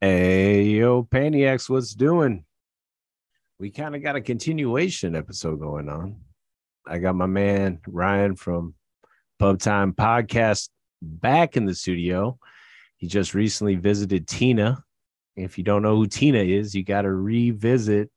Hey, 0.00 0.62
yo, 0.62 1.02
Paniacs, 1.02 1.68
what's 1.68 1.92
doing? 1.92 2.44
We 3.58 3.72
kind 3.72 3.96
of 3.96 4.02
got 4.02 4.14
a 4.14 4.20
continuation 4.20 5.16
episode 5.16 5.58
going 5.58 5.88
on. 5.88 6.20
I 6.86 6.98
got 6.98 7.16
my 7.16 7.26
man 7.26 7.80
Ryan 7.84 8.36
from 8.36 8.74
Pub 9.40 9.58
Time 9.58 9.92
Podcast 9.92 10.68
back 11.02 11.56
in 11.56 11.64
the 11.64 11.74
studio. 11.74 12.38
He 12.98 13.08
just 13.08 13.34
recently 13.34 13.74
visited 13.74 14.28
Tina. 14.28 14.84
If 15.34 15.58
you 15.58 15.64
don't 15.64 15.82
know 15.82 15.96
who 15.96 16.06
Tina 16.06 16.44
is, 16.44 16.76
you 16.76 16.84
got 16.84 17.02
to 17.02 17.10
revisit 17.10 18.08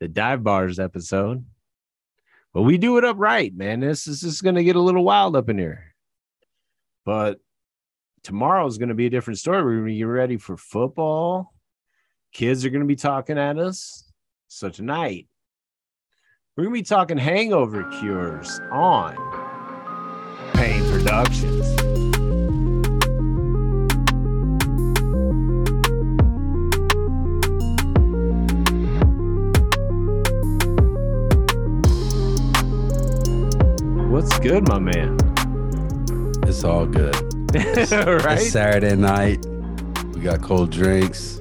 the 0.00 0.08
Dive 0.08 0.42
Bars 0.42 0.80
episode. 0.80 1.46
But 2.52 2.62
we 2.62 2.78
do 2.78 2.98
it 2.98 3.04
up 3.04 3.16
right, 3.16 3.54
man. 3.54 3.78
This 3.78 4.08
is 4.08 4.22
just 4.22 4.42
going 4.42 4.56
to 4.56 4.64
get 4.64 4.74
a 4.74 4.80
little 4.80 5.04
wild 5.04 5.36
up 5.36 5.48
in 5.50 5.56
here. 5.56 5.94
But 7.04 7.38
tomorrow 8.26 8.66
is 8.66 8.76
going 8.76 8.88
to 8.88 8.94
be 8.96 9.06
a 9.06 9.10
different 9.10 9.38
story. 9.38 9.62
We're 9.62 9.76
going 9.76 9.86
to 9.86 9.94
get 9.94 10.02
ready 10.02 10.36
for 10.36 10.56
football. 10.56 11.54
Kids 12.32 12.64
are 12.64 12.70
going 12.70 12.80
to 12.80 12.86
be 12.86 12.96
talking 12.96 13.38
at 13.38 13.56
us. 13.56 14.10
So 14.48 14.68
tonight, 14.68 15.28
we're 16.56 16.64
going 16.64 16.74
to 16.74 16.80
be 16.80 16.84
talking 16.84 17.18
hangover 17.18 17.84
cures 18.00 18.60
on 18.72 19.14
Pain 20.54 20.82
Productions. 20.90 21.64
What's 34.10 34.36
good, 34.40 34.66
my 34.66 34.80
man? 34.80 35.16
It's 36.42 36.64
all 36.64 36.86
good. 36.86 37.35
right? 37.54 38.38
It's 38.38 38.50
Saturday 38.50 38.96
night. 38.96 39.44
We 40.14 40.20
got 40.20 40.42
cold 40.42 40.70
drinks. 40.70 41.40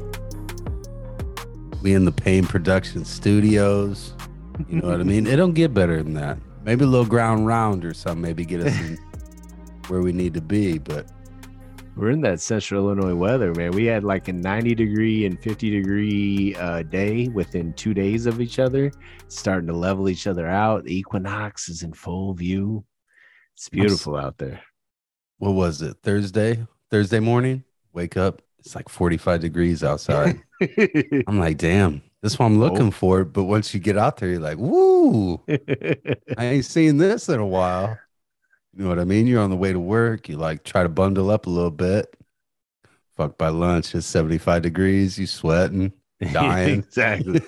We 1.81 1.93
in 1.93 2.05
the 2.05 2.11
Pain 2.11 2.45
Production 2.45 3.03
Studios. 3.05 4.13
You 4.69 4.81
know 4.81 4.89
what 4.89 4.99
I 4.99 5.03
mean? 5.03 5.25
It 5.25 5.35
don't 5.35 5.53
get 5.53 5.73
better 5.73 6.01
than 6.01 6.13
that. 6.13 6.37
Maybe 6.63 6.83
a 6.83 6.87
little 6.87 7.07
ground 7.07 7.47
round 7.47 7.83
or 7.83 7.93
something. 7.93 8.21
Maybe 8.21 8.45
get 8.45 8.61
us 8.61 8.79
in 8.79 8.97
where 9.87 10.01
we 10.01 10.11
need 10.13 10.35
to 10.35 10.41
be. 10.41 10.77
But 10.77 11.07
We're 11.95 12.11
in 12.11 12.21
that 12.21 12.39
central 12.39 12.85
Illinois 12.85 13.15
weather, 13.15 13.53
man. 13.55 13.71
We 13.71 13.85
had 13.85 14.03
like 14.03 14.27
a 14.27 14.33
90 14.33 14.75
degree 14.75 15.25
and 15.25 15.39
50 15.41 15.71
degree 15.71 16.55
uh, 16.55 16.83
day 16.83 17.29
within 17.29 17.73
two 17.73 17.93
days 17.95 18.27
of 18.27 18.39
each 18.39 18.59
other, 18.59 18.91
starting 19.27 19.67
to 19.67 19.73
level 19.75 20.07
each 20.07 20.27
other 20.27 20.47
out. 20.47 20.83
The 20.85 20.95
equinox 20.95 21.67
is 21.67 21.81
in 21.81 21.93
full 21.93 22.35
view. 22.35 22.85
It's 23.55 23.69
beautiful 23.69 24.15
out 24.15 24.37
there. 24.37 24.61
What 25.45 25.53
was 25.53 25.83
it? 25.83 25.97
Thursday? 26.01 26.65
Thursday 26.89 27.19
morning? 27.19 27.63
Wake 27.93 28.17
up. 28.17 28.41
It's 28.57 28.73
like 28.73 28.89
45 28.89 29.41
degrees 29.41 29.83
outside. 29.83 30.41
I'm 31.27 31.37
like, 31.37 31.59
damn, 31.59 32.01
that's 32.23 32.39
what 32.39 32.47
I'm 32.47 32.59
oh. 32.59 32.65
looking 32.65 32.89
for. 32.89 33.23
But 33.23 33.43
once 33.43 33.71
you 33.71 33.79
get 33.79 33.95
out 33.95 34.17
there, 34.17 34.29
you're 34.29 34.39
like, 34.39 34.57
woo, 34.57 35.39
I 35.47 36.15
ain't 36.39 36.65
seen 36.65 36.97
this 36.97 37.29
in 37.29 37.39
a 37.39 37.45
while. 37.45 37.95
You 38.73 38.83
know 38.83 38.89
what 38.89 38.97
I 38.97 39.05
mean? 39.05 39.27
You're 39.27 39.43
on 39.43 39.51
the 39.51 39.55
way 39.55 39.71
to 39.71 39.79
work. 39.79 40.27
You 40.27 40.37
like 40.37 40.63
try 40.63 40.81
to 40.81 40.89
bundle 40.89 41.29
up 41.29 41.45
a 41.45 41.51
little 41.51 41.69
bit. 41.69 42.15
Fuck 43.15 43.37
by 43.37 43.49
lunch, 43.49 43.93
it's 43.93 44.07
75 44.07 44.63
degrees. 44.63 45.19
You 45.19 45.27
sweating, 45.27 45.93
dying. 46.33 46.79
exactly. 46.79 47.41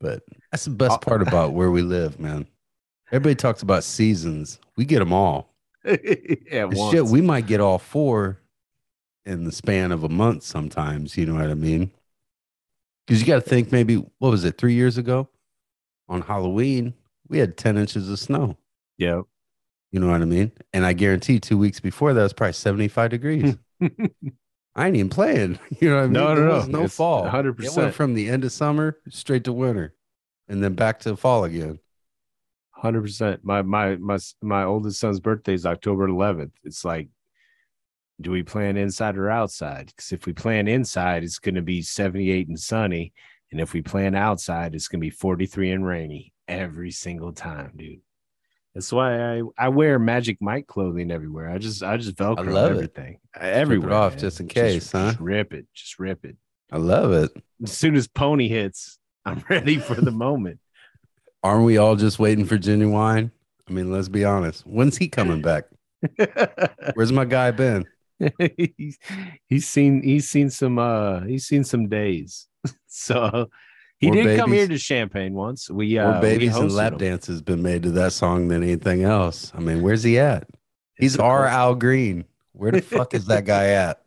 but 0.00 0.22
that's 0.50 0.64
the 0.64 0.70
best 0.70 0.92
uh, 0.92 0.98
part 0.98 1.20
about 1.20 1.52
where 1.52 1.70
we 1.70 1.82
live, 1.82 2.18
man. 2.18 2.46
Everybody 3.12 3.34
talks 3.34 3.60
about 3.60 3.84
seasons. 3.84 4.58
We 4.76 4.86
get 4.86 5.00
them 5.00 5.12
all. 5.12 5.51
yeah, 6.50 6.64
And 6.64 6.74
once. 6.76 6.92
Shit, 6.92 7.06
we 7.06 7.20
might 7.20 7.46
get 7.46 7.60
all 7.60 7.78
four 7.78 8.38
in 9.24 9.44
the 9.44 9.52
span 9.52 9.92
of 9.92 10.04
a 10.04 10.08
month 10.08 10.42
sometimes. 10.42 11.16
You 11.16 11.26
know 11.26 11.34
what 11.34 11.50
I 11.50 11.54
mean? 11.54 11.90
Because 13.06 13.20
you 13.20 13.26
got 13.26 13.42
to 13.42 13.48
think 13.48 13.72
maybe, 13.72 13.96
what 14.18 14.30
was 14.30 14.44
it, 14.44 14.58
three 14.58 14.74
years 14.74 14.96
ago 14.98 15.28
on 16.08 16.22
Halloween, 16.22 16.94
we 17.28 17.38
had 17.38 17.56
10 17.56 17.76
inches 17.76 18.08
of 18.08 18.18
snow. 18.18 18.56
Yep. 18.98 19.24
You 19.90 20.00
know 20.00 20.08
what 20.10 20.22
I 20.22 20.24
mean? 20.24 20.52
And 20.72 20.86
I 20.86 20.92
guarantee 20.92 21.38
two 21.40 21.58
weeks 21.58 21.80
before 21.80 22.14
that 22.14 22.22
was 22.22 22.32
probably 22.32 22.52
75 22.54 23.10
degrees. 23.10 23.56
I 24.74 24.86
ain't 24.86 24.96
even 24.96 25.10
playing. 25.10 25.58
You 25.80 25.90
know 25.90 25.96
what 25.96 26.02
I 26.02 26.06
mean? 26.06 26.12
No, 26.12 26.28
no, 26.28 26.34
There 26.36 26.48
no. 26.48 26.54
was 26.56 26.68
no 26.68 26.84
It's 26.84 26.94
fall. 26.94 27.24
100%. 27.26 27.64
It 27.64 27.76
went 27.76 27.94
from 27.94 28.14
the 28.14 28.28
end 28.30 28.44
of 28.44 28.52
summer 28.52 28.98
straight 29.10 29.44
to 29.44 29.52
winter 29.52 29.94
and 30.48 30.62
then 30.62 30.74
back 30.74 31.00
to 31.00 31.16
fall 31.16 31.44
again. 31.44 31.78
Hundred 32.82 33.02
percent. 33.02 33.44
My 33.44 33.62
my 33.62 33.94
my 33.94 34.18
my 34.42 34.64
oldest 34.64 34.98
son's 34.98 35.20
birthday 35.20 35.54
is 35.54 35.64
October 35.64 36.08
11th. 36.08 36.50
It's 36.64 36.84
like, 36.84 37.10
do 38.20 38.32
we 38.32 38.42
plan 38.42 38.76
inside 38.76 39.16
or 39.16 39.30
outside? 39.30 39.86
Because 39.86 40.10
if 40.10 40.26
we 40.26 40.32
plan 40.32 40.66
inside, 40.66 41.22
it's 41.22 41.38
going 41.38 41.54
to 41.54 41.62
be 41.62 41.80
78 41.80 42.48
and 42.48 42.58
sunny, 42.58 43.12
and 43.52 43.60
if 43.60 43.72
we 43.72 43.82
plan 43.82 44.16
outside, 44.16 44.74
it's 44.74 44.88
going 44.88 44.98
to 44.98 45.06
be 45.06 45.10
43 45.10 45.70
and 45.70 45.86
rainy 45.86 46.32
every 46.48 46.90
single 46.90 47.32
time, 47.32 47.70
dude. 47.76 48.00
That's 48.74 48.92
why 48.92 49.36
I 49.36 49.42
I 49.56 49.68
wear 49.68 50.00
Magic 50.00 50.38
Mike 50.40 50.66
clothing 50.66 51.12
everywhere. 51.12 51.50
I 51.50 51.58
just 51.58 51.84
I 51.84 51.96
just 51.98 52.16
velcro 52.16 52.52
love 52.52 52.72
it. 52.72 52.74
everything 52.74 53.20
everywhere 53.38 53.92
off 53.92 54.14
man. 54.14 54.20
just 54.22 54.40
in 54.40 54.48
case, 54.48 54.90
huh? 54.90 55.10
Just 55.10 55.20
rip 55.20 55.52
it, 55.54 55.66
just 55.72 56.00
rip 56.00 56.24
it. 56.24 56.36
I 56.72 56.78
love 56.78 57.12
it. 57.12 57.30
As 57.62 57.70
soon 57.70 57.94
as 57.94 58.08
Pony 58.08 58.48
hits, 58.48 58.98
I'm 59.24 59.44
ready 59.48 59.78
for 59.78 59.94
the 59.94 60.10
moment. 60.10 60.58
Aren't 61.42 61.64
we 61.64 61.76
all 61.76 61.96
just 61.96 62.18
waiting 62.18 62.44
for 62.44 62.56
Ginuwine? 62.56 63.30
I 63.68 63.72
mean, 63.72 63.90
let's 63.90 64.08
be 64.08 64.24
honest. 64.24 64.66
When's 64.66 64.96
he 64.96 65.08
coming 65.08 65.42
back? 65.42 65.64
Where's 66.94 67.12
my 67.12 67.24
guy 67.24 67.50
been? 67.50 67.84
he's, 68.76 68.98
he's 69.48 69.68
seen 69.68 70.02
he's 70.02 70.28
seen 70.28 70.50
some 70.50 70.78
uh 70.78 71.20
he's 71.22 71.46
seen 71.46 71.64
some 71.64 71.88
days. 71.88 72.46
so 72.86 73.48
he 73.98 74.10
More 74.10 74.22
did 74.22 74.38
come 74.38 74.52
here 74.52 74.68
to 74.68 74.78
Champaign 74.78 75.34
once. 75.34 75.70
We 75.70 75.98
uh 75.98 76.12
More 76.12 76.20
babies 76.20 76.54
we 76.54 76.60
and 76.60 76.72
lap 76.72 76.92
him. 76.92 76.98
dances 76.98 77.42
been 77.42 77.62
made 77.62 77.82
to 77.84 77.90
that 77.92 78.12
song 78.12 78.48
than 78.48 78.62
anything 78.62 79.04
else. 79.04 79.52
I 79.54 79.60
mean, 79.60 79.82
where's 79.82 80.02
he 80.02 80.18
at? 80.18 80.48
He's 80.96 81.18
our 81.18 81.46
Al 81.46 81.74
Green. 81.74 82.24
Where 82.52 82.70
the 82.70 82.82
fuck 82.82 83.14
is 83.14 83.26
that 83.26 83.44
guy 83.44 83.68
at? 83.68 84.02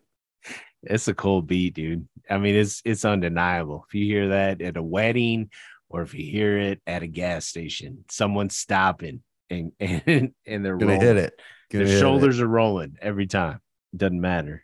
It's 0.83 1.07
a 1.07 1.13
cool 1.13 1.41
beat, 1.41 1.73
dude. 1.73 2.07
I 2.29 2.37
mean, 2.37 2.55
it's 2.55 2.81
it's 2.85 3.03
undeniable. 3.03 3.85
If 3.87 3.95
you 3.95 4.05
hear 4.05 4.29
that 4.29 4.61
at 4.61 4.77
a 4.77 4.83
wedding 4.83 5.49
or 5.89 6.01
if 6.01 6.13
you 6.13 6.25
hear 6.29 6.57
it 6.57 6.81
at 6.87 7.03
a 7.03 7.07
gas 7.07 7.45
station, 7.45 8.05
someone's 8.09 8.55
stopping 8.55 9.21
and 9.49 9.71
and, 9.79 10.33
and 10.45 10.65
they're 10.65 10.77
Gonna 10.77 10.93
rolling. 10.93 11.07
hit 11.07 11.17
it. 11.17 11.39
Gonna 11.71 11.85
The 11.85 11.89
hit 11.91 11.97
it. 11.97 12.01
shoulders 12.01 12.39
are 12.41 12.47
rolling 12.47 12.97
every 13.01 13.27
time. 13.27 13.59
It 13.93 13.97
Doesn't 13.99 14.21
matter. 14.21 14.63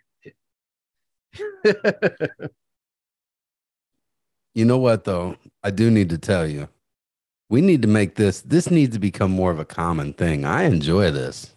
You 4.53 4.65
know 4.65 4.77
what 4.77 5.05
though? 5.05 5.37
I 5.63 5.71
do 5.71 5.89
need 5.89 6.09
to 6.09 6.17
tell 6.17 6.45
you. 6.45 6.67
We 7.49 7.61
need 7.61 7.81
to 7.83 7.87
make 7.87 8.15
this. 8.15 8.41
This 8.41 8.69
needs 8.71 8.93
to 8.93 8.99
become 8.99 9.31
more 9.31 9.51
of 9.51 9.59
a 9.59 9.65
common 9.65 10.13
thing. 10.13 10.45
I 10.45 10.63
enjoy 10.63 11.11
this. 11.11 11.55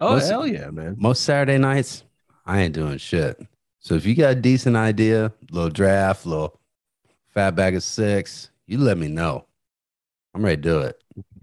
oh 0.00 0.14
Most- 0.14 0.28
hell 0.28 0.46
yeah, 0.46 0.70
man. 0.70 0.96
Most 0.98 1.22
Saturday 1.22 1.58
nights, 1.58 2.04
I 2.46 2.60
ain't 2.62 2.74
doing 2.74 2.98
shit. 2.98 3.40
So 3.80 3.94
if 3.94 4.06
you 4.06 4.14
got 4.14 4.32
a 4.32 4.40
decent 4.40 4.76
idea, 4.76 5.32
little 5.50 5.70
draft, 5.70 6.24
little 6.26 6.58
fat 7.28 7.56
bag 7.56 7.74
of 7.74 7.82
six, 7.82 8.50
you 8.66 8.78
let 8.78 8.98
me 8.98 9.08
know. 9.08 9.46
I'm 10.34 10.44
ready 10.44 10.56
to 10.56 10.62
do 10.62 10.78
it. 10.80 10.96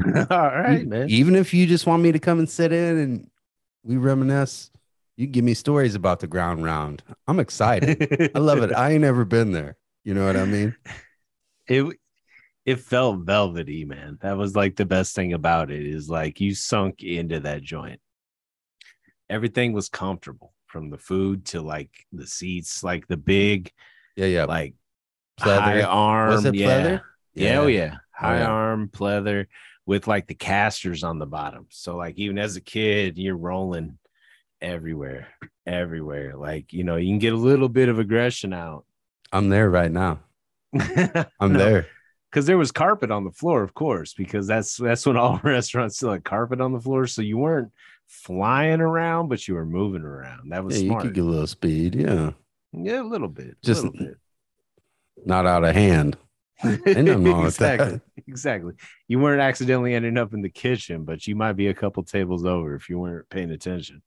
All 0.31 0.38
right, 0.50 0.85
man. 0.88 1.09
Even 1.09 1.35
if 1.35 1.53
you 1.53 1.68
just 1.68 1.85
want 1.85 2.02
me 2.02 2.12
to 2.12 2.19
come 2.19 2.40
and 2.40 2.50
sit 2.50 2.72
in 2.74 2.97
and 2.97 3.30
we 3.84 3.97
reminisce, 3.97 4.72
you 5.16 5.28
give 5.28 5.44
me 5.44 5.53
stories 5.53 5.96
about 5.96 6.19
the 6.22 6.28
ground 6.28 6.63
round. 6.63 7.03
I'm 7.28 7.40
excited. 7.40 8.31
I 8.35 8.40
love 8.40 8.59
it. 8.63 8.74
I 8.74 8.91
ain't 8.91 9.03
ever 9.03 9.25
been 9.25 9.52
there. 9.52 9.78
You 10.03 10.13
know 10.13 10.25
what 10.25 10.38
I 10.38 10.46
mean? 10.46 10.75
it 11.68 11.97
it 12.66 12.80
felt 12.80 13.19
velvety, 13.25 13.86
man. 13.86 14.18
That 14.22 14.38
was 14.38 14.56
like 14.56 14.75
the 14.75 14.86
best 14.86 15.16
thing 15.16 15.34
about 15.34 15.72
it 15.72 15.86
is 15.86 16.09
like 16.09 16.40
you 16.40 16.56
sunk 16.56 17.03
into 17.03 17.41
that 17.41 17.62
joint. 17.62 18.00
Everything 19.30 19.74
was 19.74 19.90
comfortable 19.90 20.53
from 20.68 20.90
the 20.90 20.97
food 20.97 21.46
to 21.47 21.62
like 21.62 21.91
the 22.12 22.25
seats, 22.27 22.83
like 22.83 23.07
the 23.07 23.18
big, 23.18 23.72
Yeah, 24.15 24.27
yeah. 24.27 24.45
like 24.45 24.75
Pleather. 25.39 25.60
high 25.62 25.81
arm. 25.83 26.30
Was 26.30 26.45
it 26.45 26.56
yeah. 26.56 26.68
pleather? 26.68 27.01
Yeah, 27.34 27.60
oh 27.60 27.68
yeah. 27.68 27.96
High 28.12 28.40
yeah. 28.40 28.48
arm 28.48 28.90
pleather 28.92 29.46
with 29.86 30.08
like 30.08 30.28
the 30.28 30.36
casters 30.36 31.04
on 31.04 31.20
the 31.20 31.26
bottom. 31.26 31.68
So 31.70 31.96
like 31.96 32.18
even 32.18 32.38
as 32.38 32.56
a 32.56 32.62
kid, 32.62 33.18
you're 33.18 33.38
rolling 33.38 33.98
everywhere, 34.62 35.28
everywhere. 35.66 36.36
Like, 36.36 36.74
you 36.74 36.84
know, 36.84 36.98
you 36.98 37.08
can 37.10 37.20
get 37.20 37.34
a 37.34 37.38
little 37.38 37.70
bit 37.70 37.90
of 37.90 37.98
aggression 38.00 38.54
out. 38.54 38.86
I'm 39.31 39.50
there 39.50 39.70
right 39.70 39.92
now. 39.92 40.20
I'm 41.40 41.54
there. 41.54 41.88
because 42.30 42.46
there 42.46 42.58
was 42.58 42.72
carpet 42.72 43.10
on 43.10 43.24
the 43.24 43.32
floor, 43.32 43.64
of 43.64 43.74
course, 43.74 44.14
because 44.14 44.48
that's 44.48 44.78
that's 44.78 45.06
when 45.06 45.18
all 45.18 45.40
restaurants 45.44 45.98
still 45.98 46.12
had 46.12 46.24
carpet 46.24 46.62
on 46.62 46.74
the 46.74 46.82
floor. 46.82 47.08
So 47.08 47.22
you 47.22 47.38
weren't 47.38 47.72
flying 48.08 48.82
around, 48.82 49.30
but 49.30 49.48
you 49.48 49.54
were 49.56 49.66
moving 49.66 50.04
around. 50.04 50.50
That 50.52 50.58
Yeah, 50.58 50.62
was 50.62 50.82
you 50.82 50.98
could 50.98 51.14
get 51.14 51.24
a 51.24 51.28
little 51.28 51.48
speed. 51.48 51.96
Yeah. 51.96 52.32
yeah, 52.74 53.02
a 53.02 53.04
little 53.04 53.28
bit, 53.28 53.58
Just- 53.64 53.84
a 53.84 53.90
little 53.90 54.14
Not 55.25 55.46
out 55.46 55.64
of 55.64 55.75
hand. 55.75 56.18
Bit. 56.64 56.98
nothing 56.98 57.24
wrong 57.24 57.44
with 57.44 57.58
that. 57.58 57.80
exactly, 57.80 58.02
exactly. 58.28 58.74
You 59.08 59.20
weren't 59.20 59.42
accidentally 59.42 59.94
ending 59.94 60.18
up 60.18 60.34
in 60.34 60.42
the 60.42 60.50
kitchen, 60.50 61.04
but 61.04 61.28
you 61.28 61.36
might 61.36 61.54
be 61.54 61.68
a 61.68 61.74
couple 61.74 62.04
tables 62.04 62.46
over 62.46 62.76
if 62.76 62.90
you 62.90 63.00
weren't 63.00 63.30
paying 63.30 63.52
attention. 63.52 64.02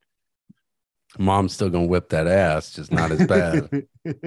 Mom's 1.18 1.52
still 1.52 1.68
gonna 1.68 1.86
whip 1.86 2.08
that 2.10 2.26
ass, 2.26 2.72
just 2.72 2.90
not 2.90 3.10
as 3.10 3.26
bad. 3.26 3.86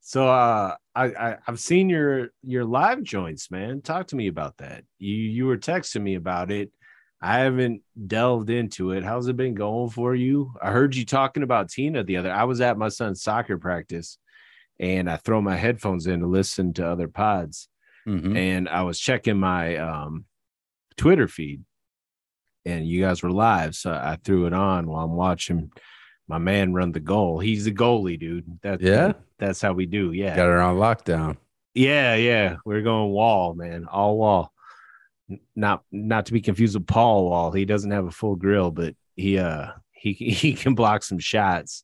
so 0.00 0.28
uh 0.28 0.76
I, 0.94 1.04
I 1.04 1.36
I've 1.46 1.58
seen 1.58 1.88
your 1.88 2.28
your 2.42 2.64
live 2.64 3.02
joints, 3.02 3.50
man. 3.50 3.82
Talk 3.82 4.08
to 4.08 4.16
me 4.16 4.28
about 4.28 4.58
that. 4.58 4.84
You 4.98 5.14
you 5.14 5.46
were 5.46 5.58
texting 5.58 6.02
me 6.02 6.14
about 6.14 6.50
it. 6.50 6.70
I 7.20 7.38
haven't 7.38 7.80
delved 8.06 8.50
into 8.50 8.92
it. 8.92 9.02
How's 9.02 9.28
it 9.28 9.36
been 9.36 9.54
going 9.54 9.88
for 9.90 10.14
you? 10.14 10.52
I 10.60 10.70
heard 10.70 10.94
you 10.94 11.06
talking 11.06 11.42
about 11.42 11.70
Tina 11.70 12.04
the 12.04 12.18
other. 12.18 12.30
I 12.30 12.44
was 12.44 12.60
at 12.60 12.76
my 12.76 12.88
son's 12.88 13.22
soccer 13.22 13.56
practice 13.56 14.18
and 14.80 15.10
I 15.10 15.16
throw 15.16 15.40
my 15.40 15.56
headphones 15.56 16.06
in 16.06 16.20
to 16.20 16.26
listen 16.26 16.72
to 16.74 16.86
other 16.88 17.08
pods. 17.08 17.68
Mhm. 18.06 18.36
And 18.36 18.68
I 18.68 18.82
was 18.82 18.98
checking 18.98 19.38
my 19.38 19.76
um 19.76 20.26
Twitter 20.96 21.26
feed 21.28 21.62
and 22.64 22.86
you 22.86 23.00
guys 23.02 23.22
were 23.22 23.30
live. 23.30 23.74
So 23.74 23.92
I 23.92 24.18
threw 24.22 24.46
it 24.46 24.52
on 24.52 24.86
while 24.86 25.04
I'm 25.04 25.14
watching 25.14 25.70
my 26.28 26.38
man 26.38 26.72
run 26.72 26.92
the 26.92 27.00
goal. 27.00 27.38
He's 27.38 27.64
the 27.66 27.72
goalie, 27.72 28.18
dude. 28.18 28.58
That 28.62 28.80
Yeah? 28.80 29.12
that's 29.38 29.60
how 29.60 29.72
we 29.72 29.86
do. 29.86 30.12
Yeah. 30.12 30.36
Got 30.36 30.46
her 30.46 30.60
on 30.60 30.76
lockdown. 30.76 31.36
Yeah, 31.74 32.14
yeah. 32.14 32.56
We're 32.64 32.82
going 32.82 33.10
wall, 33.10 33.54
man. 33.54 33.86
All 33.86 34.16
wall. 34.18 34.52
Not 35.56 35.82
not 35.90 36.26
to 36.26 36.32
be 36.32 36.40
confused 36.40 36.76
with 36.76 36.86
Paul 36.86 37.28
Wall. 37.30 37.50
He 37.52 37.64
doesn't 37.64 37.90
have 37.90 38.04
a 38.06 38.10
full 38.10 38.36
grill, 38.36 38.70
but 38.70 38.94
he 39.16 39.38
uh 39.38 39.68
he 39.92 40.12
he 40.12 40.52
can 40.54 40.74
block 40.74 41.02
some 41.02 41.18
shots. 41.18 41.83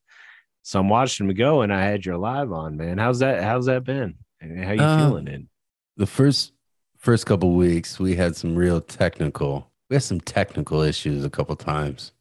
So 0.70 0.78
I'm 0.78 0.88
watching 0.88 1.28
him 1.28 1.34
go, 1.34 1.62
and 1.62 1.72
I 1.74 1.82
had 1.82 2.06
your 2.06 2.16
live 2.16 2.52
on, 2.52 2.76
man. 2.76 2.96
How's 2.96 3.18
that? 3.18 3.42
How's 3.42 3.66
that 3.66 3.82
been? 3.82 4.14
How 4.40 4.70
you 4.70 4.80
Uh, 4.80 4.98
feeling? 5.08 5.26
In 5.26 5.48
The 5.96 6.06
first 6.06 6.52
first 6.96 7.26
couple 7.26 7.54
weeks, 7.56 7.98
we 7.98 8.14
had 8.14 8.36
some 8.36 8.54
real 8.54 8.80
technical. 8.80 9.68
We 9.88 9.96
had 9.96 10.04
some 10.04 10.20
technical 10.20 10.80
issues 10.82 11.24
a 11.24 11.30
couple 11.30 11.56
times. 11.56 12.12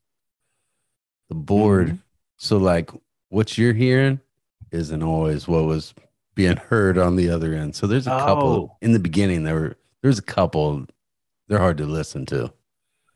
The 1.27 1.35
board. 1.35 1.89
Mhm. 1.89 1.99
So 2.37 2.57
like 2.57 2.89
what 3.27 3.55
you're 3.55 3.73
hearing 3.73 4.19
isn't 4.71 5.03
always 5.03 5.47
what 5.47 5.65
was 5.65 5.93
being 6.33 6.57
heard 6.57 6.97
on 6.97 7.17
the 7.17 7.29
other 7.29 7.53
end. 7.53 7.75
So 7.75 7.85
there's 7.85 8.07
a 8.07 8.15
Oh. 8.15 8.25
couple 8.25 8.77
in 8.81 8.93
the 8.93 8.99
beginning 8.99 9.43
there 9.43 9.53
were 9.59 9.77
there's 10.01 10.17
a 10.17 10.23
couple 10.23 10.87
they're 11.49 11.59
hard 11.59 11.77
to 11.77 11.85
listen 11.85 12.25
to. 12.25 12.51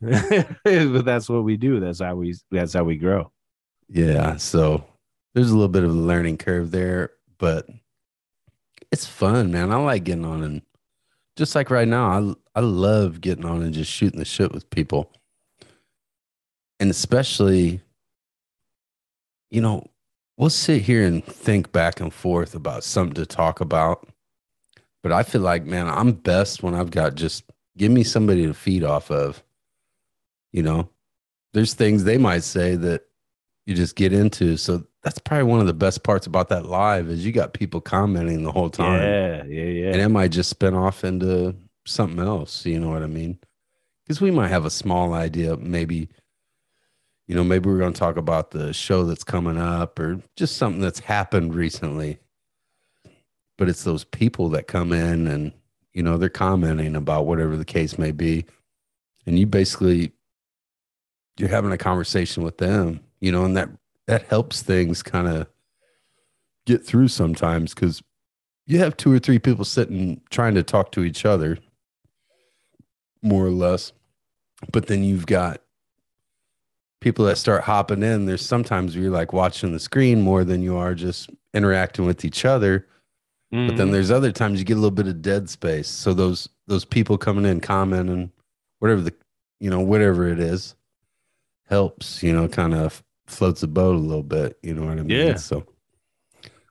but 0.00 1.04
that's 1.04 1.28
what 1.28 1.42
we 1.42 1.56
do. 1.56 1.80
That's 1.80 2.00
how 2.00 2.14
we 2.14 2.36
that's 2.52 2.72
how 2.74 2.84
we 2.84 2.96
grow. 2.98 3.32
Yeah, 3.88 4.36
so 4.36 4.84
there's 5.34 5.50
a 5.50 5.54
little 5.54 5.68
bit 5.68 5.84
of 5.84 5.90
a 5.90 5.94
learning 5.94 6.38
curve 6.38 6.70
there, 6.70 7.10
but 7.38 7.68
it's 8.90 9.06
fun, 9.06 9.52
man. 9.52 9.72
I 9.72 9.76
like 9.76 10.04
getting 10.04 10.24
on 10.24 10.42
and 10.42 10.62
just 11.36 11.54
like 11.54 11.70
right 11.70 11.88
now, 11.88 12.06
I 12.54 12.60
I 12.60 12.60
love 12.60 13.20
getting 13.20 13.44
on 13.44 13.62
and 13.62 13.74
just 13.74 13.90
shooting 13.90 14.20
the 14.20 14.24
shit 14.24 14.52
with 14.52 14.70
people. 14.70 15.10
And 16.78 16.90
especially 16.90 17.80
you 19.50 19.60
know, 19.60 19.88
we'll 20.36 20.50
sit 20.50 20.82
here 20.82 21.06
and 21.06 21.24
think 21.24 21.70
back 21.70 22.00
and 22.00 22.12
forth 22.12 22.56
about 22.56 22.82
something 22.82 23.14
to 23.14 23.24
talk 23.24 23.60
about. 23.60 24.08
But 25.00 25.12
I 25.12 25.22
feel 25.22 25.42
like, 25.42 25.64
man, 25.64 25.86
I'm 25.88 26.10
best 26.12 26.62
when 26.62 26.74
I've 26.74 26.90
got 26.90 27.14
just 27.14 27.44
give 27.76 27.92
me 27.92 28.02
somebody 28.02 28.46
to 28.46 28.54
feed 28.54 28.82
off 28.82 29.12
of. 29.12 29.44
You 30.50 30.64
know, 30.64 30.88
there's 31.52 31.74
things 31.74 32.02
they 32.02 32.18
might 32.18 32.42
say 32.42 32.74
that 32.74 33.02
you 33.66 33.74
just 33.74 33.96
get 33.96 34.12
into. 34.12 34.56
So 34.56 34.84
that's 35.02 35.18
probably 35.18 35.44
one 35.44 35.60
of 35.60 35.66
the 35.66 35.74
best 35.74 36.02
parts 36.02 36.26
about 36.26 36.48
that 36.48 36.66
live 36.66 37.08
is 37.08 37.24
you 37.24 37.32
got 37.32 37.54
people 37.54 37.80
commenting 37.80 38.42
the 38.42 38.52
whole 38.52 38.70
time. 38.70 39.00
Yeah, 39.00 39.44
yeah, 39.44 39.64
yeah. 39.64 39.92
And 39.92 40.00
it 40.00 40.08
might 40.08 40.32
just 40.32 40.50
spin 40.50 40.74
off 40.74 41.04
into 41.04 41.54
something 41.86 42.20
else. 42.20 42.64
You 42.66 42.80
know 42.80 42.90
what 42.90 43.02
I 43.02 43.06
mean? 43.06 43.38
Because 44.04 44.20
we 44.20 44.30
might 44.30 44.48
have 44.48 44.64
a 44.64 44.70
small 44.70 45.14
idea, 45.14 45.56
maybe, 45.56 46.08
you 47.26 47.34
know, 47.34 47.44
maybe 47.44 47.70
we're 47.70 47.78
going 47.78 47.94
to 47.94 47.98
talk 47.98 48.16
about 48.18 48.50
the 48.50 48.72
show 48.74 49.04
that's 49.04 49.24
coming 49.24 49.58
up 49.58 49.98
or 49.98 50.20
just 50.36 50.56
something 50.56 50.82
that's 50.82 51.00
happened 51.00 51.54
recently. 51.54 52.18
But 53.56 53.68
it's 53.68 53.84
those 53.84 54.04
people 54.04 54.50
that 54.50 54.66
come 54.66 54.92
in 54.92 55.26
and, 55.26 55.52
you 55.92 56.02
know, 56.02 56.18
they're 56.18 56.28
commenting 56.28 56.96
about 56.96 57.24
whatever 57.24 57.56
the 57.56 57.64
case 57.64 57.98
may 57.98 58.10
be. 58.10 58.44
And 59.26 59.38
you 59.38 59.46
basically, 59.46 60.12
you're 61.38 61.48
having 61.48 61.72
a 61.72 61.78
conversation 61.78 62.42
with 62.42 62.58
them, 62.58 63.00
you 63.24 63.32
know, 63.32 63.46
and 63.46 63.56
that, 63.56 63.70
that 64.06 64.26
helps 64.26 64.60
things 64.60 65.02
kind 65.02 65.26
of 65.26 65.46
get 66.66 66.84
through 66.84 67.08
sometimes 67.08 67.72
because 67.72 68.02
you 68.66 68.78
have 68.78 68.96
two 68.98 69.10
or 69.10 69.18
three 69.18 69.38
people 69.38 69.64
sitting 69.64 70.20
trying 70.28 70.54
to 70.54 70.62
talk 70.62 70.92
to 70.92 71.04
each 71.04 71.24
other 71.24 71.58
more 73.22 73.46
or 73.46 73.50
less 73.50 73.92
but 74.72 74.86
then 74.86 75.02
you've 75.04 75.26
got 75.26 75.60
people 77.00 77.24
that 77.26 77.36
start 77.36 77.62
hopping 77.64 78.02
in 78.02 78.24
there's 78.26 78.44
sometimes 78.44 78.94
where 78.94 79.04
you're 79.04 79.12
like 79.12 79.32
watching 79.34 79.72
the 79.72 79.78
screen 79.78 80.22
more 80.22 80.42
than 80.44 80.62
you 80.62 80.74
are 80.76 80.94
just 80.94 81.28
interacting 81.52 82.06
with 82.06 82.24
each 82.24 82.44
other 82.44 82.86
but 83.50 83.76
then 83.76 83.88
Mhm. 83.88 83.92
there's 83.92 84.10
other 84.10 84.32
times 84.32 84.58
you 84.58 84.64
get 84.64 84.74
a 84.78 84.80
little 84.80 84.90
bit 84.90 85.06
of 85.06 85.20
dead 85.22 85.48
space 85.50 85.88
so 85.88 86.14
those 86.14 86.48
those 86.66 86.84
people 86.86 87.18
coming 87.18 87.44
in 87.44 87.60
commenting 87.60 88.32
whatever 88.78 89.02
the 89.02 89.14
you 89.60 89.68
know 89.68 89.80
whatever 89.80 90.26
it 90.28 90.40
is 90.40 90.74
helps 91.68 92.22
you 92.22 92.32
know 92.32 92.48
kind 92.48 92.72
of 92.72 93.03
floats 93.26 93.62
the 93.62 93.66
boat 93.66 93.96
a 93.96 93.98
little 93.98 94.22
bit 94.22 94.58
you 94.62 94.74
know 94.74 94.86
what 94.86 94.98
i 94.98 95.02
mean? 95.02 95.10
Yeah. 95.10 95.34
so 95.36 95.64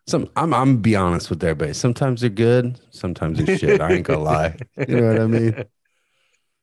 some 0.05 0.29
i'm 0.35 0.53
i'm 0.53 0.77
be 0.77 0.95
honest 0.95 1.29
with 1.29 1.43
everybody. 1.43 1.73
Sometimes 1.73 2.21
they're 2.21 2.29
good 2.29 2.79
sometimes 2.91 3.43
they're 3.43 3.57
shit. 3.57 3.81
I 3.81 3.93
ain't 3.93 4.05
gonna 4.05 4.19
lie. 4.23 4.57
You 4.87 4.99
know 4.99 5.07
what 5.13 5.21
i 5.21 5.27
mean? 5.27 5.63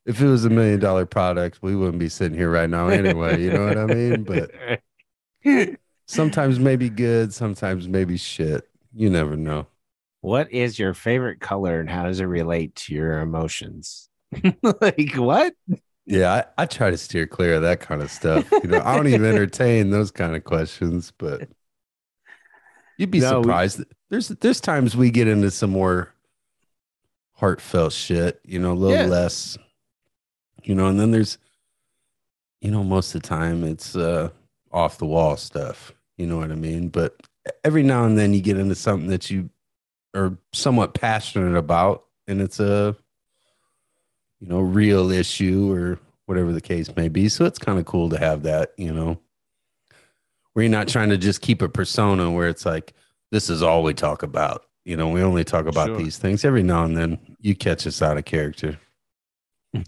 If 0.07 0.21
it 0.21 0.27
was 0.27 0.45
a 0.45 0.51
million 0.51 0.81
dollar 0.81 1.07
product 1.07 1.61
we 1.63 1.75
wouldn't 1.75 1.99
be 1.99 2.09
sitting 2.09 2.37
here 2.37 2.51
right 2.51 2.69
now 2.71 2.89
anyway 2.89 3.43
you 3.43 3.53
know 3.53 3.67
what 3.67 3.79
i 3.79 3.87
mean? 3.87 4.25
But 4.25 4.51
sometimes 6.07 6.59
maybe 6.59 6.91
good 6.91 7.33
sometimes 7.33 7.89
maybe 7.89 8.17
shit. 8.17 8.69
You 8.93 9.09
never 9.09 9.37
know. 9.37 9.67
What 10.21 10.53
is 10.53 10.79
your 10.79 10.93
favorite 10.93 11.41
color 11.41 11.81
and 11.81 11.89
how 11.89 12.05
does 12.05 12.21
it 12.21 12.25
relate 12.25 12.75
to 12.77 12.95
your 12.95 13.21
emotions? 13.21 14.11
like 14.63 15.15
what? 15.15 15.55
Yeah, 16.11 16.45
I, 16.59 16.63
I 16.63 16.67
try 16.67 16.91
to 16.91 16.97
steer 16.99 17.27
clear 17.27 17.55
of 17.55 17.63
that 17.63 17.79
kind 17.81 18.03
of 18.03 18.11
stuff. 18.11 18.51
You 18.65 18.69
know, 18.69 18.83
I 18.85 18.97
don't 18.97 19.07
even 19.07 19.25
entertain 19.27 19.91
those 19.91 20.11
kind 20.11 20.35
of 20.35 20.43
questions, 20.43 21.13
but 21.17 21.49
you'd 22.99 23.11
be 23.13 23.21
No, 23.21 23.39
we- 23.41 23.47
surprised. 23.47 23.85
There's 24.11 24.29
there's 24.29 24.61
times 24.61 24.97
we 24.97 25.11
get 25.13 25.29
into 25.29 25.53
some 25.53 25.71
more 25.71 26.13
heartfelt 27.35 27.93
shit, 27.93 28.41
you 28.45 28.59
know, 28.59 28.73
a 28.73 28.75
little 28.75 28.97
Yeah. 28.97 29.07
less, 29.07 29.57
you 30.65 30.75
know, 30.75 30.89
and 30.89 30.99
then 30.99 31.13
there's 31.13 31.39
you 32.61 32.71
know, 32.71 32.85
most 32.85 33.15
of 33.15 33.23
the 33.23 33.29
time 33.29 33.65
it's 33.65 33.97
uh 33.97 34.31
off 34.73 34.99
the 34.99 35.07
wall 35.07 35.37
stuff. 35.37 35.93
You 36.19 36.27
know 36.27 36.37
what 36.39 36.51
I 36.53 36.57
mean? 36.57 36.89
But 36.89 37.17
every 37.65 37.83
now 37.83 38.05
and 38.05 38.19
then 38.19 38.35
you 38.35 38.41
get 38.43 38.59
into 38.59 38.75
something 38.75 39.09
that 39.11 39.31
you 39.31 39.49
are 40.15 40.37
somewhat 40.53 40.95
passionate 40.95 41.57
about 41.57 42.05
and 42.27 42.41
it's 42.41 42.61
a 42.61 42.97
you 44.41 44.49
know, 44.49 44.61
real 44.61 45.11
issue 45.11 45.71
or 45.73 45.99
whatever 46.27 46.53
the 46.53 46.61
case 46.61 46.95
may 46.97 47.09
be. 47.09 47.29
So 47.29 47.45
it's 47.45 47.59
kind 47.59 47.79
of 47.79 47.85
cool 47.85 48.09
to 48.11 48.19
have 48.19 48.43
that, 48.45 48.73
you 48.77 48.93
know, 48.93 49.19
where 50.53 50.65
you're 50.65 50.71
not 50.71 50.89
trying 50.89 51.11
to 51.11 51.19
just 51.19 51.41
keep 51.43 51.63
a 51.63 51.69
persona 51.69 52.31
where 52.31 52.49
it's 52.49 52.65
like, 52.65 52.95
this 53.31 53.51
is 53.51 53.63
all 53.63 53.83
we 53.83 53.95
talk 53.95 54.23
about. 54.23 54.65
You 54.85 54.97
know, 54.97 55.09
we 55.09 55.23
only 55.23 55.45
talk 55.45 55.67
about 55.67 55.89
Sure. 55.89 55.99
these 55.99 56.19
things. 56.19 56.45
Every 56.45 56.63
now 56.63 56.85
and 56.85 56.97
then 56.97 57.19
you 57.41 57.55
catch 57.55 57.87
us 57.87 58.01
out 58.03 58.17
of 58.17 58.25
character. 58.25 58.79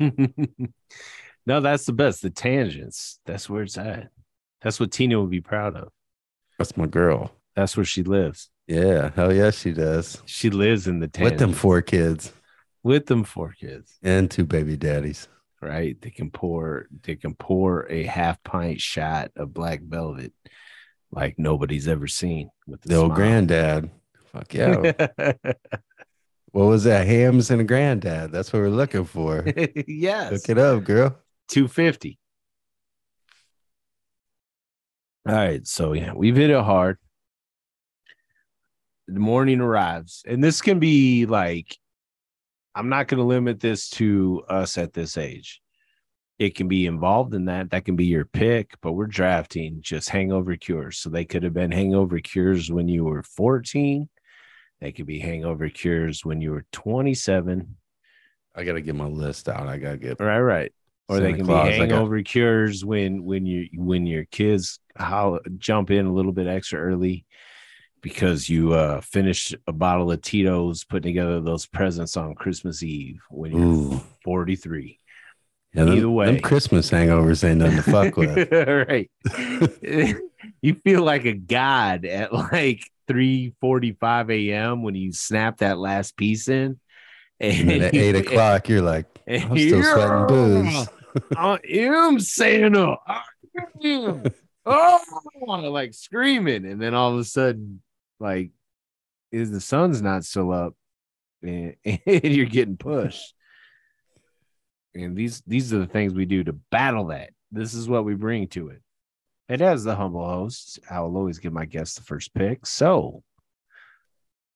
no, 1.47 1.61
that's 1.61 1.87
the 1.87 1.92
best. 1.92 2.23
The 2.23 2.30
tangents. 2.30 3.18
That's 3.26 3.49
where 3.49 3.62
it's 3.62 3.78
at. 3.78 4.11
That's 4.61 4.78
what 4.78 4.92
Tina 4.92 5.21
would 5.21 5.30
be 5.30 5.40
proud 5.40 5.76
of. 5.76 5.88
That's 6.59 6.76
my 6.76 6.87
girl. 6.87 7.32
That's 7.56 7.76
where 7.76 7.85
she 7.87 8.02
lives. 8.02 8.50
Yeah. 8.68 9.11
Hell 9.16 9.32
yeah, 9.32 9.50
she 9.50 9.73
does. 9.73 10.23
She 10.26 10.50
lives 10.50 10.87
in 10.87 11.00
the 11.00 11.09
tangents. 11.09 11.32
With 11.32 11.38
them 11.40 11.52
four 11.52 11.82
kids 11.82 12.32
with 12.83 13.07
them 13.07 13.25
four 13.25 13.55
kids, 13.59 13.99
and 14.03 14.31
two 14.31 14.45
baby 14.45 14.77
daddies. 14.77 15.29
right? 15.61 16.01
They 16.01 16.11
can 16.11 16.31
pour 16.31 16.87
they 17.03 17.17
can 17.17 17.35
pour 17.35 17.87
a 17.91 18.05
half 18.05 18.43
pint 18.43 18.81
shot 18.81 19.31
of 19.37 19.55
black 19.55 19.81
velvet 19.83 20.33
like 21.12 21.39
nobody's 21.39 21.87
ever 21.87 22.09
seen 22.09 22.51
with 22.67 22.81
The 22.83 22.97
old 22.97 23.15
granddad. 23.15 23.91
Fuck 24.33 24.55
yeah. 24.55 24.93
what 26.53 26.65
was 26.65 26.85
that? 26.85 27.07
Hams 27.07 27.51
and 27.51 27.61
a 27.61 27.65
granddad. 27.65 28.33
That's 28.33 28.53
what 28.53 28.61
we're 28.61 28.71
looking 28.71 29.05
for. 29.05 29.45
yes. 29.87 30.33
Look 30.33 30.49
it 30.49 30.59
up, 30.59 30.85
girl. 30.85 31.19
250. 31.49 32.19
All 35.29 35.35
right. 35.35 35.67
So, 35.67 35.93
yeah, 35.93 36.15
we've 36.15 36.37
hit 36.37 36.51
it 36.51 36.62
hard. 36.62 36.97
The 39.09 39.21
morning 39.21 39.61
arrives, 39.61 40.23
and 40.27 40.43
this 40.43 40.62
can 40.62 40.79
be 40.79 41.27
like, 41.27 41.77
I'm 42.75 42.88
not 42.88 43.09
going 43.09 43.19
to 43.19 43.25
limit 43.25 43.61
this 43.61 43.88
to 43.91 44.43
us 44.49 44.79
at 44.79 44.93
this 44.93 45.17
age. 45.19 45.61
It 46.38 46.55
can 46.55 46.69
be 46.69 46.87
involved 46.87 47.35
in 47.35 47.45
that. 47.45 47.71
That 47.71 47.85
can 47.85 47.95
be 47.97 48.07
your 48.07 48.25
pick, 48.25 48.75
but 48.81 48.93
we're 48.93 49.07
drafting 49.07 49.79
just 49.81 50.09
hangover 50.09 50.57
cures. 50.57 50.99
So 50.99 51.11
they 51.11 51.25
could 51.25 51.43
have 51.43 51.52
been 51.52 51.71
hangover 51.71 52.19
cures 52.21 52.71
when 52.73 52.88
you 52.88 53.05
were 53.05 53.23
14. 53.23 54.09
They 54.81 54.93
could 54.93 55.07
be 55.07 55.19
hangover 55.21 55.69
cures 55.69 56.25
when 56.25 56.41
you 56.41 56.50
were 56.50 56.64
27. 56.73 57.76
I 58.55 58.64
gotta 58.64 58.81
get 58.81 58.95
my 58.97 59.07
list 59.07 59.49
out. 59.49 59.69
I 59.69 59.79
gotta 59.79 59.99
get 59.99 60.19
Right, 60.21 60.41
right. 60.41 60.73
or 61.09 61.21
they 61.21 61.33
can 61.35 61.45
Claus, 61.47 61.69
be 61.69 61.75
I 61.75 61.79
got- 61.79 61.91
hangover 61.91 62.23
cures 62.23 62.85
when 62.85 63.25
when 63.25 63.47
you 63.47 63.69
when 63.76 64.07
your 64.07 64.25
kids 64.26 64.81
how 64.97 65.38
jump 65.59 65.91
in 65.91 66.07
a 66.07 66.12
little 66.12 66.33
bit 66.33 66.47
extra 66.49 66.81
early 66.81 67.25
because 68.02 68.49
you 68.49 68.75
uh 68.75 69.00
finished 69.00 69.54
a 69.66 69.73
bottle 69.73 70.11
of 70.11 70.21
Tito's 70.21 70.85
putting 70.85 71.14
together 71.14 71.40
those 71.40 71.66
presents 71.66 72.16
on 72.16 72.35
Christmas 72.35 72.82
Eve 72.82 73.21
when 73.30 73.52
you're 73.52 73.61
Ooh. 73.61 74.00
43. 74.25 74.99
Yeah, 75.75 75.85
them, 75.85 75.97
Either 75.97 76.11
way. 76.11 76.26
them 76.26 76.40
Christmas 76.40 76.90
hangovers 76.90 77.49
ain't 77.49 77.59
nothing 77.59 77.76
to 77.76 77.82
fuck 77.82 78.16
with. 78.16 78.52
right. 78.88 79.11
you 80.61 80.75
feel 80.75 81.02
like 81.02 81.25
a 81.25 81.32
god 81.32 82.04
at 82.04 82.32
like 82.32 82.85
3:45 83.09 84.50
a.m. 84.50 84.82
when 84.82 84.94
you 84.94 85.12
snap 85.12 85.59
that 85.59 85.78
last 85.78 86.16
piece 86.16 86.49
in. 86.49 86.78
And 87.40 87.68
then 87.68 87.82
at 87.82 87.94
eight 87.94 88.14
o'clock, 88.14 88.68
you're 88.68 88.82
like, 88.82 89.06
I'm 89.28 89.59
still 89.59 89.82
sweating 89.82 90.26
booze. 90.28 90.88
I 91.37 91.59
am 91.68 92.21
Santa. 92.21 92.97
I 93.06 93.23
am. 93.85 94.25
Oh, 94.64 95.00
like 95.47 95.92
screaming, 95.92 96.64
and 96.64 96.80
then 96.80 96.94
all 96.94 97.12
of 97.12 97.18
a 97.18 97.25
sudden, 97.25 97.82
like, 98.23 98.50
is 99.31 99.50
the 99.50 99.61
sun's 99.61 100.00
not 100.00 100.25
still 100.25 100.52
up, 100.52 100.75
and, 101.43 101.75
and 101.85 102.25
you're 102.25 102.47
getting 102.47 102.76
pushed. 102.76 103.35
And 104.95 105.17
these 105.17 105.43
these 105.47 105.73
are 105.73 105.79
the 105.79 105.87
things 105.87 106.14
we 106.14 106.26
do 106.26 106.45
to 106.45 106.52
battle 106.52 107.07
that. 107.07 107.31
This 107.50 107.75
is 107.75 107.88
what 107.88 108.05
we 108.05 108.14
bring 108.14 108.49
to 108.49 108.69
it. 108.69 108.83
And 109.49 109.61
as 109.61 109.85
the 109.85 109.97
humble 109.97 110.26
host, 110.26 110.79
I 110.91 111.00
will 111.00 111.17
always 111.17 111.38
give 111.38 111.52
my 111.52 111.64
guests 111.64 111.97
the 111.97 112.02
first 112.02 112.33
pick. 112.35 112.64
So, 112.67 113.23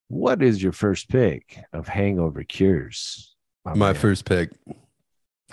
what 0.09 0.43
is 0.43 0.63
your 0.63 0.73
first 0.73 1.09
pick 1.09 1.59
of 1.73 1.89
hangover 1.89 2.45
cures? 2.45 3.35
My 3.65 3.75
man? 3.75 3.95
first 3.95 4.25
pick, 4.25 4.51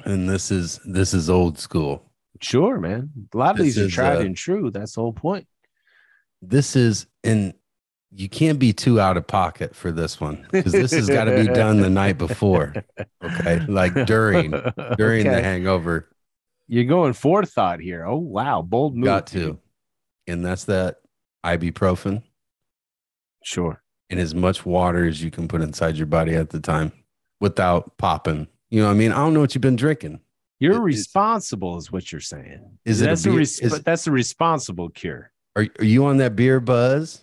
and 0.05 0.29
this 0.29 0.51
is 0.51 0.79
this 0.85 1.13
is 1.13 1.29
old 1.29 1.57
school. 1.57 2.11
Sure, 2.41 2.79
man. 2.79 3.09
A 3.33 3.37
lot 3.37 3.51
of 3.51 3.65
This 3.65 3.75
these 3.75 3.85
are 3.85 3.89
tried 3.89 4.17
uh, 4.17 4.21
and 4.21 4.35
true. 4.35 4.69
That's 4.69 4.95
the 4.95 5.01
whole 5.01 5.13
point. 5.13 5.47
This 6.41 6.75
is 6.75 7.07
and 7.23 7.53
you 8.15 8.29
can't 8.29 8.59
be 8.59 8.73
too 8.73 8.99
out 8.99 9.17
of 9.17 9.25
pocket 9.25 9.75
for 9.75 9.91
this 9.91 10.19
one 10.21 10.45
because 10.51 10.71
this 10.71 10.91
has 10.91 11.07
got 11.09 11.25
to 11.25 11.35
be 11.35 11.47
done 11.47 11.81
the 11.81 11.89
night 11.89 12.17
before. 12.17 12.73
Okay, 13.23 13.59
like 13.67 13.93
during 14.05 14.51
during 14.97 15.25
the 15.25 15.41
hangover, 15.41 16.09
You're 16.67 16.83
going 16.85 17.13
forethought 17.13 17.79
here. 17.79 18.05
Oh 18.05 18.17
wow, 18.17 18.61
bold 18.61 18.95
move. 18.95 19.05
got 19.05 19.27
to, 19.27 19.59
and 20.27 20.45
that's 20.45 20.65
that 20.65 20.97
ibuprofen 21.45 22.23
Sure. 23.43 23.81
and 24.09 24.19
as 24.19 24.33
much 24.33 24.65
water 24.65 25.05
as 25.05 25.21
you 25.21 25.29
can 25.31 25.47
put 25.47 25.61
inside 25.61 25.97
your 25.97 26.07
body 26.07 26.35
at 26.35 26.49
the 26.51 26.59
time 26.59 26.91
without 27.41 27.97
popping. 27.97 28.47
You 28.69 28.81
know 28.81 28.87
what 28.87 28.93
I 28.93 28.97
mean? 28.97 29.11
I 29.11 29.17
don't 29.17 29.33
know 29.33 29.39
what 29.41 29.53
you've 29.53 29.61
been 29.61 29.75
drinking. 29.75 30.19
You're 30.59 30.75
It 30.77 30.81
responsible, 30.81 31.77
is 31.77 31.91
what 31.91 32.11
you're 32.11 32.21
saying. 32.21 32.77
Is 32.85 33.01
it 33.01 33.05
a 33.05 33.07
that's 33.09 33.23
beer- 33.23 33.33
res- 33.33 33.59
is- 33.59 33.81
that's 33.81 34.07
a 34.07 34.11
responsible 34.11 34.89
cure. 34.89 35.31
Are, 35.55 35.67
are 35.79 35.85
you 35.85 36.05
on 36.05 36.17
that 36.17 36.35
beer 36.35 36.59
buzz? 36.59 37.22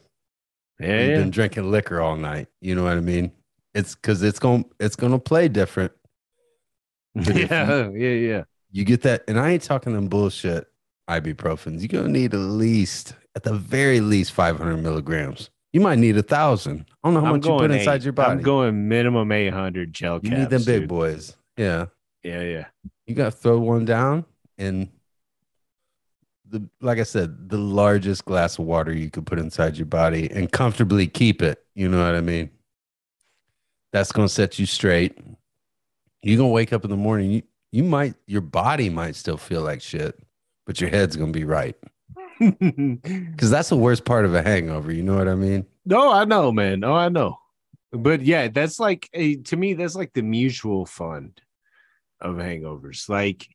Yeah, 0.80 1.00
You've 1.00 1.10
yeah. 1.10 1.16
been 1.18 1.30
drinking 1.30 1.70
liquor 1.70 2.00
all 2.00 2.16
night. 2.16 2.48
You 2.60 2.74
know 2.74 2.84
what 2.84 2.94
I 2.96 3.00
mean? 3.00 3.32
It's 3.74 3.94
because 3.94 4.22
it's 4.22 4.38
going 4.38 4.64
it's 4.80 4.96
to 4.96 5.18
play 5.18 5.48
different. 5.48 5.92
But 7.14 7.36
if 7.36 7.50
yeah, 7.50 7.66
oh, 7.70 7.92
yeah, 7.92 8.10
yeah. 8.10 8.42
You 8.70 8.84
get 8.84 9.02
that, 9.02 9.24
and 9.26 9.38
I 9.38 9.50
ain't 9.50 9.62
talking 9.64 9.92
them 9.92 10.06
bullshit 10.06 10.66
ibuprofens. 11.08 11.80
You're 11.80 12.00
gonna 12.02 12.12
need 12.12 12.32
at 12.34 12.38
least, 12.38 13.14
at 13.34 13.42
the 13.42 13.52
very 13.54 14.00
least, 14.00 14.30
500 14.32 14.76
milligrams. 14.76 15.50
You 15.72 15.80
might 15.80 15.98
need 15.98 16.16
a 16.16 16.22
thousand. 16.22 16.86
I 17.02 17.08
don't 17.08 17.14
know 17.14 17.20
how 17.20 17.26
I'm 17.26 17.32
much 17.36 17.46
you 17.46 17.50
put 17.50 17.58
going 17.68 17.72
inside 17.72 18.04
your 18.04 18.12
body. 18.12 18.30
I'm 18.30 18.42
going 18.42 18.88
minimum 18.88 19.30
800 19.32 19.92
gel 19.92 20.20
you 20.22 20.30
caps. 20.30 20.38
need 20.40 20.50
them 20.50 20.62
big 20.64 20.80
dude. 20.82 20.88
boys. 20.88 21.36
Yeah, 21.56 21.86
Yeah, 22.22 22.42
yeah. 22.42 22.66
you 23.06 23.14
got 23.16 23.24
to 23.26 23.30
throw 23.32 23.58
one 23.58 23.84
down, 23.84 24.24
and 24.56 24.88
the 26.50 26.68
like 26.80 26.98
I 26.98 27.04
said, 27.04 27.48
the 27.48 27.58
largest 27.58 28.24
glass 28.24 28.58
of 28.58 28.64
water 28.64 28.92
you 28.92 29.10
could 29.10 29.26
put 29.26 29.38
inside 29.38 29.76
your 29.76 29.86
body 29.86 30.30
and 30.30 30.50
comfortably 30.50 31.06
keep 31.06 31.42
it. 31.42 31.64
You 31.74 31.88
know 31.88 32.04
what 32.04 32.14
I 32.14 32.20
mean? 32.20 32.50
That's 33.92 34.12
gonna 34.12 34.28
set 34.28 34.58
you 34.58 34.66
straight. 34.66 35.18
You're 36.22 36.38
gonna 36.38 36.48
wake 36.48 36.72
up 36.72 36.84
in 36.84 36.90
the 36.90 36.96
morning. 36.96 37.30
You 37.30 37.42
you 37.72 37.84
might 37.84 38.14
your 38.26 38.40
body 38.40 38.90
might 38.90 39.16
still 39.16 39.36
feel 39.36 39.62
like 39.62 39.80
shit, 39.80 40.18
but 40.66 40.80
your 40.80 40.90
head's 40.90 41.16
gonna 41.16 41.32
be 41.32 41.44
right. 41.44 41.76
Because 42.40 43.50
that's 43.50 43.68
the 43.68 43.76
worst 43.76 44.06
part 44.06 44.24
of 44.24 44.34
a 44.34 44.42
hangover. 44.42 44.90
You 44.90 45.02
know 45.02 45.16
what 45.16 45.28
I 45.28 45.34
mean? 45.34 45.66
No, 45.84 46.10
I 46.10 46.24
know, 46.24 46.50
man. 46.50 46.80
No, 46.80 46.94
I 46.94 47.10
know. 47.10 47.38
But 47.92 48.22
yeah, 48.22 48.48
that's 48.48 48.80
like 48.80 49.10
a, 49.12 49.36
to 49.36 49.56
me, 49.56 49.74
that's 49.74 49.94
like 49.94 50.14
the 50.14 50.22
mutual 50.22 50.86
fund 50.86 51.38
of 52.20 52.36
hangovers. 52.36 53.08
Like 53.10 53.46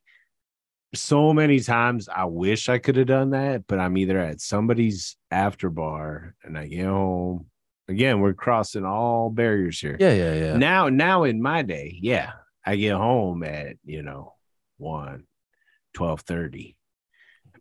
so 0.96 1.32
many 1.32 1.60
times 1.60 2.08
I 2.08 2.24
wish 2.24 2.68
I 2.68 2.78
could 2.78 2.96
have 2.96 3.06
done 3.06 3.30
that, 3.30 3.66
but 3.66 3.78
I'm 3.78 3.96
either 3.96 4.18
at 4.18 4.40
somebody's 4.40 5.16
after 5.30 5.70
bar 5.70 6.34
and 6.42 6.58
I 6.58 6.66
get 6.66 6.86
home. 6.86 7.46
Again, 7.88 8.20
we're 8.20 8.34
crossing 8.34 8.84
all 8.84 9.30
barriers 9.30 9.78
here. 9.80 9.96
Yeah, 10.00 10.12
yeah, 10.12 10.34
yeah. 10.34 10.56
Now, 10.56 10.88
now 10.88 11.22
in 11.24 11.40
my 11.40 11.62
day, 11.62 11.96
yeah, 12.02 12.32
I 12.64 12.76
get 12.76 12.94
home 12.96 13.44
at 13.44 13.76
you 13.84 14.02
know 14.02 14.34
1 14.78 15.24
12 15.94 16.20
30 16.20 16.76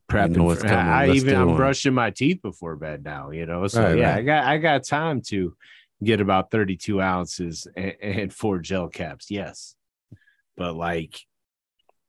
prepping 0.10 0.56
for- 0.56 0.62
coming. 0.62 0.76
I 0.78 1.06
Let's 1.08 1.18
even 1.18 1.36
I'm 1.36 1.48
one. 1.50 1.58
brushing 1.58 1.94
my 1.94 2.10
teeth 2.12 2.42
before 2.42 2.76
bed 2.76 3.04
now, 3.04 3.30
you 3.32 3.46
know. 3.46 3.68
So 3.68 3.84
Right, 3.84 3.98
yeah, 3.98 4.10
right. 4.10 4.18
I 4.18 4.22
got 4.24 4.44
I 4.46 4.58
got 4.58 4.84
time 4.84 5.22
to 5.28 5.56
get 6.04 6.22
about 6.22 6.52
32 6.52 7.02
ounces 7.02 7.68
and, 7.76 7.94
and 8.02 8.34
four 8.34 8.60
gel 8.60 8.88
caps. 8.90 9.30
Yes. 9.32 9.76
But 10.58 10.76
like 10.76 11.20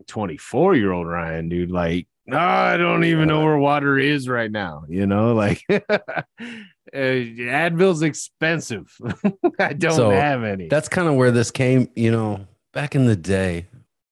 24 0.06 0.76
year 0.76 0.92
old 0.92 1.06
Ryan, 1.06 1.48
dude, 1.48 1.70
like, 1.70 2.06
no, 2.26 2.38
I 2.38 2.76
don't 2.76 3.04
even 3.04 3.28
know 3.28 3.44
where 3.44 3.56
water 3.58 3.98
is 3.98 4.28
right 4.28 4.50
now. 4.50 4.84
You 4.88 5.06
know, 5.06 5.32
like 5.34 5.62
uh, 5.70 6.22
Advil's 6.94 8.02
expensive. 8.02 8.92
I 9.58 9.72
don't 9.72 9.92
So, 9.92 10.10
have 10.10 10.42
any. 10.42 10.68
That's 10.68 10.88
kind 10.88 11.08
of 11.08 11.14
where 11.14 11.30
this 11.30 11.50
came. 11.50 11.88
You 11.94 12.10
know, 12.10 12.46
back 12.72 12.94
in 12.94 13.06
the 13.06 13.16
day, 13.16 13.66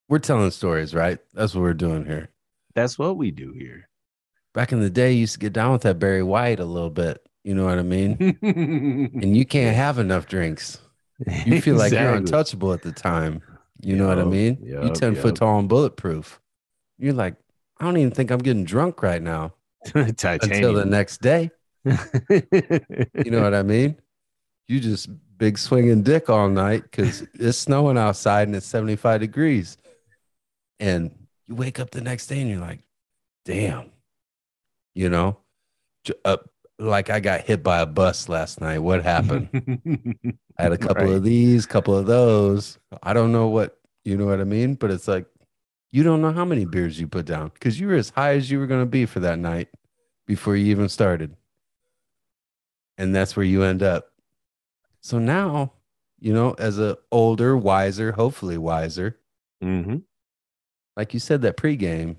we're 0.08 0.18
telling 0.20 0.50
stories, 0.50 0.94
right? 0.94 1.18
That's 1.32 1.54
what 1.54 1.62
we're 1.62 1.74
doing 1.74 2.04
here. 2.06 2.30
That's 2.74 2.98
what 2.98 3.16
we 3.16 3.30
do 3.30 3.52
here. 3.52 3.88
Back 4.52 4.72
in 4.72 4.80
the 4.80 4.90
day, 4.90 5.12
you 5.12 5.20
used 5.20 5.34
to 5.34 5.38
get 5.40 5.52
down 5.52 5.72
with 5.72 5.82
that 5.82 5.98
Barry 5.98 6.22
White 6.22 6.60
a 6.60 6.64
little 6.64 6.90
bit. 6.90 7.20
You 7.42 7.54
know 7.54 7.64
what 7.64 7.78
I 7.78 7.82
mean? 7.82 8.38
and 8.42 9.36
you 9.36 9.44
can't 9.44 9.76
have 9.76 9.98
enough 9.98 10.26
drinks. 10.26 10.78
You 11.46 11.60
feel 11.60 11.76
like 11.76 11.92
you're 11.92 12.14
untouchable 12.14 12.72
at 12.72 12.82
the 12.82 12.92
time. 12.92 13.42
You 13.80 13.96
know 13.96 14.06
what 14.08 14.18
I 14.18 14.24
mean? 14.24 14.58
you 14.62 14.80
yup, 14.82 14.94
10 14.94 15.16
foot 15.16 15.36
tall 15.36 15.58
and 15.58 15.68
bulletproof. 15.68 16.40
You're 16.98 17.12
like, 17.12 17.34
I 17.78 17.84
don't 17.84 17.96
even 17.96 18.12
think 18.12 18.30
I'm 18.30 18.38
getting 18.38 18.64
drunk 18.64 19.02
right 19.02 19.20
now 19.20 19.54
until 19.94 20.74
the 20.74 20.84
next 20.84 21.20
day. 21.20 21.50
You 21.84 23.30
know 23.30 23.42
what 23.42 23.54
I 23.54 23.62
mean? 23.62 23.96
You 24.68 24.80
just 24.80 25.08
big 25.36 25.58
swinging 25.58 26.02
dick 26.02 26.30
all 26.30 26.48
night 26.48 26.82
because 26.84 27.22
it's 27.34 27.58
snowing 27.58 27.98
outside 27.98 28.48
and 28.48 28.56
it's 28.56 28.66
75 28.66 29.20
degrees. 29.20 29.76
And 30.80 31.10
you 31.46 31.54
wake 31.54 31.80
up 31.80 31.90
the 31.90 32.00
next 32.00 32.28
day 32.28 32.40
and 32.40 32.48
you're 32.50 32.60
like, 32.60 32.80
damn, 33.44 33.90
you 34.94 35.08
know, 35.08 35.38
uh, 36.24 36.38
like 36.78 37.10
I 37.10 37.20
got 37.20 37.42
hit 37.42 37.62
by 37.62 37.78
a 37.80 37.86
bus 37.86 38.28
last 38.28 38.60
night. 38.60 38.78
What 38.80 39.02
happened? 39.04 39.48
I 40.58 40.62
had 40.62 40.72
a 40.72 40.78
couple 40.78 41.04
Right. 41.04 41.14
of 41.14 41.22
these, 41.24 41.66
couple 41.66 41.96
of 41.96 42.06
those. 42.06 42.78
I 43.02 43.12
don't 43.12 43.32
know 43.32 43.48
what, 43.48 43.78
you 44.04 44.16
know 44.16 44.26
what 44.26 44.40
I 44.40 44.44
mean? 44.44 44.74
But 44.74 44.90
it's 44.90 45.06
like, 45.08 45.26
you 45.92 46.02
don't 46.02 46.20
know 46.20 46.32
how 46.32 46.44
many 46.44 46.64
beers 46.64 46.98
you 46.98 47.06
put 47.06 47.26
down 47.26 47.50
because 47.54 47.78
you 47.78 47.86
were 47.86 47.94
as 47.94 48.10
high 48.10 48.34
as 48.34 48.50
you 48.50 48.58
were 48.58 48.66
going 48.66 48.82
to 48.82 48.86
be 48.86 49.06
for 49.06 49.20
that 49.20 49.38
night 49.38 49.68
before 50.26 50.56
you 50.56 50.66
even 50.66 50.88
started. 50.88 51.36
And 52.98 53.14
that's 53.14 53.36
where 53.36 53.46
you 53.46 53.62
end 53.62 53.82
up. 53.82 54.10
So 55.00 55.18
now, 55.18 55.72
you 56.18 56.32
know, 56.32 56.54
as 56.58 56.78
a 56.78 56.98
older, 57.12 57.56
wiser, 57.56 58.12
hopefully 58.12 58.58
wiser, 58.58 59.18
Mhm. 59.62 60.02
like 60.96 61.14
you 61.14 61.20
said, 61.20 61.42
that 61.42 61.56
pregame, 61.56 62.16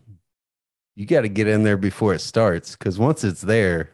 you 0.95 1.05
got 1.05 1.21
to 1.21 1.29
get 1.29 1.47
in 1.47 1.63
there 1.63 1.77
before 1.77 2.13
it 2.13 2.19
starts 2.21 2.75
because 2.75 2.97
once 2.99 3.23
it's 3.23 3.41
there, 3.41 3.91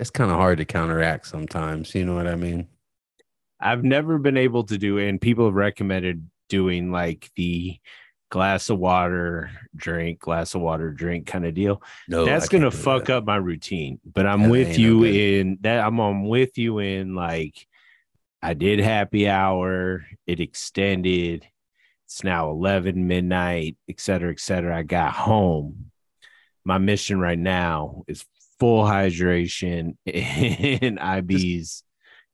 it's 0.00 0.10
kind 0.10 0.30
of 0.30 0.38
hard 0.38 0.58
to 0.58 0.64
counteract 0.64 1.26
sometimes. 1.26 1.94
You 1.94 2.06
know 2.06 2.14
what 2.14 2.26
I 2.26 2.34
mean? 2.34 2.66
I've 3.60 3.84
never 3.84 4.18
been 4.18 4.38
able 4.38 4.64
to 4.64 4.78
do, 4.78 4.98
and 4.98 5.20
people 5.20 5.44
have 5.44 5.54
recommended 5.54 6.28
doing 6.48 6.90
like 6.90 7.30
the 7.36 7.78
glass 8.30 8.70
of 8.70 8.78
water, 8.78 9.50
drink, 9.76 10.20
glass 10.20 10.54
of 10.54 10.62
water, 10.62 10.90
drink 10.90 11.26
kind 11.26 11.44
of 11.44 11.52
deal. 11.52 11.82
No, 12.08 12.24
That's 12.24 12.48
gonna 12.48 12.70
fuck 12.70 13.10
up 13.10 13.26
my 13.26 13.36
routine. 13.36 14.00
But 14.04 14.26
I'm 14.26 14.44
That 14.44 14.50
with 14.50 14.68
no 14.70 14.74
you 14.74 15.04
in 15.04 15.58
that. 15.60 15.84
I'm 15.84 16.00
on 16.00 16.22
with 16.22 16.56
you 16.56 16.78
in 16.78 17.14
like 17.14 17.66
I 18.42 18.54
did 18.54 18.78
happy 18.80 19.28
hour. 19.28 20.06
It 20.26 20.40
extended. 20.40 21.46
It's 22.06 22.24
now 22.24 22.50
11 22.50 23.06
midnight, 23.06 23.76
et 23.88 24.00
cetera, 24.00 24.30
et 24.32 24.40
cetera. 24.40 24.76
I 24.78 24.82
got 24.82 25.12
home. 25.12 25.90
My 26.64 26.78
mission 26.78 27.20
right 27.20 27.38
now 27.38 28.04
is 28.08 28.24
full 28.60 28.84
hydration 28.84 29.96
and 30.06 30.98
IBs. 30.98 31.82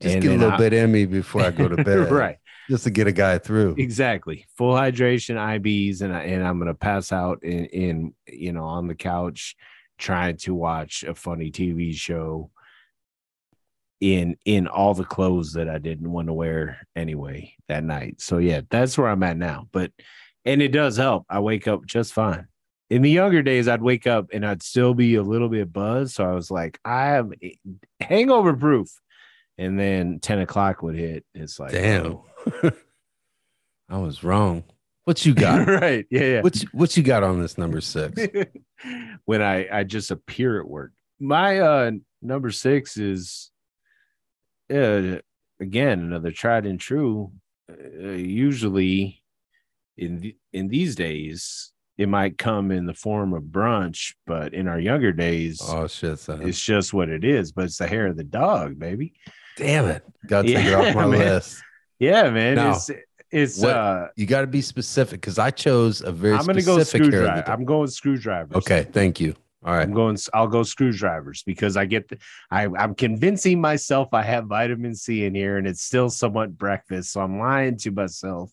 Just 0.03 0.15
and 0.15 0.23
get 0.23 0.33
a 0.33 0.37
little 0.37 0.53
I- 0.53 0.59
bit 0.59 0.73
in 0.75 0.93
me 0.93 1.07
before 1.07 1.43
I 1.43 1.51
go 1.53 1.69
to 1.69 1.77
bed. 1.85 2.11
right. 2.11 2.37
just 2.69 2.85
to 2.85 2.91
get 2.91 3.07
a 3.07 3.13
guy 3.13 3.39
through. 3.39 3.77
Exactly. 3.79 4.45
Full 4.59 4.75
hydration, 4.75 5.37
IBs, 5.37 6.03
and 6.03 6.13
I, 6.15 6.25
and 6.25 6.47
I'm 6.47 6.59
gonna 6.59 6.75
pass 6.75 7.13
out 7.13 7.43
in, 7.43 7.65
in 7.67 8.15
you 8.27 8.53
know 8.53 8.65
on 8.65 8.89
the 8.89 8.95
couch 8.95 9.57
trying 9.99 10.37
to 10.37 10.53
watch 10.55 11.03
a 11.05 11.15
funny 11.15 11.51
TV 11.51 11.95
show 11.95 12.51
in 14.01 14.37
in 14.45 14.67
all 14.67 14.93
the 14.93 15.05
clothes 15.05 15.55
that 15.55 15.71
I 15.71 15.79
didn't 15.79 16.13
want 16.13 16.29
to 16.29 16.35
wear 16.35 16.87
anyway 16.95 17.55
that 17.69 17.83
night. 17.83 18.21
So 18.21 18.37
yeah, 18.37 18.61
that's 18.69 18.99
where 18.99 19.09
I'm 19.09 19.23
at 19.23 19.39
now. 19.39 19.69
But 19.73 19.93
and 20.45 20.61
it 20.61 20.69
does 20.73 20.99
help. 20.99 21.25
I 21.31 21.41
wake 21.41 21.67
up 21.67 21.87
just 21.87 22.13
fine. 22.13 22.49
In 22.89 23.03
the 23.03 23.11
younger 23.11 23.43
days, 23.43 23.67
I'd 23.67 23.83
wake 23.83 24.07
up 24.07 24.29
and 24.33 24.47
I'd 24.47 24.63
still 24.63 24.95
be 24.95 25.17
a 25.17 25.23
little 25.23 25.49
bit 25.49 25.73
buzzed. 25.73 26.15
So 26.15 26.29
I 26.29 26.33
was 26.33 26.51
like, 26.51 26.79
I 26.85 27.17
am 27.17 27.33
hangover 28.01 28.55
proof. 28.55 28.89
And 29.59 29.79
then 29.79 30.21
10 30.21 30.41
o'clock 30.41 30.83
would 30.83 30.95
hit. 30.95 31.25
It's 31.35 31.59
like, 31.59 31.73
Damn. 31.73 32.07
oh. 32.07 32.25
I 33.89 33.99
was 33.99 34.23
wrong. 34.23 34.65
What 35.05 35.25
you 35.25 35.35
got? 35.35 35.67
right. 35.69 36.05
Yeah. 36.11 36.21
Yeah. 36.25 36.41
what 36.43 36.61
you, 36.61 36.69
what 36.73 36.97
you 36.97 37.03
got 37.03 37.23
on 37.23 37.41
this 37.41 37.57
number 37.57 37.81
six? 37.81 38.21
when 39.25 39.41
I 39.41 39.69
I 39.71 39.85
just 39.85 40.11
appear 40.11 40.61
at 40.61 40.69
work. 40.69 40.93
My 41.21 41.61
uh 41.61 41.93
number 42.21 42.51
six 42.51 42.97
is 42.97 43.51
uh 44.73 45.19
again 45.61 46.01
another 46.01 46.33
tried 46.33 46.67
and 46.67 46.81
true. 46.81 47.33
Uh, 47.71 48.11
usually 48.11 49.23
in 49.97 50.21
the, 50.21 50.37
in 50.53 50.69
these 50.69 50.95
days 50.95 51.73
it 51.99 52.09
might 52.09 52.37
come 52.39 52.71
in 52.71 52.85
the 52.87 52.95
form 52.95 53.33
of 53.33 53.45
brunch, 53.45 54.15
but 54.27 54.53
in 54.55 54.69
our 54.69 54.79
younger 54.79 55.13
days 55.13 55.61
Oh 55.63 55.87
shit, 55.87 56.19
son. 56.19 56.43
it's 56.43 56.63
just 56.63 56.93
what 56.93 57.09
it 57.09 57.25
is. 57.25 57.53
But 57.53 57.65
it's 57.67 57.79
the 57.79 57.87
hair 57.87 58.07
of 58.07 58.17
the 58.17 58.25
dog, 58.25 58.79
baby. 58.79 59.15
Damn 59.57 59.87
it. 59.87 60.03
Gotta 60.27 60.49
take 60.49 60.67
it 60.67 60.71
Yeah, 60.71 60.77
off 60.91 60.95
my 60.95 61.07
man. 61.07 61.19
list. 61.19 61.63
Yeah, 61.99 62.29
man. 62.31 62.57
Now, 62.57 62.73
it's 62.77 62.91
it's 63.31 63.59
what- 63.59 63.73
uh 63.75 64.09
You 64.17 64.27
got 64.27 64.43
to 64.43 64.47
be 64.47 64.61
specific 64.61 65.21
because 65.21 65.39
I 65.39 65.51
chose 65.51 66.01
a 66.03 66.13
very 66.13 66.35
I'm 66.35 66.47
gonna 66.47 66.63
go 66.63 66.83
screwdriver. 66.83 67.49
I'm 67.51 67.65
going 67.65 67.89
screwdrivers. 67.89 68.57
Okay, 68.59 68.87
thank 68.93 69.21
you. 69.21 69.35
All 69.65 69.73
right. 69.75 69.83
I'm 69.83 69.95
going. 69.95 70.17
I'll 70.33 70.47
go 70.47 70.63
screwdrivers 70.63 71.43
because 71.43 71.77
I 71.77 71.87
get. 71.87 72.09
The, 72.09 72.19
I 72.53 72.67
I'm 72.79 72.95
convincing 72.95 73.61
myself 73.61 74.11
I 74.13 74.23
have 74.23 74.45
vitamin 74.47 74.95
C 74.95 75.25
in 75.25 75.35
here, 75.35 75.57
and 75.57 75.67
it's 75.67 75.83
still 75.83 76.09
somewhat 76.09 76.57
breakfast. 76.57 77.11
So 77.13 77.21
I'm 77.21 77.41
lying 77.41 77.77
to 77.79 77.91
myself, 77.91 78.53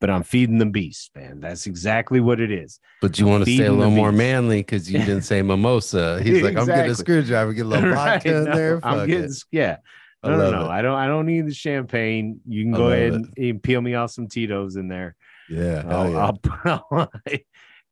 but 0.00 0.10
I'm 0.10 0.22
feeding 0.22 0.58
the 0.58 0.66
beast, 0.66 1.10
man. 1.14 1.40
That's 1.40 1.66
exactly 1.66 2.20
what 2.20 2.40
it 2.40 2.50
is. 2.50 2.78
But 3.00 3.18
you 3.18 3.26
want 3.26 3.44
to 3.44 3.54
stay 3.54 3.66
a 3.66 3.72
little 3.72 3.92
more 3.92 4.12
manly 4.12 4.58
because 4.58 4.90
you 4.90 4.98
didn't 4.98 5.22
say 5.22 5.42
mimosa. 5.42 6.20
He's 6.22 6.42
like, 6.42 6.56
I'm 6.56 6.66
getting 6.66 6.90
a 6.90 6.94
screwdriver, 6.94 7.52
get 7.52 7.66
a 7.66 7.68
little 7.68 7.90
Right, 7.90 8.14
vodka 8.22 8.36
in 8.36 8.44
no, 8.44 8.54
there. 8.54 8.80
I'm 8.82 9.06
getting. 9.06 9.24
it. 9.24 9.44
Yeah. 9.50 9.78
I 10.22 10.28
No, 10.28 10.36
no, 10.36 10.50
no. 10.50 10.64
it. 10.66 10.68
I 10.68 10.82
don't. 10.82 10.98
I 10.98 11.06
don't 11.06 11.26
need 11.26 11.46
the 11.46 11.54
champagne. 11.54 12.40
You 12.46 12.64
can 12.64 12.74
I 12.74 12.76
go 12.76 12.90
ahead 12.90 13.12
and, 13.12 13.32
and 13.36 13.62
peel 13.62 13.80
me 13.80 13.94
off 13.94 14.10
some 14.10 14.28
Tito's 14.28 14.76
in 14.76 14.88
there. 14.88 15.16
Yeah. 15.48 15.84
I'll, 15.86 16.40
yeah. 16.64 17.06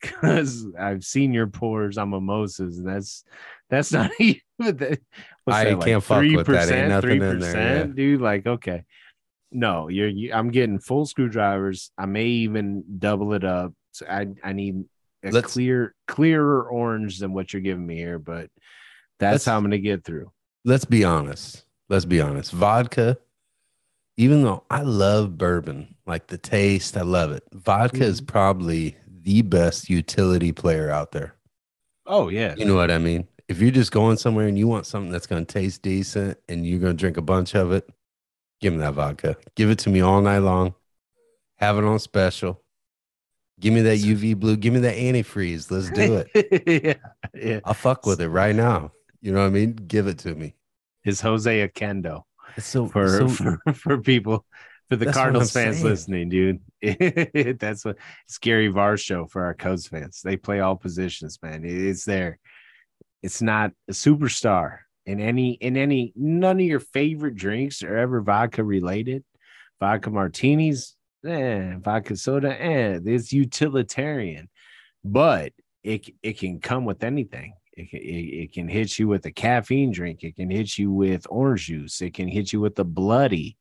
Because 0.00 0.66
I've 0.78 1.04
seen 1.04 1.32
your 1.32 1.46
pours 1.46 1.98
on 1.98 2.10
mimosas, 2.10 2.78
and 2.78 2.86
that's 2.86 3.25
that's 3.70 3.92
not 3.92 4.10
even 4.18 4.40
that. 4.58 5.00
I 5.46 5.64
that, 5.64 5.80
can't 5.84 6.02
fuck 6.02 6.22
with 6.22 6.46
that. 6.46 6.70
Ain't 6.70 6.88
nothing 6.88 7.22
in 7.22 7.38
there, 7.38 7.78
yeah. 7.78 7.84
dude. 7.84 8.20
Like, 8.20 8.46
okay, 8.46 8.84
no, 9.53 9.88
you're. 9.88 10.09
You, 10.09 10.33
I'm 10.33 10.50
getting 10.50 10.79
full 10.79 11.07
screwdrivers. 11.07 11.91
I 11.99 12.07
may 12.07 12.26
even 12.26 12.85
double 12.99 13.33
it 13.35 13.45
up. 13.45 13.73
So 13.93 14.07
I 14.07 14.26
I 14.45 14.53
need 14.53 14.85
a 15.25 15.31
Let's- 15.31 15.53
clear 15.53 15.95
clearer 16.07 16.69
orange 16.69 17.19
than 17.19 17.33
what 17.33 17.53
you're 17.53 17.62
giving 17.62 17.87
me 17.87 17.97
here, 17.97 18.19
but 18.19 18.50
that's 19.19 19.45
how 19.45 19.57
I'm 19.57 19.62
gonna 19.62 19.79
get 19.79 20.05
through. 20.05 20.31
Let's 20.65 20.85
be 20.85 21.05
honest. 21.05 21.65
Let's 21.88 22.05
be 22.05 22.21
honest. 22.21 22.50
Vodka, 22.53 23.17
even 24.17 24.43
though 24.43 24.65
I 24.71 24.83
love 24.83 25.38
bourbon, 25.38 25.95
like 26.07 26.26
the 26.26 26.38
taste, 26.38 26.97
I 26.97 27.03
love 27.03 27.31
it. 27.33 27.45
Vodka 27.53 28.03
is 28.05 28.21
Mm-hmm. 28.21 28.26
probably 28.26 28.97
the 29.23 29.43
best 29.43 29.88
utility 29.88 30.53
player 30.53 30.91
out 30.91 31.12
there. 31.12 31.35
Oh 32.07 32.29
yeah, 32.29 32.55
You 32.57 32.65
know 32.65 32.76
what 32.76 32.91
I 32.91 32.99
mean? 32.99 33.26
If 33.49 33.61
you're 33.61 33.71
just 33.73 33.93
going 33.93 34.17
somewhere 34.17 34.47
and 34.49 34.59
you 34.59 34.67
want 34.69 34.87
something 34.87 35.11
that's 35.12 35.26
going 35.26 35.45
to 35.47 35.53
taste 35.53 35.83
decent 35.83 36.38
and 36.49 36.67
you're 36.67 36.79
going 36.81 36.97
to 36.97 37.00
drink 37.00 37.17
a 37.17 37.23
bunch 37.23 37.55
of 37.55 37.71
it, 37.73 37.88
give 38.60 38.72
me 38.72 38.80
that 38.80 38.94
vodka. 38.94 39.36
Give 39.54 39.71
it 39.71 39.78
to 39.80 39.90
me 39.90 40.00
all 40.00 40.21
night 40.21 40.38
long. 40.38 40.75
Have 41.56 41.78
it 41.78 41.84
on 41.84 41.99
special. 41.99 42.62
Give 43.58 43.73
me 43.73 43.80
that 43.82 43.99
UV 43.99 44.36
blue. 44.36 44.56
Give 44.56 44.75
me 44.75 44.80
that 44.80 44.97
antifreeze. 44.97 45.71
Let's 45.71 45.90
do 45.90 46.23
it. 46.25 46.84
yeah, 46.84 46.95
yeah. 47.34 47.60
I'll 47.64 47.75
fuck 47.75 48.04
with 48.04 48.21
it 48.21 48.28
right 48.28 48.54
now. 48.54 48.92
You 49.23 49.32
know 49.32 49.40
what 49.40 49.47
I 49.47 49.50
mean? 49.50 49.73
Give 49.73 50.06
it 50.06 50.19
to 50.19 50.34
me. 50.34 50.54
Is 51.04 51.21
Jose 51.21 51.69
Oquendo. 51.69 52.23
It's 52.56 52.66
so, 52.66 52.86
for 52.86 53.08
so 53.08 53.28
for, 53.28 53.60
for 53.75 53.99
people 53.99 54.45
for 54.88 54.97
the 54.97 55.10
Cardinals 55.10 55.52
fans 55.52 55.76
saying. 55.76 55.88
listening, 55.88 56.28
dude. 56.28 56.60
That's 57.58 57.84
what 57.84 57.97
Scary 58.28 58.69
Var 58.69 58.97
show 58.97 59.26
for 59.26 59.45
our 59.45 59.54
Cubs 59.54 59.86
fans. 59.86 60.21
They 60.23 60.36
play 60.36 60.60
all 60.60 60.76
positions, 60.76 61.38
man. 61.42 61.62
It's 61.64 62.04
there. 62.04 62.38
It's 63.23 63.42
not 63.42 63.73
a 63.88 63.92
superstar 63.92 64.80
in 65.06 65.21
any 65.21 65.52
in 65.52 65.76
any 65.76 66.12
none 66.16 66.58
of 66.60 66.66
your 66.66 66.80
favorite 66.80 67.36
drinks 67.36 67.82
are 67.82 67.97
ever 67.97 68.21
vodka 68.21 68.62
related. 68.64 69.25
Vodka 69.80 70.10
martinis, 70.10 70.97
eh, 71.26 71.75
vodka 71.78 72.16
soda, 72.16 72.60
eh, 72.60 72.99
it's 73.04 73.32
utilitarian, 73.32 74.49
but 75.04 75.52
it 75.84 76.08
it 76.23 76.38
can 76.38 76.60
come 76.60 76.84
with 76.84 77.04
anything. 77.04 77.52
It 77.75 77.90
can, 77.90 78.00
it, 78.00 78.04
it 78.45 78.52
can 78.54 78.69
hit 78.69 78.99
you 78.99 79.06
with 79.06 79.26
a 79.26 79.30
caffeine 79.30 79.92
drink. 79.92 80.23
It 80.25 80.34
can 80.36 80.50
hit 80.50 80.78
you 80.78 80.90
with 80.90 81.26
orange 81.28 81.66
juice. 81.66 82.00
It 82.00 82.14
can 82.14 82.26
hit 82.26 82.52
you 82.52 82.60
with 82.60 82.75
the 82.75 82.84
bloody. 82.86 83.56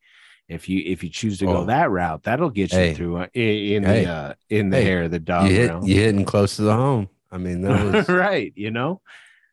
If 0.47 0.69
you 0.69 0.81
if 0.86 1.03
you 1.03 1.10
choose 1.10 1.39
to 1.39 1.45
go 1.45 1.58
Oh. 1.58 1.65
that 1.65 1.89
route, 1.91 2.23
that'll 2.23 2.49
get 2.51 2.71
you 2.71 2.77
Hey. 2.77 2.93
through 2.93 3.17
uh, 3.17 3.27
in, 3.34 3.43
in 3.43 3.84
Hey. 3.84 4.05
the 4.05 4.12
uh, 4.12 4.34
in 4.49 4.69
the 4.69 4.77
Hey. 4.77 4.84
hair 4.86 5.03
of 5.03 5.12
the 5.12 5.19
dog 5.19 5.49
you 5.49 5.55
hit 5.55 5.69
realm. 5.69 5.86
you 5.86 5.95
hitting 5.95 6.23
close 6.23 6.55
to 6.55 6.62
the 6.62 6.73
home. 6.73 7.10
I 7.31 7.38
mean, 7.38 7.62
that 7.62 7.84
was 7.93 8.08
right, 8.10 8.53
you 8.55 8.71
know. 8.71 9.01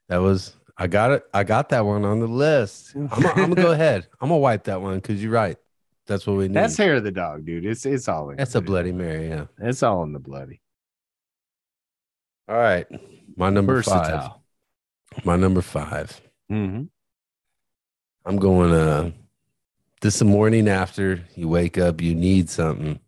that 0.09 0.18
was 0.18 0.55
I 0.83 0.88
got 0.88 1.12
it. 1.12 1.25
I 1.33 1.45
got 1.45 1.68
that 1.68 1.87
one 1.87 2.05
on 2.05 2.18
the 2.18 2.27
list. 2.27 2.97
I'm 2.97 3.07
gonna, 3.07 3.55
go 3.55 3.71
ahead. 3.71 4.09
I'm 4.21 4.31
gonna 4.31 4.38
wipe 4.40 4.64
that 4.64 4.83
one 4.83 4.97
because 4.97 5.23
you're 5.23 5.31
right. 5.31 5.57
That's 6.09 6.27
what 6.27 6.37
we 6.37 6.49
need. 6.49 6.57
That's 6.57 6.77
hair 6.77 6.97
of 6.97 7.05
the 7.05 7.12
dog, 7.12 7.47
dude. 7.47 7.64
It's 7.64 7.87
it's 7.87 8.09
all 8.09 8.31
in 8.31 8.37
That's 8.37 8.57
a 8.57 8.61
bloody 8.61 8.90
Mary. 8.90 9.29
Yeah. 9.29 9.45
It's 9.61 9.85
all 9.85 10.03
in 10.03 10.12
the 10.12 10.18
bloody. 10.18 10.61
All 12.49 12.57
right. 12.57 12.88
My 13.37 13.49
number 13.49 13.81
five. 13.81 14.07
Versatile. 14.07 14.42
My 15.23 15.37
number 15.37 15.62
five. 15.62 16.21
Mm-hmm. 16.51 16.83
I'm 18.27 18.37
going 18.37 18.73
uh 18.73 19.12
this 20.01 20.18
the 20.18 20.25
morning 20.25 20.66
after 20.66 21.21
you 21.37 21.47
wake 21.47 21.79
up, 21.79 22.01
you 22.01 22.16
need 22.16 22.51
something. 22.51 22.99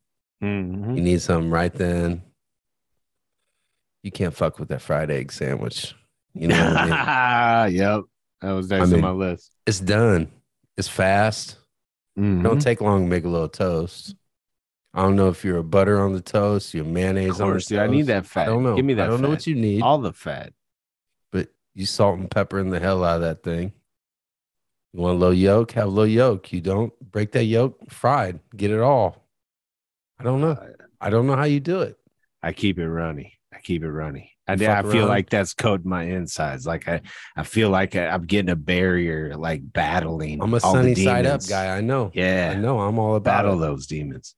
Mm-hmm. 0.41 0.95
You 0.95 1.03
need 1.03 1.23
something 1.23 1.51
right 1.51 1.75
then. 1.75 2.23
You 4.05 4.13
can't 4.13 4.33
fuck 4.33 4.61
with 4.61 4.69
that 4.69 4.81
fried 4.81 5.11
egg 5.11 5.33
sandwich. 5.33 5.97
You 6.35 6.49
know 6.49 6.57
what 6.65 6.77
I 6.77 7.67
mean? 7.69 7.77
yep. 7.77 8.01
That 8.41 8.53
was 8.53 8.69
next 8.69 8.83
I 8.83 8.87
mean, 8.87 9.05
on 9.05 9.17
my 9.19 9.27
list. 9.27 9.53
It's 9.67 9.81
done. 9.81 10.31
It's 10.77 10.89
fast. 10.89 11.57
Mhm. 12.19 12.43
Don't 12.43 12.61
take 12.61 12.81
long 12.81 13.05
to 13.05 13.09
make 13.09 13.25
a 13.25 13.29
little 13.29 13.49
toast. 13.49 14.15
I 14.93 15.03
don't 15.03 15.17
know 15.17 15.29
if 15.29 15.45
you're 15.45 15.59
a 15.59 15.65
butter 15.65 16.01
on 16.01 16.13
the 16.13 16.21
toast, 16.21 16.75
you're 16.75 16.85
mayonnaise 16.85 17.41
on 17.41 17.49
the 17.49 17.55
toast. 17.55 17.69
dude. 17.69 17.79
I 17.81 17.87
need 17.89 18.07
that 18.07 18.27
fat. 18.27 18.43
I 18.43 18.47
don't 18.47 18.63
know. 18.63 18.77
Give 18.77 18.85
me 18.85 18.95
that 18.95 19.05
I 19.05 19.07
don't 19.11 19.23
know 19.23 19.29
what 19.29 19.47
you 19.47 19.55
need, 19.57 19.83
All 19.83 19.99
the 19.99 20.13
fat. 20.13 20.53
but 21.33 21.49
you 21.75 21.87
salt 21.87 22.19
and 22.19 22.31
pepper 22.31 22.59
in 22.61 22.71
the 22.71 22.79
hell 22.81 23.03
out 23.05 23.17
of 23.17 23.23
that 23.23 23.43
thing. 23.43 23.73
You 24.93 25.01
want 25.01 25.17
a 25.17 25.19
little 25.19 25.35
yolk? 25.35 25.73
Have 25.73 25.87
a 25.87 25.91
little 25.91 26.07
yolk. 26.07 26.53
You 26.53 26.61
don't 26.61 26.93
break 27.11 27.33
that 27.33 27.45
yolk, 27.45 27.91
fried. 27.91 28.39
Get 28.57 28.71
it 28.71 28.81
all. 28.81 29.27
I 30.21 30.23
don't 30.23 30.41
know. 30.41 30.57
I 31.01 31.11
don't 31.11 31.27
know 31.27 31.35
how 31.35 31.45
you 31.45 31.59
do 31.59 31.81
it. 31.81 31.99
I 32.43 32.53
keep 32.53 32.79
it 32.79 32.89
runny. 32.89 33.39
I 33.53 33.59
keep 33.59 33.83
it 33.83 33.91
runny. 33.91 34.34
I, 34.47 34.53
I 34.53 34.83
feel 34.83 35.07
like 35.07 35.31
that's 35.31 35.55
coating 35.55 35.89
my 35.89 36.03
insides. 36.03 36.67
Like 36.67 36.87
I, 36.87 37.01
I 37.37 37.45
feel 37.45 37.71
like 37.71 37.97
I, 37.97 38.09
I'm 38.09 38.27
getting 38.27 38.51
a 38.51 38.57
barrier, 38.57 39.35
like 39.37 39.63
battling. 39.73 40.43
I'm 40.43 40.53
a 40.53 40.59
all 40.59 40.75
the 40.75 40.83
sunny 40.83 40.95
side 40.97 41.25
up 41.27 41.47
guy. 41.49 41.77
I 41.77 41.81
know. 41.81 42.11
Yeah, 42.15 42.53
I 42.55 42.59
know. 42.61 42.79
I'm 42.81 42.99
all 42.99 43.17
about 43.17 43.25
battle 43.45 43.57
it. 43.63 43.67
those 43.67 43.87
demons. 43.87 44.35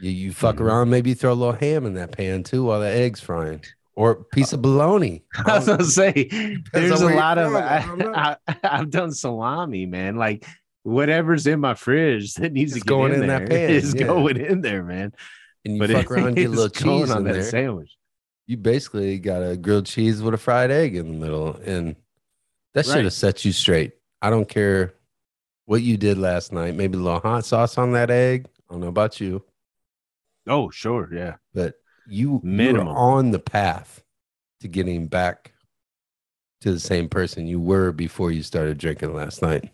You, 0.00 0.10
you 0.10 0.32
fuck 0.32 0.56
Mhm. 0.56 0.60
around, 0.60 0.90
maybe 0.90 1.14
throw 1.14 1.32
a 1.32 1.34
little 1.34 1.54
ham 1.54 1.86
in 1.86 1.94
that 1.94 2.12
pan 2.12 2.42
too 2.42 2.64
while 2.64 2.80
the 2.80 2.88
egg's 2.88 3.20
frying, 3.20 3.62
or 3.96 4.10
a 4.10 4.24
piece 4.24 4.52
of 4.52 4.60
bologna. 4.62 5.24
I 5.46 5.56
was 5.56 5.66
gonna 5.66 5.84
say, 5.84 6.28
there's 6.72 7.00
a 7.00 7.08
lot 7.14 7.38
of. 7.38 7.54
I, 7.54 8.36
I, 8.46 8.56
I've 8.62 8.90
done 8.90 9.12
salami, 9.12 9.86
man. 9.86 10.16
Like 10.16 10.44
whatever's 10.84 11.46
in 11.46 11.58
my 11.60 11.74
fridge 11.74 12.34
that 12.34 12.52
needs 12.52 12.72
It's 12.72 12.82
to 12.82 12.84
get 12.86 12.88
going 12.88 13.12
in, 13.14 13.22
in 13.22 13.28
there 13.28 13.40
that 13.40 13.48
pan, 13.48 13.70
is 13.70 13.94
yeah. 13.94 14.04
going 14.04 14.36
in 14.36 14.60
there, 14.60 14.84
man. 14.84 15.12
And 15.64 15.74
you 15.74 15.80
but 15.80 15.90
fuck 15.90 16.10
around, 16.10 16.26
and 16.28 16.36
get 16.36 16.46
a 16.46 16.50
little 16.50 16.68
cheese 16.68 17.10
on 17.10 17.24
that 17.24 17.32
there. 17.32 17.42
sandwich. 17.42 17.94
You 18.48 18.56
basically 18.56 19.18
got 19.20 19.42
a 19.42 19.56
grilled 19.56 19.86
cheese 19.86 20.20
with 20.22 20.34
a 20.34 20.38
fried 20.38 20.70
egg 20.72 20.96
in 20.96 21.06
the 21.12 21.18
middle, 21.24 21.54
and 21.64 21.94
that 22.74 22.86
should 22.86 23.04
have 23.04 23.12
set 23.12 23.44
you 23.44 23.52
straight. 23.52 23.92
I 24.22 24.30
don't 24.30 24.48
care 24.48 24.94
what 25.66 25.82
you 25.82 25.96
did 25.96 26.18
last 26.18 26.50
night. 26.52 26.74
Maybe 26.74 26.96
a 26.96 27.00
little 27.00 27.20
hot 27.20 27.44
sauce 27.44 27.78
on 27.78 27.92
that 27.92 28.10
egg. 28.10 28.48
I 28.68 28.72
don't 28.74 28.80
know 28.80 28.88
about 28.88 29.20
you, 29.20 29.44
Oh, 30.48 30.70
sure, 30.70 31.08
yeah. 31.14 31.36
but 31.54 31.74
you 32.08 32.40
Minimum. 32.42 32.86
you're 32.88 32.96
on 32.96 33.30
the 33.32 33.38
path 33.38 34.02
to 34.60 34.68
getting 34.68 35.06
back 35.08 35.52
to 36.62 36.72
the 36.72 36.80
same 36.80 37.08
person 37.08 37.46
you 37.46 37.60
were 37.60 37.92
before 37.92 38.32
you 38.32 38.42
started 38.42 38.78
drinking 38.78 39.14
last 39.14 39.42
night. 39.42 39.70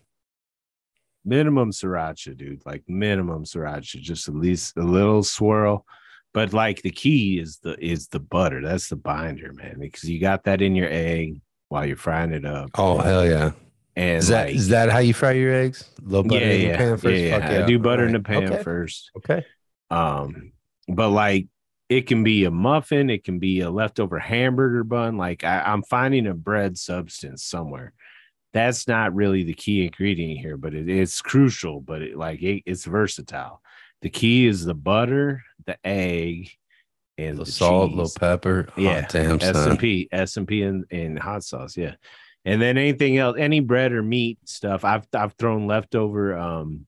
minimum 1.25 1.71
sriracha, 1.71 2.37
dude. 2.37 2.67
Like 2.67 2.83
minimum 2.89 3.45
sriracha, 3.45 4.01
just 4.01 4.29
at 4.29 4.35
least 4.35 4.77
a 4.77 4.83
little 4.83 5.23
swirl. 5.23 5.87
But 6.35 6.53
like 6.53 6.83
the 6.83 6.91
key 6.91 7.39
is 7.39 7.59
the 7.59 7.77
is 7.83 8.09
the 8.09 8.21
butter. 8.21 8.61
That's 8.61 8.89
the 8.89 8.97
binder, 8.97 9.53
man. 9.53 9.77
Because 9.79 10.11
you 10.11 10.21
got 10.21 10.45
that 10.45 10.61
in 10.61 10.75
your 10.75 10.89
egg 10.91 11.41
while 11.69 11.87
you're 11.87 11.97
frying 11.97 12.33
it 12.33 12.45
up. 12.45 12.71
Oh 12.75 12.99
hell 12.99 13.25
yeah! 13.25 13.53
And 13.97 14.19
Is 14.19 14.29
that 14.29 14.47
like, 14.47 14.55
is 14.57 14.69
that 14.69 14.91
how 14.91 14.99
you 14.99 15.15
fry 15.15 15.33
your 15.33 15.55
eggs? 15.55 15.89
Low 16.03 16.25
butter 16.25 16.45
yeah, 16.45 16.51
in 16.51 16.61
the 16.61 16.67
yeah, 16.67 16.77
pan 16.77 16.97
first. 16.99 17.07
yeah, 17.23 17.53
yeah. 17.53 17.63
I 17.65 17.67
do 17.67 17.79
butter 17.79 18.05
in 18.05 18.13
the 18.13 18.21
pan 18.21 18.53
Okay. 18.53 18.63
first. 18.63 19.11
Okay. 19.17 19.47
Um, 19.91 20.53
but 20.89 21.11
like 21.11 21.47
it 21.89 22.09
can 22.09 22.25
be 22.25 22.45
a 22.47 22.51
muffin, 22.51 23.11
it 23.11 23.23
can 23.23 23.39
be 23.39 23.61
a 23.61 23.71
leftover 23.71 24.19
hamburger 24.19 24.83
bun. 24.83 25.17
Like 25.17 25.45
I, 25.45 25.61
I'm 25.61 25.85
finding 25.85 26.27
a 26.27 26.35
bread 26.35 26.77
substance 26.77 27.45
somewhere. 27.45 27.93
That's 28.53 28.89
not 28.89 29.15
really 29.15 29.45
the 29.45 29.55
key 29.55 29.85
ingredient 29.85 30.41
here, 30.41 30.57
but 30.57 30.75
it, 30.75 30.89
it's 30.89 31.21
crucial. 31.23 31.81
But 31.81 32.03
it 32.03 32.17
like 32.17 32.43
it, 32.43 32.63
it's 32.67 32.85
versatile. 32.85 33.61
The 34.05 34.11
key 34.11 34.47
is 34.47 34.67
the 34.67 34.75
butter, 34.75 35.43
the 35.65 35.79
egg, 35.83 36.51
and 37.17 37.39
little 37.39 37.47
the 37.47 37.51
salt, 37.51 37.89
cheese. 37.89 37.97
little 37.97 38.13
pepper. 38.21 38.69
Oh, 38.77 38.81
Yeah, 38.81 39.07
damn 39.09 39.41
S 39.41 39.57
and 39.57 39.79
P, 39.79 40.09
S 40.13 40.37
and 40.37 40.47
P, 40.47 40.63
and 40.63 40.85
and 40.91 41.19
hot 41.19 41.43
sauce. 41.43 41.75
Yeah, 41.75 41.95
and 42.45 42.61
then 42.61 42.77
anything 42.77 43.17
else, 43.17 43.39
any 43.39 43.61
bread 43.61 43.93
or 43.93 44.03
meat 44.03 44.39
stuff. 44.45 44.85
I've 44.85 45.07
I've 45.15 45.33
thrown 45.33 45.67
leftover 45.67 46.37
um, 46.37 46.87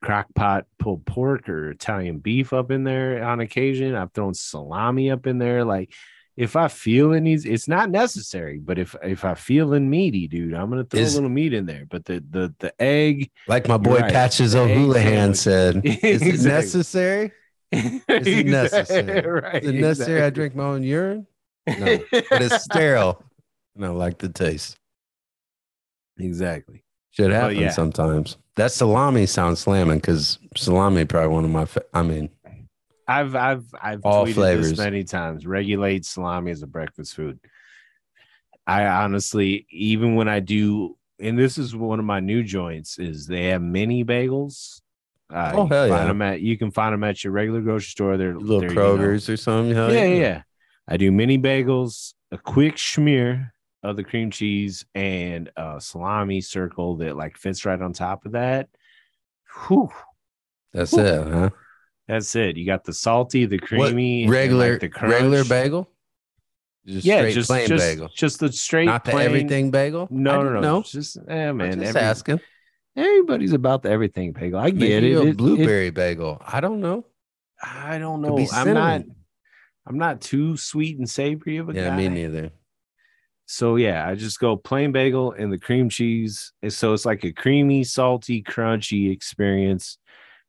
crock 0.00 0.28
pot 0.32 0.66
pulled 0.78 1.04
pork 1.06 1.48
or 1.48 1.72
Italian 1.72 2.18
beef 2.18 2.52
up 2.52 2.70
in 2.70 2.84
there 2.84 3.24
on 3.24 3.40
occasion. 3.40 3.96
I've 3.96 4.12
thrown 4.12 4.32
salami 4.32 5.10
up 5.10 5.26
in 5.26 5.38
there. 5.38 5.64
Like 5.64 5.92
if 6.36 6.56
I 6.56 6.68
feel 6.68 7.12
it 7.12 7.20
needs, 7.20 7.44
it's 7.44 7.68
not 7.68 7.90
necessary, 7.90 8.58
but 8.58 8.78
if 8.78 8.96
if 9.02 9.24
I 9.24 9.34
feeling 9.34 9.90
meaty, 9.90 10.26
dude, 10.28 10.54
I'm 10.54 10.70
gonna 10.70 10.84
throw 10.84 11.00
Is- 11.00 11.14
a 11.14 11.16
little 11.18 11.30
meat 11.30 11.52
in 11.52 11.66
there. 11.66 11.84
But 11.90 12.04
the 12.06 12.24
the 12.30 12.54
the 12.58 12.72
egg, 12.80 13.30
Like 13.48 13.68
my 13.68 13.76
boy 13.76 13.98
right. 14.00 14.12
Patches 14.12 14.54
O'Houlihan 14.54 15.34
said, 15.34 15.82
"Is 15.84 16.22
it 16.22 16.48
necessary? 16.48 17.32
Is 17.70 18.00
it 18.08 18.46
necessary? 18.60 19.20
right? 19.30 19.62
Is 19.62 19.70
it 19.70 19.74
necessary? 19.74 20.22
I 20.22 20.30
drink 20.30 20.54
my 20.54 20.64
own 20.64 20.82
urine, 20.82 21.26
No, 21.66 21.98
but 22.10 22.42
it's 22.42 22.64
sterile, 22.70 23.22
and 23.76 23.84
I 23.84 23.88
like 23.88 24.18
the 24.18 24.28
taste. 24.28 24.78
exactly. 26.18 26.84
Should 27.10 27.30
happen 27.30 27.58
yeah. 27.58 27.70
sometimes. 27.70 28.38
That 28.56 28.72
salami 28.72 29.26
sounds 29.26 29.60
slamming 29.60 29.98
because 29.98 30.38
salami 30.56 31.04
probably 31.04 31.28
one 31.28 31.44
of 31.44 31.50
my. 31.50 31.66
Fa- 31.66 31.84
I 31.92 32.02
mean, 32.02 32.30
I've 33.18 33.34
I've 33.36 33.64
I've 33.80 34.00
All 34.04 34.26
tweeted 34.26 34.34
flavors. 34.34 34.70
this 34.70 34.78
many 34.78 35.04
times. 35.04 35.46
Regulate 35.46 36.04
salami 36.04 36.50
as 36.50 36.62
a 36.62 36.66
breakfast 36.66 37.14
food. 37.14 37.38
I 38.66 38.86
honestly, 38.86 39.66
even 39.70 40.14
when 40.14 40.28
I 40.28 40.40
do, 40.40 40.96
and 41.20 41.38
this 41.38 41.58
is 41.58 41.74
one 41.74 41.98
of 41.98 42.04
my 42.04 42.20
new 42.20 42.42
joints, 42.42 42.98
is 42.98 43.26
they 43.26 43.46
have 43.48 43.62
mini 43.62 44.04
bagels. 44.04 44.80
Uh, 45.32 45.52
Oh, 45.54 45.66
hell 45.66 45.88
find 45.88 46.02
yeah. 46.02 46.06
them 46.06 46.22
at 46.22 46.40
you 46.40 46.56
can 46.58 46.70
find 46.70 46.92
them 46.92 47.04
at 47.04 47.24
your 47.24 47.32
regular 47.32 47.60
grocery 47.60 47.86
store. 47.90 48.16
They're 48.16 48.34
little 48.36 48.60
they're, 48.60 48.68
you 48.70 48.74
know- 48.76 48.96
Kroger's 48.96 49.28
or 49.28 49.36
something. 49.36 49.74
hell 49.74 49.92
yeah, 49.92 50.04
yeah, 50.04 50.14
yeah. 50.20 50.42
I 50.88 50.96
do 50.96 51.10
mini 51.10 51.38
bagels, 51.38 52.14
a 52.30 52.38
quick 52.38 52.76
schmear 52.76 53.50
of 53.82 53.96
the 53.96 54.04
cream 54.04 54.30
cheese, 54.30 54.84
and 54.94 55.50
a 55.56 55.80
salami 55.80 56.40
circle 56.40 56.96
that 56.96 57.16
like 57.16 57.36
fits 57.36 57.64
right 57.64 57.80
on 57.80 57.92
top 57.92 58.26
of 58.26 58.32
that. 58.32 58.68
Whew, 59.68 59.90
That's 60.72 60.92
Whew. 60.92 61.00
it, 61.00 61.26
huh? 61.32 61.50
That's 62.12 62.36
it. 62.36 62.56
You 62.56 62.66
got 62.66 62.84
the 62.84 62.92
salty, 62.92 63.46
the 63.46 63.56
What, 63.58 63.68
creamy, 63.68 64.24
like, 64.26 64.32
regular 64.32 64.78
the 64.78 64.88
crunch. 64.88 65.12
regular 65.14 65.44
bagel. 65.44 65.88
Just 66.86 67.06
yeah, 67.06 67.18
straight 67.20 67.34
just 67.34 67.48
plain 67.48 67.68
just, 67.68 67.84
bagel, 67.84 68.08
just 68.14 68.40
the 68.40 68.52
straight 68.52 68.86
not 68.86 69.04
the 69.04 69.12
everything 69.14 69.70
bagel. 69.70 70.08
No, 70.10 70.42
no, 70.42 70.50
no, 70.54 70.60
know. 70.60 70.82
Just 70.82 71.16
eh, 71.28 71.48
I'm 71.48 71.56
man, 71.56 71.78
just 71.80 71.90
every- 71.90 72.00
asking. 72.00 72.40
everybody's 72.96 73.52
about 73.52 73.82
the 73.82 73.90
everything 73.90 74.32
bagel. 74.32 74.58
I 74.58 74.70
get 74.70 74.80
Maybe 74.80 75.12
it. 75.12 75.16
a 75.16 75.22
It- 75.22 75.28
it- 75.28 75.36
blueberry 75.36 75.90
bagel. 75.90 76.42
I 76.46 76.60
don't 76.60 76.80
know. 76.80 77.06
I 77.62 77.98
don't 77.98 78.20
know. 78.20 78.36
I'm 78.52 78.74
not. 78.74 79.02
I'm 79.86 79.98
not 79.98 80.20
too 80.20 80.56
sweet 80.56 80.98
and 80.98 81.08
savory 81.08 81.56
of 81.58 81.68
a 81.68 81.72
Yeah, 81.74 81.88
guy. 81.88 82.02
Yeah, 82.02 82.08
me 82.08 82.14
neither. 82.14 82.50
So 83.46 83.76
yeah, 83.76 84.08
I 84.08 84.14
just 84.14 84.38
go 84.40 84.56
plain 84.56 84.92
bagel 84.92 85.32
and 85.32 85.52
the 85.52 85.58
cream 85.58 85.88
cheese. 85.88 86.52
And 86.62 86.72
so 86.72 86.92
it's 86.94 87.04
like 87.04 87.24
a 87.24 87.32
creamy, 87.32 87.84
salty, 87.84 88.42
crunchy 88.42 89.12
experience. 89.12 89.98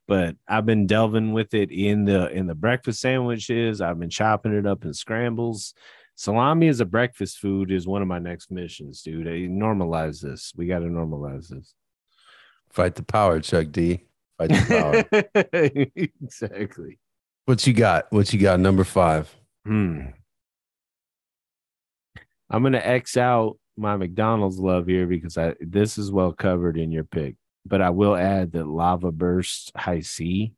But 0.07 0.35
I've 0.47 0.65
been 0.65 0.85
delving 0.85 1.31
with 1.31 1.53
it 1.53 1.71
in 1.71 2.05
the 2.05 2.29
in 2.31 2.47
the 2.47 2.55
breakfast 2.55 2.99
sandwiches. 2.99 3.81
I've 3.81 3.99
been 3.99 4.09
chopping 4.09 4.53
it 4.53 4.65
up 4.65 4.83
in 4.83 4.93
scrambles. 4.93 5.73
Salami 6.15 6.67
as 6.67 6.79
a 6.79 6.85
breakfast 6.85 7.39
food 7.39 7.71
is 7.71 7.87
one 7.87 8.01
of 8.01 8.07
my 8.07 8.19
next 8.19 8.51
missions, 8.51 9.01
dude. 9.01 9.27
I 9.27 9.47
normalize 9.49 10.21
this. 10.21 10.53
We 10.55 10.67
got 10.67 10.79
to 10.79 10.85
normalize 10.85 11.47
this. 11.47 11.73
Fight 12.69 12.95
the 12.95 13.03
power, 13.03 13.39
Chuck 13.39 13.67
D. 13.71 14.01
Fight 14.37 14.49
the 14.49 15.07
power. 15.31 16.03
exactly. 16.21 16.99
what 17.45 17.65
you 17.65 17.73
got? 17.73 18.11
What 18.11 18.33
you 18.33 18.39
got? 18.39 18.59
Number 18.59 18.83
five. 18.83 19.33
Hmm. 19.65 20.07
I'm 22.49 22.61
gonna 22.61 22.77
X 22.77 23.17
out 23.17 23.57
my 23.77 23.95
McDonald's 23.97 24.59
love 24.59 24.87
here 24.87 25.07
because 25.07 25.37
I 25.37 25.55
this 25.59 25.97
is 25.97 26.11
well 26.11 26.31
covered 26.31 26.77
in 26.77 26.91
your 26.91 27.03
pick. 27.03 27.35
But 27.65 27.81
I 27.81 27.91
will 27.91 28.15
add 28.15 28.51
that 28.53 28.67
lava 28.67 29.11
burst 29.11 29.71
Hi-C 29.75 30.53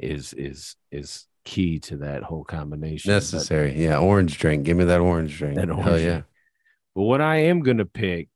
is 0.00 0.32
is 0.32 0.76
is 0.90 1.26
key 1.44 1.78
to 1.80 1.98
that 1.98 2.22
whole 2.22 2.44
combination. 2.44 3.10
But- 3.10 3.14
Necessary. 3.16 3.82
Yeah, 3.82 3.98
orange 3.98 4.38
drink. 4.38 4.64
Give 4.64 4.76
me 4.76 4.84
that 4.84 5.00
orange 5.00 5.36
drink. 5.36 5.56
That 5.56 5.68
Hell 5.68 5.98
yeah. 5.98 6.08
drink. 6.08 6.24
But 6.94 7.02
what 7.02 7.20
I 7.20 7.36
am 7.44 7.60
gonna 7.60 7.84
pick, 7.86 8.28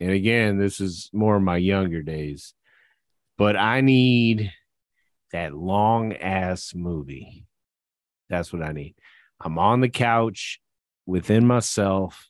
and 0.00 0.10
again, 0.10 0.58
this 0.58 0.80
is 0.80 1.10
more 1.12 1.36
of 1.36 1.42
my 1.42 1.56
younger 1.56 2.02
days, 2.02 2.54
but 3.38 3.56
I 3.56 3.80
need 3.80 4.52
that 5.32 5.54
long 5.54 6.12
ass 6.14 6.74
movie. 6.74 7.46
That's 8.28 8.52
what 8.52 8.62
I 8.62 8.72
need. 8.72 8.94
I'm 9.40 9.58
on 9.58 9.80
the 9.80 9.88
couch 9.88 10.60
within 11.06 11.46
myself. 11.46 12.28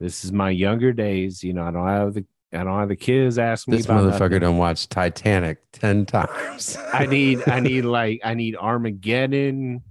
This 0.00 0.24
is 0.24 0.32
my 0.32 0.50
younger 0.50 0.92
days. 0.92 1.44
You 1.44 1.52
know, 1.52 1.64
I 1.64 1.70
don't 1.70 1.86
have 1.86 2.14
the 2.14 2.24
I 2.52 2.64
don't 2.64 2.78
have 2.78 2.88
the 2.88 2.96
kids 2.96 3.38
asking 3.38 3.72
This 3.72 3.88
me 3.88 3.94
This 3.94 4.04
motherfucker 4.04 4.40
done 4.40 4.58
watched 4.58 4.90
Titanic 4.90 5.58
10 5.72 6.06
times. 6.06 6.76
I 6.92 7.06
need 7.06 7.48
I 7.48 7.60
need 7.60 7.84
like 7.84 8.20
I 8.24 8.34
need 8.34 8.56
Armageddon. 8.56 9.82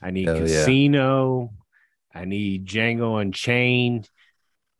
I 0.00 0.10
need 0.10 0.28
Hell 0.28 0.36
yeah. 0.36 0.42
Casino. 0.42 1.52
I 2.14 2.24
need 2.24 2.66
Django 2.66 3.20
Unchained. 3.20 4.08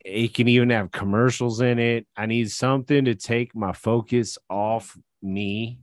It 0.05 0.35
can 0.35 0.49
even 0.49 0.71
have 0.71 0.93
commercials 0.93 1.61
in 1.61 1.79
it. 1.79 2.07
I 2.17 2.27
need 2.27 2.51
something 2.51 3.07
to 3.07 3.15
take 3.15 3.57
my 3.57 3.73
focus 3.73 4.39
off 4.49 4.97
me 5.23 5.81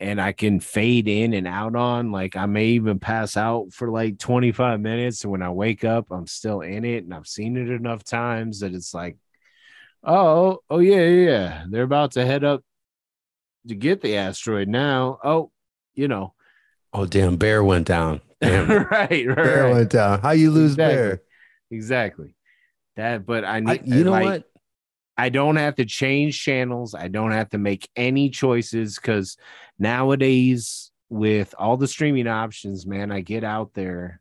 and 0.00 0.20
I 0.20 0.32
can 0.32 0.60
fade 0.60 1.08
in 1.08 1.34
and 1.34 1.46
out 1.46 1.74
on. 1.74 2.12
Like 2.12 2.36
I 2.36 2.46
may 2.46 2.66
even 2.68 3.00
pass 3.00 3.36
out 3.36 3.72
for 3.72 3.90
like 3.90 4.18
25 4.18 4.80
minutes. 4.80 5.24
And 5.24 5.32
when 5.32 5.42
I 5.42 5.50
wake 5.50 5.84
up, 5.84 6.06
I'm 6.10 6.26
still 6.26 6.60
in 6.60 6.84
it. 6.84 7.04
And 7.04 7.12
I've 7.12 7.26
seen 7.26 7.56
it 7.56 7.68
enough 7.68 8.04
times 8.04 8.60
that 8.60 8.74
it's 8.74 8.94
like, 8.94 9.16
Oh, 10.04 10.14
oh, 10.14 10.58
oh 10.70 10.78
yeah, 10.78 11.04
yeah, 11.04 11.30
yeah. 11.30 11.64
They're 11.68 11.82
about 11.82 12.12
to 12.12 12.24
head 12.24 12.44
up 12.44 12.62
to 13.66 13.74
get 13.74 14.00
the 14.00 14.16
asteroid 14.16 14.68
now. 14.68 15.18
Oh, 15.22 15.50
you 15.94 16.08
know, 16.08 16.34
oh, 16.92 17.06
damn. 17.06 17.36
Bear 17.36 17.62
went 17.64 17.86
down. 17.86 18.20
Damn. 18.40 18.68
right, 18.68 19.10
right, 19.10 19.26
bear 19.26 19.64
right. 19.64 19.72
went 19.72 19.90
down. 19.90 20.20
How 20.20 20.30
you 20.30 20.52
lose 20.52 20.74
Exactly. 20.74 20.94
bear? 20.94 21.22
Exactly. 21.72 22.34
That, 22.94 23.26
but 23.26 23.44
I 23.44 23.56
I, 23.56 23.60
need, 23.60 23.80
you 23.86 24.04
know 24.04 24.12
like, 24.12 24.24
what? 24.24 24.44
I 25.16 25.28
don't 25.28 25.56
have 25.56 25.74
to 25.74 25.84
change 25.84 26.40
channels. 26.40 26.94
I 26.94 27.08
don't 27.08 27.32
have 27.32 27.48
to 27.50 27.58
make 27.58 27.88
any 27.96 28.30
choices 28.30 28.94
because 28.94 29.36
nowadays, 29.76 30.92
with 31.10 31.52
all 31.58 31.76
the 31.76 31.88
streaming 31.88 32.28
options, 32.28 32.86
man, 32.86 33.10
I 33.10 33.22
get 33.22 33.42
out 33.42 33.74
there 33.74 34.20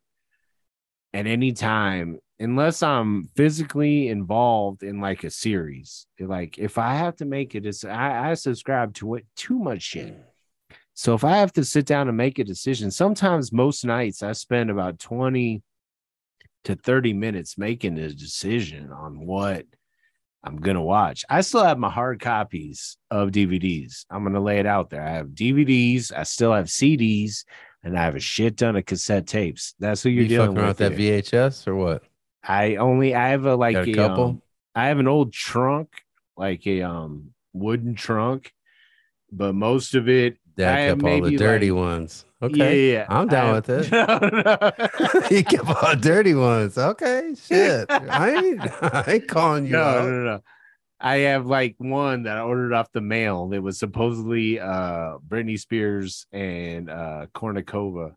at 1.14 1.28
any 1.28 1.52
time, 1.52 2.20
unless 2.40 2.84
I'm 2.84 3.30
physically 3.36 4.10
involved 4.10 4.84
in 4.84 5.00
like 5.02 5.24
a 5.24 5.30
series. 5.30 6.06
Like 6.20 6.58
if 6.58 6.78
I 6.78 6.96
have 6.96 7.16
to 7.18 7.26
make 7.26 7.56
it, 7.56 7.66
it's 7.66 7.84
I, 7.84 8.32
I 8.32 8.34
subscribe 8.36 8.94
to 8.96 9.16
it 9.16 9.26
too 9.36 9.58
much 9.58 9.82
shit. 9.82 10.16
So 10.94 11.14
if 11.14 11.24
I 11.24 11.38
have 11.38 11.54
to 11.54 11.64
sit 11.64 11.86
down 11.86 12.08
and 12.08 12.18
make 12.18 12.40
a 12.40 12.44
decision, 12.44 12.90
sometimes 12.92 13.52
most 13.52 13.86
nights 13.86 14.24
I 14.24 14.32
spend 14.32 14.70
about 14.72 15.00
20 15.00 15.62
to 16.66 16.76
30 16.76 17.14
minutes 17.14 17.58
making 17.58 17.98
a 18.00 18.10
decision 18.14 18.92
on 18.92 19.26
what 19.26 19.66
I'm 20.44 20.58
gonna 20.58 20.84
watch. 20.84 21.24
I 21.30 21.42
still 21.42 21.64
have 21.64 21.78
my 21.78 21.90
hard 21.90 22.20
copies 22.20 22.98
of 23.12 23.30
DVDs. 23.30 24.06
I'm 24.10 24.24
gonna 24.24 24.40
lay 24.40 24.60
it 24.60 24.66
out 24.66 24.90
there. 24.90 25.04
I 25.04 25.10
have 25.12 25.28
DVDs, 25.30 26.12
I 26.16 26.24
still 26.24 26.54
have 26.54 26.66
CDs, 26.66 27.44
and 27.84 27.98
I 27.98 28.04
have 28.04 28.16
a 28.16 28.20
shit 28.20 28.58
ton 28.58 28.76
of 28.76 28.86
cassette 28.86 29.28
tapes. 29.28 29.76
That's 29.80 30.04
who 30.04 30.10
you're 30.10 30.24
You 30.24 30.30
dealing 30.30 30.56
fucking 30.56 30.68
with. 30.68 30.78
that. 30.78 30.94
VHS 30.94 31.68
or 31.68 31.76
what? 31.76 32.04
I 32.44 32.76
only 32.76 33.14
I 33.16 33.30
have 33.30 33.46
a 33.46 33.56
like 33.56 33.76
a 33.76 33.90
a, 33.90 33.94
couple? 33.94 34.26
um, 34.26 34.42
I 34.76 34.88
have 34.88 35.00
an 35.00 35.08
old 35.08 35.34
trunk, 35.34 35.90
like 36.36 36.66
a 36.68 36.82
um 36.84 37.32
wooden 37.54 37.96
trunk, 37.96 38.52
but 39.32 39.54
most 39.54 39.96
of 39.96 40.08
it 40.08 40.34
I 40.34 40.62
Dad 40.62 40.80
have 40.90 41.00
kept 41.00 41.10
all 41.12 41.22
the 41.22 41.38
dirty 41.38 41.72
like- 41.72 41.82
ones. 41.82 42.26
Okay. 42.40 42.92
Yeah, 42.92 43.00
yeah. 43.00 43.06
I'm 43.10 43.28
down 43.28 43.48
I 43.48 43.54
with 43.54 43.70
it. 43.70 43.92
No, 43.92 44.20
no. 44.22 45.22
he 45.30 45.42
kept 45.44 45.68
all 45.68 45.90
the 45.96 46.00
dirty 46.00 46.36
ones. 46.36 46.78
Okay. 46.78 47.34
Shit. 47.36 47.88
I 47.90 48.30
ain't, 48.36 48.62
I 48.84 49.04
ain't 49.08 49.28
calling 49.28 49.66
you 49.66 49.72
no, 49.72 49.82
out. 49.82 50.06
no, 50.06 50.24
no. 50.24 50.40
I 51.00 51.16
have 51.18 51.48
like 51.48 51.76
one 51.80 52.24
that 52.24 52.38
I 52.38 52.42
ordered 52.42 52.74
off 52.74 52.92
the 52.92 53.02
mail 53.02 53.48
that 53.50 53.62
was 53.64 53.80
supposedly 53.80 54.60
uh 54.60 55.18
Britney 55.28 55.60
Spears 55.60 56.28
and 56.32 56.90
uh 56.90 57.26
Kournikova. 57.34 58.14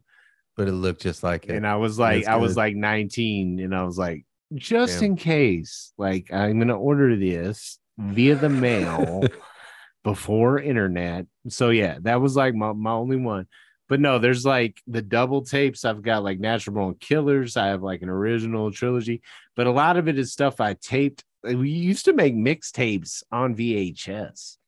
But 0.61 0.69
it 0.69 0.73
looked 0.73 1.01
just 1.01 1.23
like 1.23 1.47
it. 1.47 1.57
And 1.57 1.67
I 1.67 1.77
was 1.77 1.99
like, 1.99 2.27
I 2.27 2.37
was 2.37 2.55
like 2.55 2.77
19, 2.77 3.61
and 3.61 3.75
I 3.75 3.83
was 3.83 3.97
like, 3.97 4.27
just 4.53 5.01
Damn. 5.01 5.13
in 5.13 5.17
case, 5.17 5.95
like 5.97 6.31
I'm 6.31 6.59
gonna 6.59 6.79
order 6.79 7.17
this 7.17 7.79
via 7.97 8.35
the 8.35 8.51
mail 8.51 9.23
before 10.05 10.61
internet. 10.61 11.25
So 11.49 11.71
yeah, 11.71 11.97
that 12.03 12.21
was 12.21 12.37
like 12.37 12.55
my, 12.55 12.75
my 12.75 12.91
only 12.91 13.17
one. 13.17 13.47
But 13.89 14.01
no, 14.01 14.19
there's 14.19 14.45
like 14.45 14.83
the 14.87 15.01
double 15.01 15.47
tapes. 15.47 15.87
I've 15.87 16.03
got 16.03 16.25
like 16.25 16.39
Natural 16.39 16.75
Born 16.75 16.97
Killers. 17.01 17.57
I 17.57 17.69
have 17.69 17.83
like 17.83 18.03
an 18.03 18.11
original 18.11 18.71
trilogy, 18.71 19.23
but 19.57 19.67
a 19.67 19.73
lot 19.73 19.97
of 19.97 20.09
it 20.09 20.19
is 20.19 20.31
stuff 20.31 20.61
I 20.61 20.75
taped. 20.75 21.25
Uh, 21.43 21.57
we 21.57 21.71
used 21.71 22.05
to 22.05 22.13
make 22.13 22.35
mixtapes 22.35 23.23
on 23.33 23.57
VHS. 23.57 24.59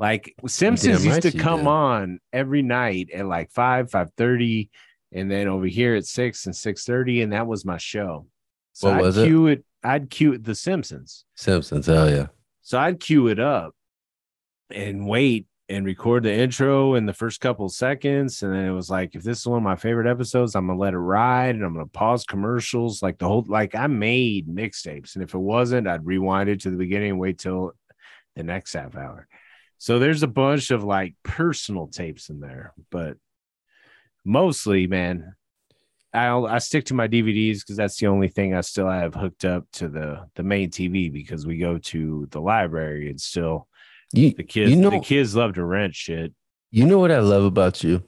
Like 0.00 0.34
Simpsons 0.48 1.04
damn 1.04 1.10
used 1.10 1.22
to 1.22 1.28
right 1.28 1.34
you 1.36 1.40
come 1.40 1.68
on 1.68 2.18
every 2.32 2.62
night 2.62 3.10
at 3.14 3.24
like 3.24 3.52
five, 3.52 3.92
five 3.92 4.10
thirty, 4.16 4.70
and 5.12 5.30
then 5.30 5.48
over 5.48 5.66
here 5.66 5.94
at 5.94 6.04
six 6.06 6.46
and 6.46 6.54
six 6.54 6.84
thirty, 6.84 7.22
and 7.22 7.32
that 7.32 7.46
was 7.46 7.64
my 7.64 7.78
show. 7.78 8.26
So 8.72 8.88
What 8.88 8.96
I'd 8.98 9.02
was 9.02 9.16
it? 9.18 9.26
cue 9.26 9.46
it. 9.48 9.64
I'd 9.82 10.10
cue 10.10 10.32
it 10.34 10.44
The 10.44 10.54
Simpsons. 10.54 11.24
Simpsons. 11.34 11.86
Hell 11.86 12.10
yeah. 12.10 12.26
So 12.62 12.78
I'd 12.78 13.00
cue 13.00 13.28
it 13.28 13.38
up 13.38 13.74
and 14.70 15.06
wait 15.06 15.46
and 15.70 15.84
record 15.84 16.22
the 16.22 16.32
intro 16.32 16.94
in 16.94 17.04
the 17.06 17.12
first 17.12 17.40
couple 17.40 17.68
seconds. 17.68 18.42
And 18.42 18.54
then 18.54 18.64
it 18.64 18.70
was 18.72 18.88
like, 18.90 19.14
if 19.14 19.22
this 19.22 19.40
is 19.40 19.46
one 19.46 19.58
of 19.58 19.62
my 19.62 19.76
favorite 19.76 20.10
episodes, 20.10 20.54
I'm 20.54 20.66
gonna 20.66 20.78
let 20.78 20.94
it 20.94 20.98
ride 20.98 21.54
and 21.54 21.64
I'm 21.64 21.74
gonna 21.74 21.86
pause 21.86 22.24
commercials. 22.24 23.02
Like 23.02 23.18
the 23.18 23.28
whole 23.28 23.44
like 23.48 23.74
I 23.74 23.86
made 23.86 24.48
mixtapes. 24.48 25.14
And 25.14 25.22
if 25.22 25.34
it 25.34 25.38
wasn't, 25.38 25.86
I'd 25.86 26.06
rewind 26.06 26.48
it 26.48 26.60
to 26.62 26.70
the 26.70 26.76
beginning 26.76 27.10
and 27.10 27.18
wait 27.18 27.38
till 27.38 27.72
the 28.36 28.42
next 28.42 28.72
half 28.74 28.96
hour. 28.96 29.28
So 29.78 29.98
there's 29.98 30.22
a 30.22 30.28
bunch 30.28 30.70
of 30.70 30.84
like 30.84 31.14
personal 31.22 31.86
tapes 31.88 32.30
in 32.30 32.40
there, 32.40 32.72
but 32.90 33.16
mostly, 34.28 34.86
man, 34.86 35.34
I'll 36.14 36.46
I 36.46 36.58
stick 36.58 36.84
to 36.86 36.94
my 36.94 37.08
DVDs 37.08 37.60
because 37.60 37.76
that's 37.76 37.98
the 37.98 38.06
only 38.06 38.28
thing 38.28 38.54
I 38.54 38.60
still 38.60 38.88
have 38.88 39.14
hooked 39.14 39.44
up 39.44 39.64
to 39.74 39.88
the 39.88 40.28
the 40.34 40.42
main 40.42 40.70
TV 40.70 41.12
because 41.12 41.46
we 41.46 41.58
go 41.58 41.78
to 41.78 42.28
the 42.30 42.40
library 42.40 43.10
and 43.10 43.20
still 43.20 43.68
You 44.12 44.30
the 44.32 44.44
kids 44.44 44.70
you 44.70 44.76
know 44.76 44.90
the 44.90 45.00
kids 45.00 45.34
love 45.34 45.54
to 45.54 45.64
rent 45.64 45.94
shit. 45.94 46.32
you 46.70 46.86
know 46.86 46.98
what 46.98 47.10
I 47.10 47.18
love 47.18 47.44
about 47.44 47.82
you? 47.82 48.02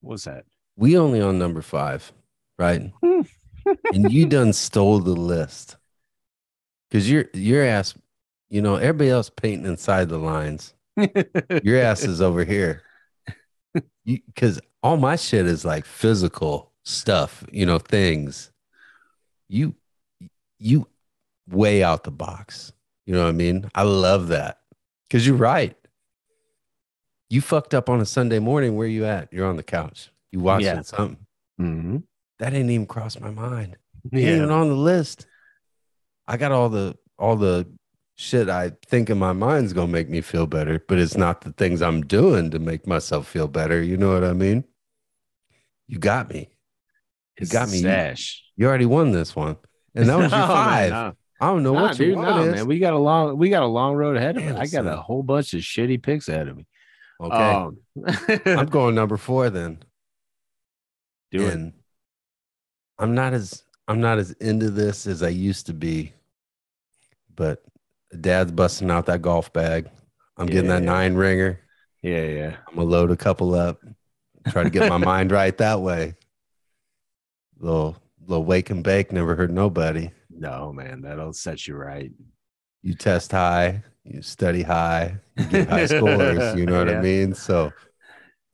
What's 0.00 0.24
that? 0.24 0.44
We 0.76 0.96
only 0.96 1.20
on 1.20 1.38
number 1.38 1.62
five, 1.62 2.12
right? 2.58 2.92
Hmm. 3.04 3.72
and 3.92 4.10
you 4.10 4.24
done 4.24 4.54
stole 4.54 4.98
the 5.00 5.10
list. 5.10 5.76
Cause 6.90 7.06
your 7.06 7.26
your 7.34 7.62
ass, 7.62 7.92
you 8.48 8.62
know, 8.62 8.76
everybody 8.76 9.10
else 9.10 9.28
painting 9.28 9.66
inside 9.66 10.08
the 10.08 10.16
lines. 10.18 10.72
Your 11.62 11.78
ass 11.78 12.02
is 12.02 12.22
over 12.22 12.44
here. 12.44 12.82
You 14.04 14.20
because 14.26 14.58
all 14.82 14.96
my 14.96 15.16
shit 15.16 15.46
is 15.46 15.64
like 15.64 15.84
physical 15.84 16.72
stuff, 16.84 17.44
you 17.52 17.66
know, 17.66 17.78
things. 17.78 18.50
You 19.48 19.74
you 20.58 20.88
way 21.50 21.82
out 21.82 22.04
the 22.04 22.10
box. 22.10 22.72
You 23.06 23.14
know 23.14 23.22
what 23.22 23.28
I 23.30 23.32
mean? 23.32 23.68
I 23.74 23.82
love 23.82 24.28
that. 24.28 24.58
Cause 25.10 25.26
you're 25.26 25.36
right. 25.36 25.74
You 27.30 27.40
fucked 27.40 27.74
up 27.74 27.88
on 27.88 28.00
a 28.00 28.06
Sunday 28.06 28.38
morning. 28.38 28.76
Where 28.76 28.86
you 28.88 29.04
at? 29.04 29.32
You're 29.32 29.46
on 29.46 29.56
the 29.56 29.62
couch. 29.62 30.10
You 30.32 30.40
watching 30.40 30.66
Yeah. 30.66 30.82
something. 30.82 31.26
Mhm. 31.60 32.02
That 32.38 32.50
didn't 32.50 32.70
even 32.70 32.86
cross 32.86 33.18
my 33.18 33.30
mind. 33.30 33.76
It 34.12 34.16
ain't 34.18 34.36
even 34.36 34.50
on 34.50 34.68
the 34.68 34.74
list. 34.74 35.26
I 36.26 36.36
got 36.36 36.52
all 36.52 36.68
the 36.68 36.96
all 37.18 37.36
the 37.36 37.66
shit 38.20 38.48
I 38.48 38.72
think 38.86 39.08
in 39.10 39.18
my 39.18 39.32
mind's 39.32 39.72
gonna 39.72 39.92
make 39.92 40.08
me 40.10 40.20
feel 40.20 40.46
better, 40.46 40.82
but 40.88 40.98
it's 40.98 41.16
not 41.16 41.42
the 41.42 41.52
things 41.52 41.80
I'm 41.80 42.02
doing 42.02 42.50
to 42.50 42.58
make 42.58 42.86
myself 42.86 43.28
feel 43.28 43.46
better. 43.46 43.80
You 43.80 43.96
know 43.96 44.12
what 44.12 44.24
I 44.24 44.32
mean? 44.32 44.64
You 45.86 45.98
got 45.98 46.28
me. 46.28 46.40
You 46.40 46.46
It's 47.42 47.52
got 47.52 47.68
me. 47.68 47.76
You, 47.76 47.82
Stash. 47.82 48.42
you 48.56 48.66
already 48.66 48.86
won 48.86 49.12
this 49.12 49.34
one. 49.36 49.56
And 49.94 50.08
that 50.08 50.18
was 50.18 50.30
your 50.32 50.40
No, 50.40 50.46
man, 50.48 50.56
five. 50.56 50.90
no. 50.90 51.12
I 51.40 51.46
don't 51.46 51.62
know 51.62 51.74
Nah, 51.74 51.82
what 51.82 51.98
your 52.00 52.08
dude, 52.08 52.16
one 52.16 52.24
no, 52.26 52.42
is. 52.42 52.54
man. 52.56 52.66
We 52.66 52.78
got 52.80 52.94
a 52.94 52.98
long 52.98 53.38
we 53.38 53.48
got 53.50 53.62
a 53.62 53.66
long 53.66 53.94
road 53.94 54.16
ahead 54.16 54.36
of 54.36 54.42
us. 54.44 54.58
I 54.58 54.66
got 54.66 54.92
a 54.92 54.96
whole 54.96 55.22
bunch 55.22 55.54
of 55.54 55.60
shitty 55.60 56.02
picks 56.02 56.28
ahead 56.28 56.48
of 56.48 56.56
me. 56.56 56.66
okay. 57.20 57.34
Um, 57.54 57.78
I'm 58.58 58.66
going 58.66 58.96
number 58.96 59.16
four 59.16 59.48
then. 59.48 59.78
do 61.30 61.46
it. 61.46 61.72
I'm 62.98 63.14
not 63.14 63.32
as 63.34 63.62
I'm 63.86 64.00
not 64.00 64.18
as 64.18 64.32
into 64.32 64.70
this 64.70 65.06
as 65.06 65.22
I 65.22 65.28
used 65.28 65.66
to 65.66 65.72
be, 65.72 66.12
but 67.36 67.62
dad's 68.20 68.52
busting 68.52 68.90
out 68.90 69.06
that 69.06 69.22
golf 69.22 69.52
bag. 69.52 69.88
I'm 70.36 70.46
getting 70.46 70.68
that 70.70 70.82
Yeah. 70.82 70.90
nine 70.92 71.14
ringer. 71.14 71.60
Yeah, 72.02 72.22
yeah. 72.24 72.56
I'm 72.68 72.76
gonna 72.76 72.88
load 72.88 73.10
a 73.10 73.16
couple 73.16 73.54
up, 73.54 73.80
try 74.48 74.62
to 74.62 74.70
get 74.70 74.88
my 74.88 74.96
mind 75.12 75.32
right 75.32 75.56
that 75.58 75.80
way. 75.80 76.14
Little 77.58 77.96
little 78.26 78.44
wake 78.44 78.70
and 78.70 78.84
bake, 78.84 79.10
never 79.12 79.34
hurt 79.34 79.50
nobody. 79.50 80.10
No, 80.30 80.72
man, 80.72 81.00
that'll 81.02 81.32
set 81.32 81.66
you 81.66 81.74
right. 81.74 82.12
You 82.82 82.94
test 82.94 83.32
high, 83.32 83.82
you 84.04 84.22
study 84.22 84.62
high, 84.62 85.18
you 85.36 85.44
get 85.46 85.68
high 85.68 85.86
scores. 85.86 86.56
You 86.56 86.66
know 86.66 86.78
what 86.78 86.88
Yeah. 86.88 86.98
I 86.98 87.02
mean? 87.02 87.34
So 87.34 87.72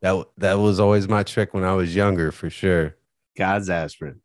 that 0.01 0.27
that 0.39 0.55
was 0.55 0.81
always 0.81 1.09
my 1.09 1.23
trick 1.23 1.53
when 1.53 1.65
I 1.65 1.75
was 1.75 1.95
younger, 1.95 2.33
for 2.33 2.49
sure. 2.49 2.97
God's 3.37 3.69
aspirin. 3.69 4.21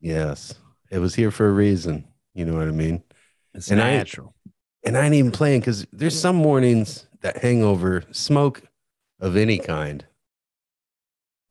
Yes, 0.00 0.54
it 0.90 0.98
was 0.98 1.14
here 1.14 1.30
for 1.30 1.46
a 1.48 1.52
reason. 1.52 2.08
You 2.34 2.44
know 2.46 2.54
what 2.54 2.66
I 2.68 2.72
mean? 2.72 3.02
It's 3.54 3.70
And 3.70 3.80
I- 3.80 3.96
natural. 3.98 4.34
And 4.86 4.96
I 4.96 5.04
ain't 5.04 5.14
even 5.14 5.32
playing 5.32 5.60
because 5.60 5.86
there's 5.92 6.18
some 6.18 6.36
mornings 6.36 7.06
that 7.20 7.38
hangover 7.38 8.04
smoke 8.12 8.62
of 9.20 9.36
any 9.36 9.58
kind 9.58 10.04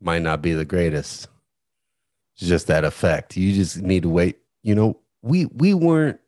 might 0.02 0.22
not 0.22 0.42
be 0.42 0.54
the 0.54 0.66
greatest. 0.66 1.28
It's 2.38 2.48
just 2.48 2.68
that 2.68 2.84
effect. 2.84 3.38
You 3.38 3.54
just 3.54 3.78
need 3.78 4.04
to 4.04 4.10
wait. 4.10 4.38
You 4.64 4.76
know, 4.76 5.00
we 5.22 5.46
we 5.46 5.74
weren't 5.74 6.20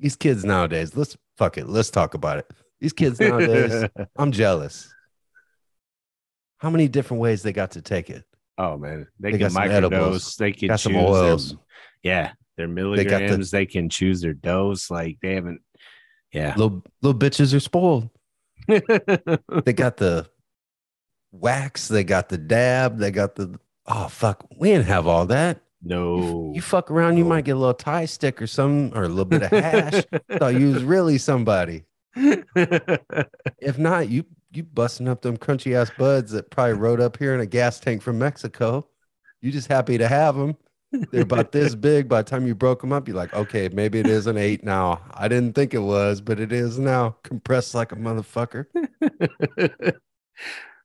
these 0.00 0.16
kids 0.16 0.44
nowadays. 0.44 0.96
Let's 0.96 1.16
fuck 1.36 1.56
it. 1.58 1.68
Let's 1.68 1.90
talk 1.90 2.14
about 2.14 2.38
it. 2.38 2.50
These 2.80 2.92
kids 2.92 3.18
nowadays, 3.20 3.88
I'm 4.16 4.32
jealous. 4.32 4.92
How 6.58 6.70
many 6.70 6.88
different 6.88 7.20
ways 7.20 7.42
they 7.42 7.52
got 7.52 7.72
to 7.72 7.82
take 7.82 8.10
it? 8.10 8.24
oh 8.58 8.78
man, 8.78 9.06
they, 9.20 9.32
They 9.32 9.38
can 9.38 9.52
got 9.52 9.68
microdose. 9.68 10.36
They 10.36 10.52
can 10.52 10.68
Got 10.68 10.80
some 10.80 10.96
oils. 10.96 11.56
yeah, 12.02 12.32
their 12.56 12.66
got 12.66 12.74
the- 12.74 12.74
milligrams. 12.74 13.50
They, 13.50 13.66
can 13.66 13.88
choose 13.88 14.20
their 14.20 14.32
dose. 14.34 14.90
Like 14.90 15.18
they 15.20 15.34
haven't. 15.34 15.60
Yeah. 16.36 16.54
Little 16.56 16.82
little 17.02 17.18
bitches 17.18 17.54
are 17.54 17.60
spoiled. 17.60 18.10
They 18.68 19.72
got 19.72 19.96
the 19.96 20.28
wax, 21.32 21.88
they 21.88 22.04
got 22.04 22.28
the 22.28 22.38
dab, 22.38 22.98
they 22.98 23.10
got 23.10 23.36
the 23.36 23.58
oh 23.86 24.08
fuck. 24.08 24.46
We 24.58 24.68
didn't 24.70 24.86
have 24.86 25.06
all 25.06 25.26
that. 25.26 25.62
no. 25.82 26.52
You 26.54 26.60
fuck 26.62 26.90
around, 26.90 27.16
you 27.16 27.24
might 27.24 27.44
get 27.44 27.52
a 27.56 27.58
little 27.58 27.74
Thai 27.74 28.04
stick 28.06 28.40
or 28.42 28.46
something, 28.46 28.96
or 28.96 29.04
a 29.04 29.08
little 29.08 29.24
bit 29.24 29.42
of 29.44 29.50
hash. 29.50 30.04
Thought 30.38 30.54
you 30.54 30.72
was 30.72 30.84
really 30.84 31.18
somebody. 31.18 31.84
If 33.58 33.78
not, 33.78 34.08
you 34.08 34.24
you 34.52 34.62
busting 34.62 35.08
up 35.08 35.22
them 35.22 35.36
crunchy 35.36 35.74
ass 35.74 35.90
buds 35.98 36.32
that 36.32 36.50
probably 36.50 36.74
rode 36.74 37.00
up 37.00 37.18
here 37.18 37.34
in 37.34 37.40
a 37.40 37.46
gas 37.46 37.78
tank 37.80 38.02
from 38.02 38.18
Mexico. 38.18 38.86
You 39.42 39.52
just 39.52 39.68
happy 39.68 39.98
to 39.98 40.08
have 40.08 40.34
them. 40.36 40.56
They're 40.92 41.22
about 41.22 41.52
this 41.52 41.74
big. 41.74 42.08
By 42.08 42.22
the 42.22 42.30
time 42.30 42.46
you 42.46 42.54
broke 42.54 42.80
them 42.80 42.92
up, 42.92 43.08
you're 43.08 43.16
like, 43.16 43.34
okay, 43.34 43.68
maybe 43.68 43.98
it 43.98 44.06
is 44.06 44.26
an 44.26 44.36
eight 44.36 44.64
now. 44.64 45.00
I 45.12 45.28
didn't 45.28 45.54
think 45.54 45.74
it 45.74 45.80
was, 45.80 46.20
but 46.20 46.40
it 46.40 46.52
is 46.52 46.78
now. 46.78 47.16
Compressed 47.22 47.74
like 47.74 47.92
a 47.92 47.96
motherfucker. 47.96 48.66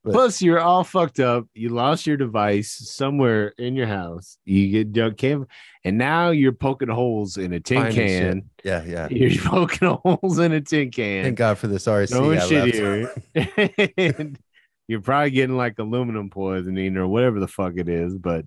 Plus, 0.03 0.41
you're 0.41 0.59
all 0.59 0.83
fucked 0.83 1.19
up. 1.19 1.45
You 1.53 1.69
lost 1.69 2.07
your 2.07 2.17
device 2.17 2.71
somewhere 2.91 3.53
in 3.59 3.75
your 3.75 3.85
house. 3.85 4.37
You 4.45 4.83
get 4.83 5.17
can't, 5.17 5.47
and 5.83 5.97
now 5.99 6.31
you're 6.31 6.53
poking 6.53 6.89
holes 6.89 7.37
in 7.37 7.53
a 7.53 7.59
tin 7.59 7.91
can. 7.93 8.49
Yeah, 8.63 8.83
yeah. 8.83 9.07
You're 9.11 9.39
poking 9.41 9.89
holes 10.03 10.39
in 10.39 10.53
a 10.53 10.61
tin 10.61 10.89
can. 10.89 11.23
Thank 11.23 11.37
God 11.37 11.57
for 11.59 11.67
this 11.67 11.85
RC. 11.85 12.37
I 12.37 12.47
shit 12.47 12.73
here. 12.73 13.93
and 14.17 14.39
you're 14.87 15.01
probably 15.01 15.31
getting 15.31 15.57
like 15.57 15.77
aluminum 15.77 16.29
poisoning 16.29 16.97
or 16.97 17.07
whatever 17.07 17.39
the 17.39 17.47
fuck 17.47 17.73
it 17.77 17.87
is. 17.87 18.17
But 18.17 18.45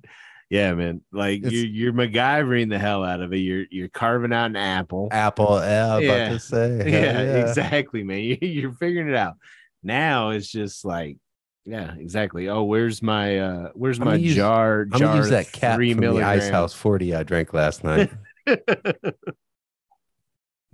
yeah, 0.50 0.72
man, 0.74 1.00
like 1.12 1.38
It's- 1.38 1.52
you're, 1.52 1.64
you're 1.66 1.92
MacGyvering 1.92 2.68
the 2.70 2.78
hell 2.78 3.02
out 3.04 3.20
of 3.20 3.32
it. 3.32 3.38
You're 3.38 3.64
you're 3.70 3.88
carving 3.88 4.32
out 4.32 4.46
an 4.46 4.56
apple. 4.56 5.08
Apple. 5.10 5.58
Yeah, 5.60 5.92
I 5.92 5.96
was 5.96 6.04
Yeah. 6.04 6.12
about 6.12 6.28
to 6.32 6.38
say. 6.38 6.76
Yeah, 6.92 7.22
yeah. 7.22 7.48
exactly, 7.48 8.02
man. 8.04 8.18
You, 8.22 8.36
you're 8.40 8.72
figuring 8.72 9.08
it 9.08 9.16
out. 9.16 9.34
Now 9.82 10.30
it's 10.30 10.50
just 10.50 10.84
like, 10.84 11.18
yeah, 11.66 11.94
exactly. 11.94 12.48
Oh, 12.48 12.62
where's 12.64 13.02
my 13.02 13.38
uh 13.38 13.70
where's 13.74 13.98
I'm 13.98 14.04
my 14.06 14.14
use- 14.16 14.36
jar? 14.36 14.82
I'm 14.82 14.90
jar 14.90 15.00
gonna 15.08 15.16
use 15.16 15.30
that 15.30 15.50
cap 15.52 15.76
three 15.76 15.92
from 15.94 16.00
the 16.16 16.22
Ice? 16.22 16.48
House 16.48 16.74
40 16.74 17.14
I 17.14 17.22
drank 17.22 17.52
last 17.54 17.82
night. 17.84 18.10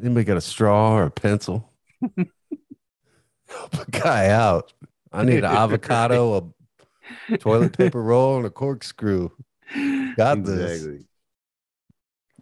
Anybody 0.02 0.24
got 0.24 0.36
a 0.36 0.40
straw 0.40 0.94
or 0.96 1.04
a 1.04 1.10
pencil? 1.10 1.70
Help 3.48 3.74
a 3.86 3.90
guy 3.90 4.28
out. 4.28 4.72
I 5.12 5.24
need 5.24 5.38
an 5.38 5.44
avocado, 5.44 6.52
a 7.30 7.38
toilet 7.38 7.76
paper 7.76 8.02
roll, 8.02 8.36
and 8.38 8.46
a 8.46 8.50
corkscrew. 8.50 9.28
Got 10.16 10.44
this. 10.44 10.82
Exactly. 10.82 11.06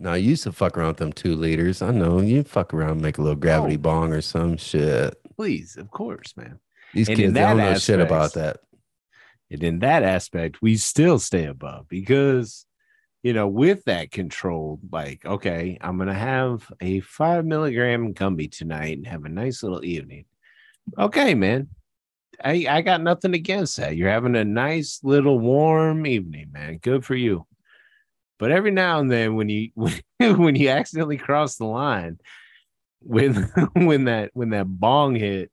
No, 0.01 0.15
you 0.15 0.31
used 0.31 0.45
to 0.45 0.53
fuck 0.53 0.79
around 0.79 0.89
with 0.89 0.97
them 0.99 1.13
two 1.13 1.35
liters. 1.35 1.83
I 1.83 1.91
know 1.91 2.21
you 2.21 2.45
fuck 2.45 2.73
around, 2.73 3.03
make 3.03 3.19
a 3.19 3.23
little 3.23 3.37
gravity 3.37 3.75
Oh. 3.75 3.79
bong 3.79 4.13
or 4.13 4.21
some 4.21 4.57
shit. 4.57 5.15
Please, 5.37 5.77
of 5.77 5.91
course, 5.91 6.37
man. 6.37 6.61
These 6.95 7.09
And 7.09 7.17
kids 7.19 7.35
they 7.35 7.41
don't 7.41 7.57
know 7.57 7.75
shit 7.75 8.01
about 8.01 8.35
that. 8.35 8.59
And 9.51 9.63
in 9.65 9.79
that 9.81 10.03
aspect, 10.05 10.63
we 10.63 10.77
still 10.77 11.19
stay 11.19 11.47
above 11.47 11.89
because, 11.89 12.65
you 13.23 13.33
know, 13.33 13.49
with 13.49 13.85
that 13.87 14.11
control, 14.13 14.79
like, 14.93 15.25
okay, 15.25 15.79
I'm 15.81 15.97
going 15.97 16.09
to 16.09 16.15
have 16.15 16.71
a 16.81 17.01
five 17.01 17.45
milligram 17.45 18.15
Gumby 18.15 18.57
tonight 18.57 18.99
and 18.99 19.07
have 19.07 19.25
a 19.25 19.29
nice 19.29 19.63
little 19.63 19.85
evening. 19.85 20.27
Okay, 20.97 21.35
man. 21.35 21.69
I, 22.45 22.67
I 22.69 22.83
got 22.83 23.03
nothing 23.03 23.35
against 23.35 23.77
that. 23.79 23.97
You're 23.97 24.11
having 24.11 24.37
a 24.37 24.45
nice 24.45 25.01
little 25.03 25.39
warm 25.39 26.07
evening, 26.07 26.51
man. 26.53 26.79
Good 26.79 27.05
for 27.05 27.15
you. 27.15 27.47
But 28.39 28.53
every 28.53 28.71
now 28.71 29.01
and 29.01 29.11
then, 29.11 29.35
when 29.35 29.49
you 29.49 29.71
when, 29.75 30.01
when 30.19 30.57
you 30.57 30.69
accidentally 30.69 31.19
cross 31.19 31.57
the 31.57 31.67
line, 31.67 32.19
when 33.01 33.35
when 33.75 34.05
that 34.05 34.31
when 34.35 34.51
that 34.51 34.67
bong 34.67 35.15
hit 35.15 35.51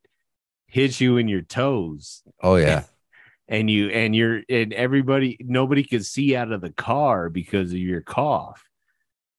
hits 0.67 1.01
you 1.01 1.17
in 1.17 1.27
your 1.27 1.41
toes, 1.41 2.23
Oh 2.41 2.55
yeah. 2.55 2.83
and 3.47 3.69
you 3.69 3.89
and 3.89 4.15
you're 4.15 4.41
and 4.49 4.73
everybody 4.73 5.37
nobody 5.39 5.83
could 5.83 6.05
see 6.05 6.35
out 6.35 6.51
of 6.51 6.61
the 6.61 6.71
car 6.71 7.29
because 7.29 7.71
of 7.71 7.77
your 7.77 8.01
cough 8.01 8.63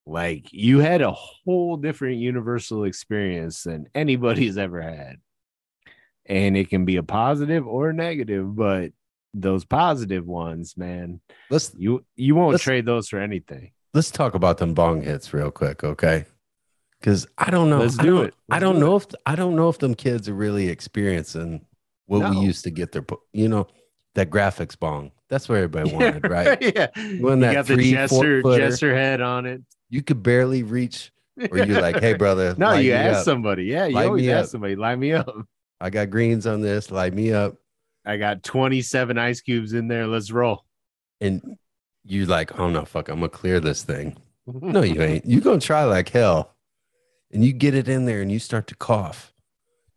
like 0.07 0.53
you 0.53 0.79
had 0.79 1.03
a 1.03 1.11
whole 1.11 1.77
different 1.77 2.19
universal 2.19 2.85
experience 2.85 3.65
than 3.65 3.89
anybody's 3.95 4.57
ever 4.57 4.81
had 4.81 5.17
and 6.29 6.57
it 6.57 6.69
can 6.69 6.85
be 6.85 6.97
a 6.97 7.03
positive 7.03 7.67
or 7.67 7.91
a 7.91 7.95
negative 7.95 8.55
but 8.57 8.93
those 9.35 9.65
positive 9.65 10.27
ones 10.27 10.77
man 10.77 11.21
Let's 11.51 11.73
you 11.77 12.05
you 12.17 12.35
won't 12.35 12.61
trade 12.61 12.87
those 12.87 13.09
for 13.09 13.19
anything 13.19 13.73
let's 13.95 14.11
talk 14.11 14.35
about 14.35 14.59
them 14.59 14.75
bong 14.75 15.03
hits 15.03 15.33
real 15.33 15.51
quick, 15.51 15.83
okay? 15.83 16.27
Because 17.01 17.27
I 17.39 17.51
don't 17.51 17.71
know. 17.71 17.79
Let's 17.79 17.97
do 17.97 18.23
it. 18.23 18.35
I 18.51 18.59
don't 18.59 18.75
do 18.75 18.81
know 18.81 18.97
if 18.97 19.07
I 19.25 19.37
don't 19.37 19.57
know 19.57 19.69
if 19.69 19.79
them 19.79 19.95
kids 19.95 20.29
are 20.29 20.35
really 20.35 20.69
experiencing 20.69 21.65
what 22.07 22.31
we 22.31 22.39
used 22.39 22.65
to 22.65 22.71
get 22.71 22.93
their, 22.93 23.05
you 23.33 23.49
know, 23.49 23.67
that 24.15 24.31
Graffix 24.31 24.79
bong. 24.79 25.13
That's 25.29 25.49
what 25.49 25.57
everybody 25.57 25.93
wanted, 25.95 26.29
right? 26.29 26.59
yeah 26.61 26.89
When 27.21 27.39
you 27.39 27.47
that 27.47 27.53
got 27.55 27.67
the 27.67 27.75
three, 27.75 27.95
four 28.07 28.43
jester 28.43 28.59
jester 28.59 28.95
head 28.95 29.21
on 29.21 29.47
it 29.47 29.63
You 29.91 30.03
could 30.03 30.23
barely 30.23 30.63
reach, 30.63 31.11
or 31.51 31.59
you're 31.59 31.81
like, 31.81 32.01
"Hey, 32.01 32.15
brother, 32.15 32.55
no 32.59 32.75
you 32.75 32.93
ask 32.93 33.19
up. 33.19 33.25
somebody 33.25 33.65
yeah 33.65 33.87
you 33.87 33.95
Light 33.95 34.07
always 34.07 34.29
ask 34.29 34.45
up. 34.45 34.51
somebody 34.51 34.77
line 34.77 34.99
me 35.01 35.13
up 35.13 35.35
I 35.81 35.91
got 35.91 36.11
greens 36.11 36.47
on 36.47 36.61
this. 36.61 36.91
Light 36.91 37.15
me 37.15 37.33
up." 37.33 37.57
I 38.05 38.17
got 38.19 38.45
27 38.45 39.19
ice 39.19 39.41
cubes 39.41 39.73
in 39.73 39.89
there. 39.89 40.07
Let's 40.07 40.31
roll. 40.31 40.65
And 41.21 41.59
you're 42.05 42.27
like, 42.27 42.59
"Oh 42.59 42.71
no, 42.71 42.85
fuck! 42.85 43.09
I'm 43.09 43.17
gonna 43.17 43.29
clear 43.29 43.61
this 43.61 43.83
thing." 43.83 44.17
No, 44.47 44.83
you 44.83 45.03
ain't. 45.03 45.25
You 45.27 45.41
gonna 45.41 45.61
try 45.61 45.85
like 45.85 46.09
hell, 46.09 46.55
and 47.33 47.45
you 47.45 47.53
get 47.53 47.75
it 47.75 47.89
in 47.89 48.05
there, 48.05 48.23
and 48.23 48.31
you 48.31 48.39
start 48.39 48.69
to 48.69 48.77
cough. 48.77 49.33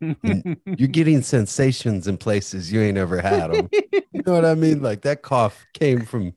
You're 0.00 0.88
getting 0.88 1.22
sensations 1.22 2.08
in 2.08 2.16
places 2.16 2.72
you 2.72 2.80
ain't 2.80 2.98
ever 2.98 3.20
had 3.20 3.52
them. 3.52 3.68
You 4.12 4.22
know 4.26 4.32
what 4.34 4.44
I 4.44 4.54
mean? 4.54 4.82
Like 4.82 5.02
that 5.02 5.22
cough 5.22 5.64
came 5.72 6.04
from 6.04 6.34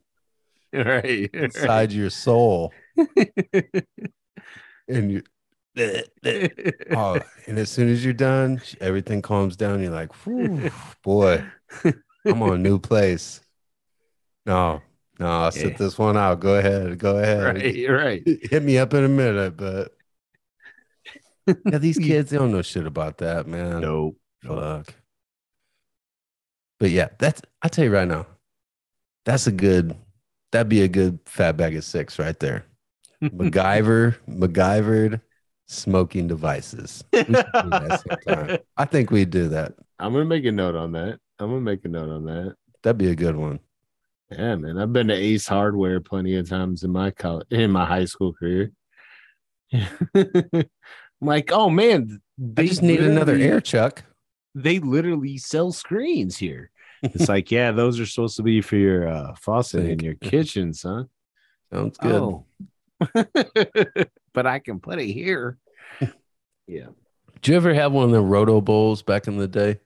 right. 0.72 1.28
inside 1.34 1.92
your 1.92 2.08
soul, 2.08 2.72
and 4.88 5.12
you. 5.12 5.22
Oh, 5.76 7.18
and 7.46 7.58
as 7.58 7.70
soon 7.70 7.88
as 7.88 8.04
you're 8.04 8.14
done, 8.14 8.60
everything 8.80 9.22
calms 9.22 9.56
down. 9.56 9.82
You're 9.82 9.90
like, 9.92 10.12
"Whew, 10.24 10.70
boy, 11.02 11.44
I'm 12.24 12.42
on 12.42 12.54
a 12.54 12.58
new 12.58 12.78
place. 12.78 13.40
No, 14.46 14.82
no, 15.18 15.26
I'll 15.26 15.50
sit 15.52 15.72
Yeah. 15.72 15.76
this 15.78 15.98
one 15.98 16.16
out. 16.16 16.40
Go 16.40 16.54
ahead, 16.56 16.98
go 16.98 17.18
ahead. 17.18 17.42
right. 17.88 17.88
Right. 17.88 18.22
Hit 18.50 18.62
me 18.62 18.78
up 18.78 18.94
in 18.94 19.04
a 19.04 19.08
minute, 19.08 19.56
but 19.56 19.92
yeah, 21.66 21.78
these 21.78 21.98
kids 21.98 22.30
they 22.30 22.38
don't 22.38 22.52
know 22.52 22.62
shit 22.62 22.86
about 22.86 23.18
that, 23.18 23.46
man. 23.46 23.80
No. 23.80 24.16
no. 24.42 24.56
Fuck. 24.84 24.94
But 26.78 26.90
yeah, 26.90 27.08
that's 27.18 27.40
I 27.62 27.68
tell 27.68 27.84
you 27.84 27.90
right 27.92 28.08
now, 28.08 28.26
that's 29.24 29.46
a 29.46 29.52
good. 29.52 29.96
That'd 30.52 30.68
be 30.68 30.82
a 30.82 30.88
good 30.88 31.18
fat 31.26 31.56
bag 31.56 31.74
of 31.74 31.82
six 31.82 32.16
right 32.18 32.38
there. 32.38 32.64
MacGyver, 33.20 34.16
MacGyvered 34.28 35.20
smoking 35.66 36.26
devices. 36.26 37.04
I 37.12 38.84
think 38.86 39.10
we'd 39.10 39.30
do 39.30 39.48
that. 39.48 39.74
I'm 39.98 40.12
gonna 40.12 40.24
make 40.24 40.44
a 40.44 40.52
note 40.52 40.74
on 40.74 40.92
that. 40.92 41.18
I'm 41.38 41.50
gonna 41.50 41.60
make 41.60 41.84
a 41.84 41.88
note 41.88 42.10
on 42.10 42.24
that. 42.26 42.56
That'd 42.82 42.98
be 42.98 43.10
a 43.10 43.16
good 43.16 43.36
one. 43.36 43.60
Yeah, 44.30 44.56
man. 44.56 44.78
I've 44.78 44.92
been 44.92 45.08
to 45.08 45.14
Ace 45.14 45.46
Hardware 45.46 46.00
plenty 46.00 46.36
of 46.36 46.48
times 46.48 46.82
in 46.82 46.90
my 46.90 47.10
college 47.10 47.46
in 47.50 47.70
my 47.70 47.84
high 47.84 48.04
school 48.04 48.32
career. 48.32 48.72
I'm 49.72 50.68
like, 51.20 51.52
oh 51.52 51.70
man, 51.70 52.20
I 52.38 52.42
they 52.54 52.66
just 52.66 52.82
need 52.82 53.00
another 53.00 53.36
air 53.36 53.60
chuck. 53.60 54.04
They 54.54 54.78
literally 54.78 55.38
sell 55.38 55.72
screens 55.72 56.36
here. 56.36 56.70
It's 57.02 57.28
like, 57.28 57.50
yeah, 57.50 57.70
those 57.70 58.00
are 58.00 58.06
supposed 58.06 58.38
to 58.38 58.42
be 58.42 58.62
for 58.62 58.76
your 58.76 59.06
uh, 59.06 59.34
faucet 59.34 59.84
in 59.84 59.98
your 59.98 60.14
kitchen, 60.14 60.72
son. 60.72 61.10
Sounds 61.70 61.98
good. 61.98 62.12
Oh. 62.12 62.46
but 64.34 64.46
I 64.46 64.58
can 64.58 64.80
put 64.80 64.98
it 65.00 65.06
here. 65.12 65.58
yeah. 66.66 66.88
Did 67.34 67.48
you 67.48 67.56
ever 67.56 67.74
have 67.74 67.92
one 67.92 68.04
of 68.04 68.10
the 68.10 68.20
roto 68.20 68.60
bowls 68.60 69.02
back 69.02 69.26
in 69.28 69.36
the 69.38 69.48
day? 69.48 69.78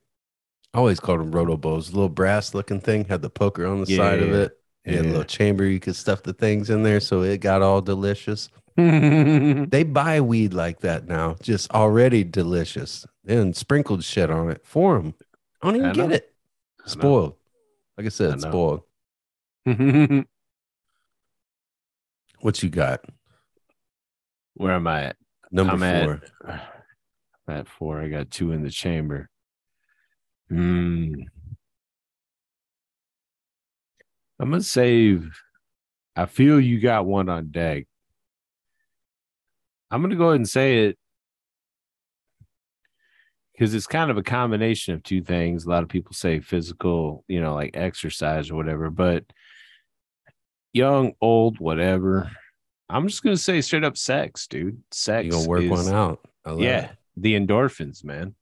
I 0.74 0.78
always 0.78 1.00
called 1.00 1.20
them 1.20 1.32
roto 1.32 1.56
bowls. 1.56 1.90
A 1.90 1.92
little 1.92 2.08
brass 2.08 2.54
looking 2.54 2.80
thing 2.80 3.06
had 3.06 3.22
the 3.22 3.30
poker 3.30 3.66
on 3.66 3.80
the 3.80 3.86
side 3.86 4.20
of 4.20 4.32
Yeah, 4.32 4.34
it. 4.34 4.58
Had 4.86 5.06
a 5.06 5.08
little 5.08 5.24
chamber 5.24 5.64
you 5.66 5.80
could 5.80 5.96
stuff 5.96 6.22
the 6.22 6.32
things 6.32 6.70
in 6.70 6.82
there 6.82 7.00
so 7.00 7.22
it 7.22 7.38
got 7.40 7.62
all 7.62 7.82
delicious. 7.82 8.48
They 9.70 9.82
buy 9.82 10.20
weed 10.20 10.54
like 10.54 10.80
that 10.80 11.06
now, 11.06 11.36
just 11.42 11.70
already 11.70 12.24
delicious 12.24 13.06
and 13.26 13.54
sprinkled 13.56 14.04
shit 14.04 14.30
on 14.30 14.50
it 14.50 14.64
for 14.64 14.98
them. 14.98 15.14
I 15.62 15.66
don't 15.68 15.76
even 15.76 15.90
I 15.90 15.92
get 15.92 16.10
it. 16.10 16.34
Spoiled. 16.86 17.36
Like 17.98 18.06
I 18.06 18.10
I 18.30 18.36
said, 18.36 18.36
know. 18.36 18.60
spoiled. 18.60 18.84
What 22.40 22.62
you 22.62 22.68
got? 22.70 23.00
Where 24.54 24.72
am 24.72 24.86
I 24.86 25.04
at? 25.04 25.16
Number 25.50 25.72
I'm 25.72 25.82
at- 25.82 26.04
four. 26.04 26.22
I'm 26.46 26.60
at 27.56 27.68
four. 27.68 28.00
I 28.00 28.08
got 28.08 28.30
two 28.30 28.52
in 28.52 28.62
the 28.62 28.70
chamber. 28.70 29.28
Hmm. 30.48 31.14
I'm 34.40 34.50
gonna 34.50 34.62
save. 34.62 35.30
I 36.14 36.26
feel 36.26 36.60
you 36.60 36.80
got 36.80 37.06
one 37.06 37.28
on 37.28 37.50
deck. 37.50 37.86
I'm 39.90 40.00
gonna 40.02 40.16
go 40.16 40.28
ahead 40.28 40.36
and 40.36 40.48
say 40.48 40.86
it 40.86 40.98
because 43.52 43.74
it's 43.74 43.86
kind 43.86 44.10
of 44.10 44.16
a 44.16 44.22
combination 44.22 44.94
of 44.94 45.02
two 45.02 45.22
things. 45.22 45.64
A 45.64 45.70
lot 45.70 45.82
of 45.82 45.88
people 45.88 46.12
say 46.12 46.40
physical, 46.40 47.24
you 47.26 47.40
know, 47.40 47.54
like 47.54 47.76
exercise 47.76 48.50
or 48.50 48.54
whatever, 48.54 48.90
but 48.90 49.24
young, 50.72 51.12
old, 51.20 51.58
whatever. 51.60 52.30
I'm 52.88 53.06
just 53.08 53.22
gonna 53.22 53.36
say 53.36 53.60
straight 53.60 53.84
up 53.84 53.96
sex, 53.96 54.46
dude. 54.46 54.82
Sex. 54.90 55.24
You 55.26 55.32
gonna 55.32 55.48
work 55.48 55.62
is- 55.62 55.70
one 55.70 55.88
out. 55.88 56.20
Yeah, 56.56 56.84
it. 56.86 56.90
the 57.16 57.34
endorphins, 57.38 58.02
man. 58.02 58.34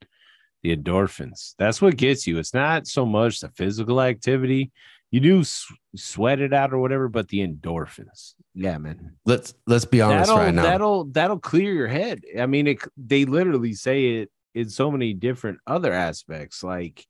The 0.62 0.76
endorphins. 0.76 1.54
That's 1.58 1.82
what 1.82 1.96
gets 1.96 2.26
you. 2.26 2.38
It's 2.38 2.54
not 2.54 2.86
so 2.86 3.04
much 3.04 3.40
the 3.40 3.48
physical 3.48 4.00
activity. 4.00 4.70
You 5.10 5.20
do 5.20 5.40
s- 5.40 5.66
sweat 5.96 6.40
it 6.40 6.52
out 6.52 6.72
or 6.72 6.78
whatever, 6.78 7.08
but 7.08 7.28
the 7.28 7.46
endorphins. 7.46 8.34
Yeah, 8.54 8.78
man. 8.78 9.16
Let's 9.24 9.54
let's 9.66 9.84
be 9.84 10.00
honest 10.00 10.28
That'll 10.28 10.44
right 10.44 10.54
now. 10.54 10.62
that'll 10.62 11.04
that'll 11.06 11.38
clear 11.40 11.72
your 11.72 11.86
head. 11.88 12.22
I 12.38 12.46
mean, 12.46 12.66
it 12.68 12.78
they 12.96 13.24
literally 13.24 13.72
say 13.74 14.16
it 14.20 14.30
in 14.54 14.68
so 14.68 14.90
many 14.90 15.12
different 15.12 15.58
other 15.66 15.92
aspects. 15.92 16.62
Like 16.62 17.04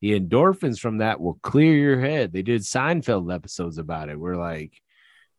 the 0.00 0.18
endorphins 0.18 0.78
from 0.80 0.98
that 0.98 1.20
will 1.20 1.38
clear 1.42 1.74
your 1.74 2.00
head. 2.00 2.32
They 2.32 2.42
did 2.42 2.62
Seinfeld 2.62 3.34
episodes 3.34 3.78
about 3.78 4.08
it. 4.08 4.18
Where 4.18 4.36
like, 4.36 4.80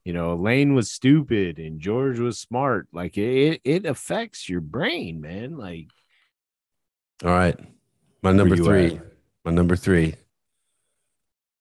you 0.06 0.14
know, 0.14 0.34
Elaine 0.34 0.74
was 0.76 0.92
stupid 0.92 1.58
and 1.60 1.80
George 1.80 2.20
was 2.20 2.40
smart. 2.40 2.88
Like 2.94 3.18
it 3.18 3.62
it 3.64 3.86
affects 3.86 4.48
your 4.50 4.62
brain, 4.62 5.22
man. 5.22 5.58
Like 5.58 5.88
All 7.24 7.32
right. 7.32 7.58
My 8.24 8.32
number 8.32 8.56
three. 8.56 8.96
at? 8.96 9.04
My 9.46 9.52
number 9.52 9.76
three. 9.76 10.16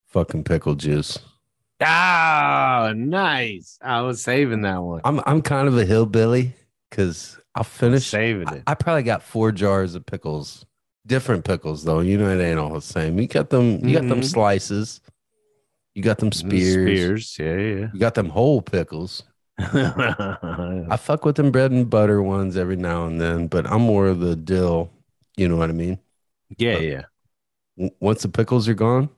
Fucking 0.09 0.45
pickle 0.45 0.75
juice. 0.75 1.19
ah, 1.81 2.93
nice. 2.95 3.79
I 3.81 4.03
was 4.03 4.23
saving 4.23 4.63
that 4.63 4.83
one. 4.83 5.01
I'm 5.05 5.21
I'm 5.27 5.40
kind 5.40 5.69
of 5.69 5.79
a 5.79 5.85
hillbilly 5.87 6.53
because 6.90 7.38
I'll 7.55 7.65
finish. 7.65 8.07
saving 8.07 8.48
I, 8.48 8.55
it. 8.57 8.63
I 8.67 8.75
probably 8.75 9.05
got 9.05 9.23
four 9.23 9.53
jars 9.53 9.94
of 9.94 10.05
pickles. 10.05 10.67
Different 11.07 11.44
pickles 11.44 11.85
though. 11.85 12.01
You 12.01 12.19
know 12.19 12.29
it 12.29 12.42
ain't 12.42 12.59
all 12.59 12.75
the 12.75 12.81
same. 12.81 13.19
You 13.19 13.27
got 13.27 13.51
them. 13.51 13.87
You 13.87 13.94
got 13.94 14.09
them 14.09 14.21
Mhm. 14.21 14.25
slices. 14.25 15.01
You 15.94 16.03
got 16.03 16.19
them 16.19 16.31
spears. 16.31 16.73
Spears. 16.75 17.37
Yeah, 17.38 17.57
yeah. 17.57 17.87
You 17.92 17.98
got 18.01 18.15
them 18.15 18.29
whole 18.29 18.63
pickles. 18.63 19.23
I 19.59 20.96
fuck 20.98 21.25
with 21.25 21.37
them 21.37 21.51
bread 21.51 21.71
and 21.73 21.88
butter 21.90 22.23
ones 22.23 22.57
every 22.57 22.77
now 22.77 23.07
and 23.07 23.21
then, 23.21 23.46
but 23.46 23.67
I'm 23.67 23.83
more 23.83 24.07
of 24.07 24.21
the 24.21 24.37
dill. 24.37 24.90
You 25.37 25.48
know 25.48 25.57
what 25.57 25.71
I 25.71 25.73
mean? 25.73 25.98
yeah, 26.59 26.79
yeah. 26.79 27.03
W- 27.77 27.94
Once 28.01 28.23
the 28.23 28.29
pickles 28.29 28.69
are 28.69 28.75
gone, 28.75 29.09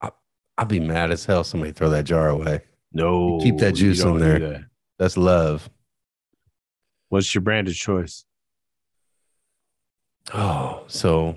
I, 0.00 0.10
I'll 0.58 0.66
be 0.66 0.80
mad 0.80 1.10
as 1.10 1.24
hell. 1.24 1.44
Somebody 1.44 1.72
throw 1.72 1.90
that 1.90 2.04
jar 2.04 2.28
away. 2.28 2.62
No, 2.92 3.38
keep 3.42 3.58
that 3.58 3.72
juice 3.72 4.02
in 4.02 4.18
there. 4.18 4.38
that. 4.38 4.64
That's 4.98 5.16
love. 5.16 5.68
What's 7.10 7.34
your 7.34 7.42
brand 7.42 7.68
of 7.68 7.74
choice? 7.74 8.24
Oh, 10.34 10.84
so 10.88 11.36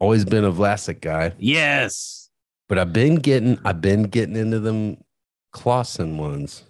always 0.00 0.24
been 0.24 0.44
a 0.44 0.52
Vlasic 0.52 1.00
guy, 1.00 1.32
Yes. 1.38 2.30
but 2.68 2.78
I've 2.78 2.92
been 2.92 3.16
getting 3.16 3.58
I've 3.64 3.80
been 3.80 4.04
getting 4.04 4.36
into 4.36 4.58
them 4.60 4.98
Claussen 5.54 6.16
ones. 6.16 6.64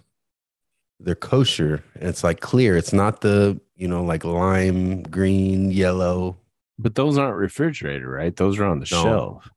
They're 0.99 1.15
kosher. 1.15 1.83
and 1.95 2.07
It's 2.09 2.23
like 2.23 2.39
clear. 2.39 2.77
It's 2.77 2.93
not 2.93 3.21
the 3.21 3.59
you 3.75 3.87
know 3.87 4.03
like 4.03 4.23
lime, 4.23 5.03
green, 5.03 5.71
yellow. 5.71 6.37
But 6.77 6.95
those 6.95 7.17
aren't 7.17 7.37
refrigerated, 7.37 8.05
right? 8.05 8.35
Those 8.35 8.59
are 8.59 8.65
on 8.65 8.79
the 8.79 8.87
No. 8.91 9.03
shelf. 9.03 9.49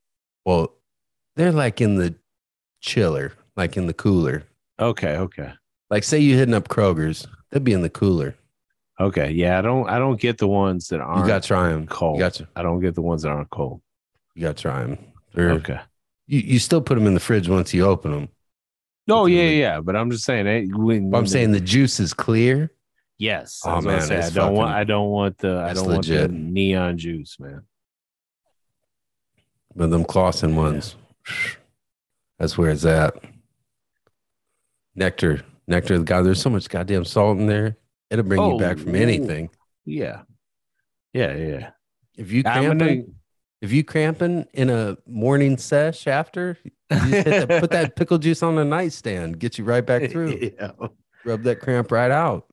Well, 0.45 0.75
they're 1.37 1.53
like 1.53 1.81
in 1.81 1.97
the 1.97 2.15
chiller, 2.81 3.33
like 3.57 3.77
in 3.77 3.87
the 3.87 3.93
cooler. 3.95 4.45
Okay, 4.81 5.17
okay. 5.17 5.53
Like 5.91 6.05
say 6.05 6.19
you're 6.21 6.39
hitting 6.39 6.55
up 6.55 6.69
Kroger's, 6.69 7.27
they'd 7.51 7.65
be 7.65 7.73
in 7.73 7.83
the 7.83 7.91
cooler. 7.91 8.35
Okay. 9.01 9.31
Yeah, 9.31 9.59
I 9.59 9.63
don't 9.63 9.89
I 9.89 9.99
don't 9.99 10.21
get 10.21 10.39
the 10.39 10.49
ones 10.49 10.89
that 10.89 11.01
aren't 11.01 11.21
You 11.23 11.27
got 11.29 11.43
to 11.43 11.47
try 11.47 11.69
them. 11.69 11.87
cold. 11.87 12.17
You 12.17 12.25
got 12.25 12.35
to 12.35 12.49
I 12.57 12.63
don't 12.63 12.81
get 12.81 12.95
the 12.95 13.03
ones 13.03 13.23
that 13.23 13.29
aren't 13.31 13.51
cold. 13.51 13.81
you 14.35 14.43
got 14.43 14.57
to 14.57 14.63
try 14.63 14.83
them. 14.85 14.99
They're, 15.35 15.51
Okay. 15.53 15.79
you, 16.27 16.41
you 16.41 16.59
still 16.59 16.81
put 16.81 16.95
them 16.97 17.07
in 17.07 17.15
the 17.15 17.21
fridge 17.21 17.49
once 17.49 17.73
you 17.75 17.85
open 17.85 18.11
them. 18.13 18.29
No, 19.07 19.27
It's 19.27 19.35
yeah, 19.35 19.49
yeah. 19.51 19.81
But 19.81 19.95
I'm 19.97 20.11
just 20.11 20.25
saying 20.25 20.75
when, 20.77 21.15
I'm 21.15 21.27
saying 21.27 21.53
the 21.53 21.61
juice 21.61 22.01
is 22.01 22.13
clear. 22.13 22.73
yes. 23.19 23.61
Oh, 23.65 23.81
man, 23.81 24.11
I 24.11 24.31
don't 24.31 24.55
want 24.55 24.71
I 24.73 24.85
don't 24.85 25.09
want 25.11 25.39
the 25.39 25.59
I 25.61 25.73
don't 25.75 25.87
want 25.87 26.07
the 26.07 26.29
neon 26.29 26.99
juice, 26.99 27.39
man. 27.39 27.63
But 29.77 29.91
them 29.91 30.05
Claussen 30.05 30.55
ones, 30.57 30.97
that's 32.39 32.59
where 32.59 32.71
it's 32.71 32.85
at. 32.85 33.15
Nectar, 34.97 35.43
nectar. 35.69 35.99
God, 36.01 36.23
there's 36.23 36.41
so 36.43 36.51
much 36.51 36.69
goddamn 36.69 37.05
salt 37.05 37.39
in 37.39 37.47
there. 37.47 37.77
It'll 38.11 38.25
bring 38.25 38.43
you 38.43 38.59
back 38.59 38.79
from 38.79 38.95
Oh, 38.95 38.99
anything. 38.99 39.51
Yeah. 39.85 40.23
Yeah, 41.13 41.35
yeah. 41.35 41.71
If 42.17 42.33
you 42.33 42.43
cramping, 42.43 42.79
gonna 42.79 43.03
if 43.61 43.73
you 43.73 43.85
cramping 43.85 44.47
in 44.53 44.71
a 44.71 44.97
morning 45.07 45.57
sesh 45.57 46.07
after, 46.07 46.59
you 46.91 46.99
hit 46.99 47.49
that, 47.49 47.61
put 47.61 47.71
that 47.71 47.97
pickle 47.97 48.19
juice 48.19 48.43
on 48.43 48.57
the 48.57 48.65
nightstand, 48.65 49.39
get 49.39 49.59
you 49.59 49.65
right 49.65 49.85
back 49.85 50.11
through. 50.11 50.39
Yeah. 50.59 50.73
Rub 51.25 51.43
that 51.43 51.61
cramp 51.61 51.91
right 51.91 52.11
out. 52.11 52.47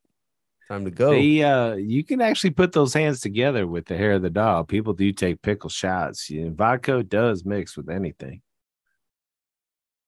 Time 0.68 0.86
to 0.86 0.92
go. 0.92 1.12
They, 1.12 1.44
uh, 1.44 1.76
you 1.76 2.04
can 2.04 2.20
actually 2.22 2.50
put 2.50 2.72
those 2.72 2.94
hands 2.94 3.22
together 3.22 3.68
with 3.68 3.86
the 3.86 3.96
hair 3.96 4.14
of 4.14 4.24
the 4.24 4.32
dog. 4.32 4.68
People 4.68 4.94
do 4.94 5.12
take 5.12 5.42
pickle 5.44 5.70
shots. 5.70 6.30
Yeah, 6.30 6.50
vodka 6.52 7.04
does 7.04 7.46
mix 7.46 7.78
with 7.78 7.88
anything. 7.90 8.42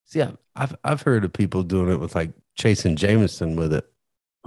See, 0.05 0.21
I've, 0.21 0.37
I've 0.55 0.75
I've 0.83 1.01
heard 1.03 1.23
of 1.25 1.33
people 1.33 1.61
doing 1.63 1.91
it 1.91 1.99
with 1.99 2.15
like 2.15 2.31
chasing 2.55 2.95
Jameson 2.95 3.55
with 3.55 3.73
it, 3.73 3.85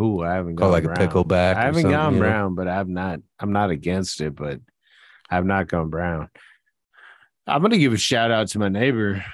Ooh, 0.00 0.22
I 0.22 0.34
haven't 0.34 0.54
gone 0.54 0.70
like 0.70 0.84
a 0.84 0.88
brown. 0.88 0.96
pickleback. 0.96 1.56
I 1.56 1.64
haven't 1.64 1.90
gone 1.90 2.18
brown, 2.18 2.54
but 2.54 2.68
I'm 2.68 2.92
not. 2.92 3.20
I'm 3.38 3.52
not 3.52 3.70
against 3.70 4.20
it, 4.20 4.34
but 4.34 4.60
I've 5.28 5.44
not 5.44 5.68
gone 5.68 5.90
brown. 5.90 6.28
I'm 7.46 7.62
gonna 7.62 7.78
give 7.78 7.92
a 7.92 7.98
shout 7.98 8.30
out 8.30 8.48
to 8.48 8.58
my 8.58 8.68
neighbor, 8.68 9.24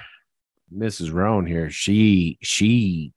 Mrs. 0.75 1.13
Roan 1.13 1.45
here. 1.45 1.69
She 1.69 2.37
she 2.41 3.13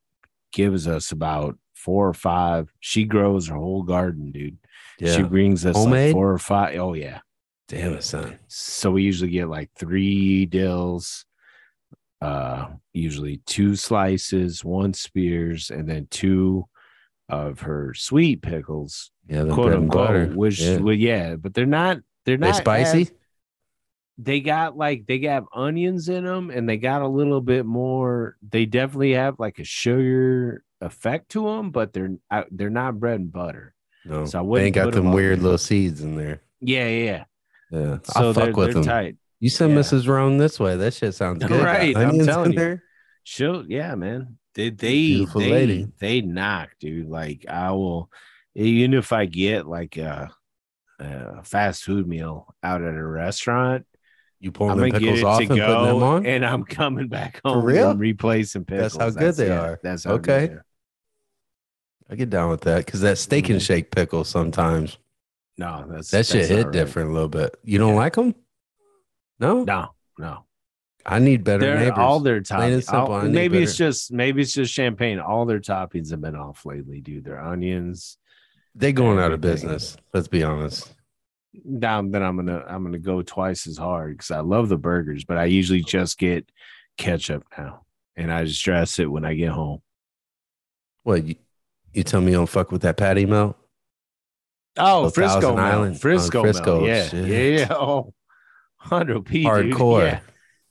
gives 0.53 0.87
us 0.87 1.11
about 1.11 1.59
four 1.75 2.09
or 2.09 2.15
five. 2.15 2.69
She 2.81 3.05
grows 3.05 3.49
her 3.49 3.57
whole 3.57 3.83
garden, 3.83 4.31
dude. 4.31 4.59
Yeah. 4.99 5.17
She 5.17 5.23
brings 5.23 5.65
us 5.65 5.77
like 5.77 6.13
four 6.13 6.31
or 6.31 6.39
five. 6.39 6.79
Oh 6.79 6.95
yeah. 6.95 7.21
Damn 7.69 7.95
it, 7.95 8.05
son. 8.05 8.39
So 8.49 8.91
we 8.91 9.03
usually 9.05 9.31
get 9.31 9.49
like 9.49 9.71
three 9.77 10.45
dills, 10.45 11.25
uh, 12.21 12.67
usually 12.93 13.39
two 13.47 13.77
slices, 13.77 14.65
one 14.65 14.93
spears, 14.93 15.71
and 15.71 15.89
then 15.89 16.09
two 16.11 16.67
of 17.31 17.61
her 17.61 17.95
sweet 17.95 18.43
pickles, 18.43 19.11
Yeah, 19.29 19.45
quote 19.45 19.73
unquote. 19.75 19.91
butter. 20.09 20.27
Which, 20.27 20.61
yeah. 20.61 20.77
well, 20.79 20.95
yeah, 20.95 21.37
but 21.37 21.55
they're 21.55 21.67
not. 21.67 21.99
They're 22.27 22.37
they 22.37 22.47
not 22.49 22.57
spicy. 22.57 23.03
as- 23.03 23.13
they 24.19 24.41
got 24.41 24.77
like 24.77 25.07
they 25.07 25.19
got 25.19 25.45
onions 25.55 26.09
in 26.11 26.25
them, 26.25 26.51
and 26.51 26.69
they 26.69 26.77
got 26.77 27.01
a 27.03 27.09
little 27.09 27.41
bit 27.41 27.65
more. 27.65 28.37
They 28.47 28.67
definitely 28.67 29.13
have 29.15 29.39
like 29.39 29.59
a 29.59 29.65
sugar 29.65 30.63
effect 30.83 31.31
to 31.31 31.47
them, 31.47 31.71
but 31.71 31.93
they're 31.95 32.11
they're 32.51 32.69
not 32.71 33.01
bread 33.01 33.21
and 33.21 33.33
butter. 33.33 33.75
no, 34.05 34.27
so 34.27 34.41
I 34.55 34.59
they 34.59 34.67
ain't 34.67 34.75
got 34.75 34.85
put 34.87 34.97
'em 34.97 35.05
them 35.05 35.13
weird 35.15 35.41
little 35.41 35.57
seeds 35.59 36.03
in 36.03 36.17
there. 36.17 36.43
Yeah, 36.61 36.87
yeah. 36.89 37.05
yeah. 37.05 37.25
Yeah, 37.73 37.99
So 38.03 38.31
I 38.31 38.33
they're, 38.33 38.47
fuck 38.47 38.57
with 38.57 38.67
they're 38.67 38.75
them. 38.75 38.83
tight. 38.83 39.17
You 39.39 39.49
send 39.49 39.73
Yeah. 39.73 39.79
Mrs. 39.81 40.07
Roan 40.09 40.37
this 40.37 40.59
way. 40.61 40.77
That 40.77 40.93
shit 40.93 41.15
sounds 41.15 41.43
good. 41.47 41.63
Right, 41.65 41.97
I'm 41.97 42.19
telling 42.27 42.53
you. 42.53 42.59
there. 42.59 42.83
She'll, 43.23 43.65
yeah, 43.67 43.95
man. 43.95 44.37
They 44.55 44.71
they 44.71 44.97
Beautiful 45.09 45.41
they, 45.41 45.51
lady. 45.51 45.89
they 46.01 46.21
knock, 46.23 46.71
dude. 46.81 47.09
Like 47.09 47.47
I 47.49 47.71
will, 47.73 48.11
even 48.55 48.95
if 48.95 49.13
I 49.13 49.27
get 49.27 49.67
like 49.67 49.97
a, 49.97 50.31
a 50.99 51.43
fast 51.45 51.85
food 51.85 52.07
meal 52.09 52.53
out 52.63 52.83
at 52.83 52.95
a 52.95 53.05
restaurant, 53.07 53.87
You 54.41 54.51
I'm 54.61 54.79
them 54.79 54.91
pickles 54.91 55.23
off 55.23 55.39
to 55.39 55.43
and 55.53 55.61
putting 55.61 55.85
them 55.85 56.03
on. 56.03 56.27
and 56.27 56.45
I'm 56.45 56.65
coming 56.81 57.09
back 57.09 57.41
home 57.45 57.61
For 57.61 57.67
real? 57.67 57.91
and 57.91 58.01
replacing 58.01 58.65
pickles. 58.65 58.95
That's 58.97 59.15
how 59.15 59.21
good 59.21 59.35
they 59.37 59.49
yeah, 59.49 59.61
are. 59.61 59.81
That's 59.83 60.05
how 60.05 60.13
Okay. 60.15 60.41
good 60.41 60.51
they 60.51 60.55
are. 60.55 60.65
I 62.11 62.15
get 62.17 62.31
down 62.31 62.51
with 62.51 62.63
that 62.63 62.85
because 62.85 63.03
that 63.03 63.19
steak 63.19 63.49
and 63.51 63.61
Mhm. 63.61 63.65
shake 63.67 63.93
pickle 63.93 64.25
sometimes 64.25 64.99
No, 65.57 65.87
that's 65.89 66.11
that 66.11 66.27
shit 66.27 66.39
that's 66.39 66.49
hit 66.49 66.65
right. 66.65 66.73
different 66.73 67.11
a 67.11 67.13
little 67.13 67.29
bit. 67.29 67.55
You 67.63 67.79
don't 67.79 67.91
Yeah. 67.91 68.01
like 68.01 68.15
them? 68.17 68.35
No, 69.39 69.63
No, 69.65 69.95
no. 70.19 70.45
I 71.07 71.19
need 71.19 71.45
better 71.45 71.61
They're 71.61 71.79
neighbors. 71.79 71.99
all 71.99 72.21
their 72.21 72.41
toppings. 72.41 72.85
simple, 72.85 73.13
all- 73.15 73.21
I 73.21 73.23
need 73.25 73.33
maybe 73.33 73.63
it's 73.63 73.77
just 73.77 74.13
maybe 74.13 74.43
it's 74.43 74.53
just 74.53 74.75
Champaign. 74.75 75.19
All 75.19 75.47
their 75.47 75.61
toppings 75.61 76.11
have 76.11 76.21
been 76.21 76.37
off 76.37 76.65
lately, 76.67 77.01
dude. 77.01 77.25
Their 77.25 77.41
onions. 77.41 78.19
they 78.75 78.93
going 78.93 79.19
out 79.19 79.33
of 79.33 79.41
business. 79.41 79.97
Let's 80.15 80.29
be 80.29 80.43
honest. 80.45 80.93
now 81.65 82.01
then 82.03 82.23
I'm 82.23 82.37
gonna 82.37 82.65
I'm 82.69 82.85
gonna 82.85 82.99
go 82.99 83.23
twice 83.23 83.67
as 83.67 83.77
hard 83.79 84.17
because 84.17 84.31
I 84.31 84.41
love 84.41 84.69
the 84.69 84.77
burgers, 84.77 85.25
but 85.25 85.39
I 85.39 85.47
usually 85.47 85.83
just 85.83 86.19
get 86.19 86.49
ketchup 86.99 87.45
now, 87.57 87.83
and 88.17 88.31
I 88.33 88.45
just 88.45 88.63
dress 88.65 88.99
it 88.99 89.11
when 89.11 89.25
I 89.25 89.35
get 89.35 89.49
home. 89.51 89.81
What 91.03 91.25
you, 91.25 91.37
you 91.95 92.03
tell 92.05 92.21
me 92.21 92.33
you 92.33 92.37
don't 92.37 92.47
fuck 92.47 92.71
with 92.71 92.83
that 92.83 92.97
patty 92.99 93.25
melt? 93.27 93.57
Oh, 94.77 95.07
Oh, 95.07 95.11
Frisco 95.11 95.41
Melt. 95.57 95.59
Island. 95.59 96.01
Frisco, 96.01 96.43
Frisco, 96.43 96.77
Melt. 96.77 96.89
Yeah, 96.89 97.09
shit. 97.09 97.27
yeah, 97.27 97.59
yeah. 97.59 97.67
Oh, 97.75 98.13
hundred 98.77 99.25
p, 99.25 99.43
dude. 99.45 99.47
Hardcore. 99.51 100.03
Yeah. 100.07 100.21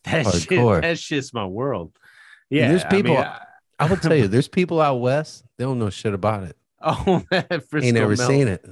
That 0.05 0.25
Hardcore. 0.25 0.75
shit. 0.75 0.81
That 0.83 0.99
shit's 0.99 1.33
my 1.33 1.45
world. 1.45 1.91
Yeah, 2.49 2.69
there's 2.69 2.83
I 2.85 2.91
mean, 2.93 3.03
people- 3.03 3.17
I- 3.17 3.41
I 3.81 3.85
will 3.87 3.97
tell 3.97 4.15
you, 4.15 4.27
there's 4.29 4.47
people 4.49 4.81
out 4.81 4.95
west. 4.97 5.45
They 5.57 5.63
don't 5.63 5.79
know 5.79 5.89
shit 5.89 6.13
about 6.13 6.43
it. 6.43 6.57
oh, 6.81 7.23
man, 7.31 7.45
Frisco 7.49 7.79
Ain't 7.81 7.95
never 7.95 8.15
seen 8.15 8.47
it. 8.49 8.65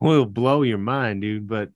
will 0.00 0.24
blow 0.26 0.62
your 0.62 0.78
mind, 0.78 1.20
dude. 1.22 1.46
But 1.46 1.70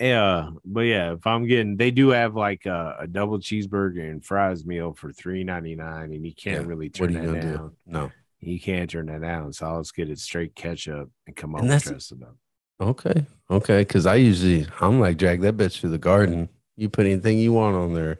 yeah, 0.00 0.50
but 0.64 0.80
yeah, 0.80 1.12
if 1.12 1.26
I'm 1.26 1.46
getting, 1.46 1.76
they 1.76 1.90
do 1.92 2.08
have 2.08 2.34
like 2.34 2.66
a, 2.66 2.96
a 3.00 3.06
double 3.06 3.38
cheeseburger 3.38 4.10
and 4.10 4.24
fries 4.24 4.64
meal 4.66 4.92
for 4.94 5.12
three 5.12 5.44
ninety 5.44 5.76
nine, 5.76 6.12
and 6.12 6.26
you 6.26 6.34
can't 6.34 6.62
Yeah, 6.62 6.66
really 6.68 6.90
turn 6.90 7.12
that 7.12 7.22
down. 7.40 7.40
do? 7.68 7.72
No. 7.86 8.10
You 8.40 8.58
can't 8.58 8.90
turn 8.90 9.06
that 9.06 9.20
down. 9.20 9.52
So 9.52 9.66
I'll 9.66 9.80
just 9.82 9.94
get 9.94 10.10
it 10.10 10.18
straight 10.18 10.56
ketchup 10.56 11.08
and 11.28 11.36
come 11.36 11.54
And 11.54 11.62
on 11.62 11.68
that's- 11.68 11.88
dressed 11.88 12.12
it 12.12 12.22
up. 12.22 12.36
Okay. 12.80 13.24
Okay. 13.48 13.78
Because 13.82 14.06
I 14.06 14.16
usually 14.16 14.66
I'm 14.80 14.98
like 14.98 15.16
drag 15.18 15.42
that 15.42 15.56
bitch 15.56 15.78
through 15.80 15.90
the 15.90 15.98
garden. 15.98 16.48
You 16.76 16.88
put 16.88 17.06
anything 17.06 17.38
you 17.38 17.52
want 17.52 17.76
on 17.76 17.94
there. 17.94 18.18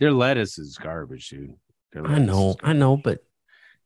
Their 0.00 0.12
lettuce 0.12 0.58
is 0.58 0.76
garbage, 0.76 1.28
dude. 1.30 1.54
I 2.04 2.18
know. 2.18 2.56
I 2.62 2.72
know. 2.72 2.96
But 2.96 3.24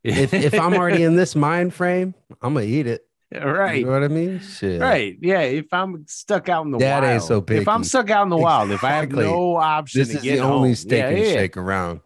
if 0.05 0.32
if 0.32 0.55
I'm 0.55 0.74
already 0.78 1.03
in 1.03 1.16
this 1.16 1.34
mind 1.36 1.74
frame, 1.74 2.14
I'm 2.41 2.55
gonna 2.55 2.66
eat 2.66 2.86
it. 2.86 3.07
right. 3.32 3.80
You 3.80 3.86
know 3.86 3.93
what 3.93 4.05
I 4.05 4.09
mean? 4.09 4.41
Shit. 4.41 4.80
Right. 4.80 5.16
Yeah. 5.20 5.41
If 5.41 5.72
I'm 5.72 6.05
stuck 6.09 6.49
out 6.49 6.64
in 6.64 6.70
the 6.72 6.78
That 6.78 7.03
wild, 7.03 7.12
ain't 7.12 7.22
so 7.22 7.41
picky. 7.43 7.61
if 7.61 7.68
I'm 7.68 7.84
stuck 7.84 8.09
out 8.11 8.22
in 8.22 8.30
the 8.30 8.36
wild, 8.36 8.70
if 8.70 8.82
I 8.84 8.91
have 8.93 9.11
no 9.12 9.57
option 9.57 10.01
This 10.01 10.09
to 10.11 10.16
is 10.16 10.22
the 10.22 10.39
only 10.41 10.74
steak 10.74 10.99
yeah, 11.01 11.09
and 11.09 11.18
yeah. 11.18 11.32
shake 11.32 11.57
around. 11.57 12.01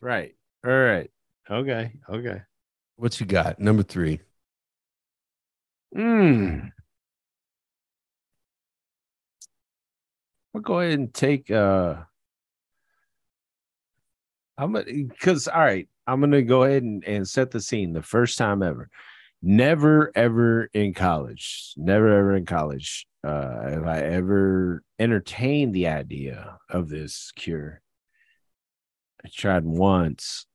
Right. 0.00 0.34
All 0.66 0.70
right. 0.72 1.10
Okay. 1.50 1.92
Okay. 2.08 2.42
What 2.96 3.18
you 3.18 3.26
got? 3.26 3.58
Number 3.58 3.82
three. 3.82 4.20
Mm. 5.96 6.71
I'll 10.54 10.60
go 10.60 10.80
ahead 10.80 10.98
and 10.98 11.12
take 11.12 11.50
uh 11.50 11.96
I'm 14.58 14.72
gonna 14.72 14.84
because 14.84 15.48
all 15.48 15.60
right, 15.60 15.88
I'm 16.06 16.20
gonna 16.20 16.42
go 16.42 16.64
ahead 16.64 16.82
and, 16.82 17.04
and 17.04 17.28
set 17.28 17.50
the 17.50 17.60
scene 17.60 17.92
the 17.92 18.02
first 18.02 18.38
time 18.38 18.62
ever. 18.62 18.88
Never 19.42 20.12
ever 20.14 20.68
in 20.72 20.94
college, 20.94 21.72
never 21.76 22.08
ever 22.08 22.36
in 22.36 22.46
college, 22.46 23.06
uh 23.24 23.70
have 23.70 23.86
I 23.86 24.00
ever 24.00 24.82
entertained 24.98 25.74
the 25.74 25.88
idea 25.88 26.58
of 26.68 26.88
this 26.88 27.32
cure. 27.34 27.80
I 29.24 29.28
tried 29.28 29.64
once, 29.64 30.46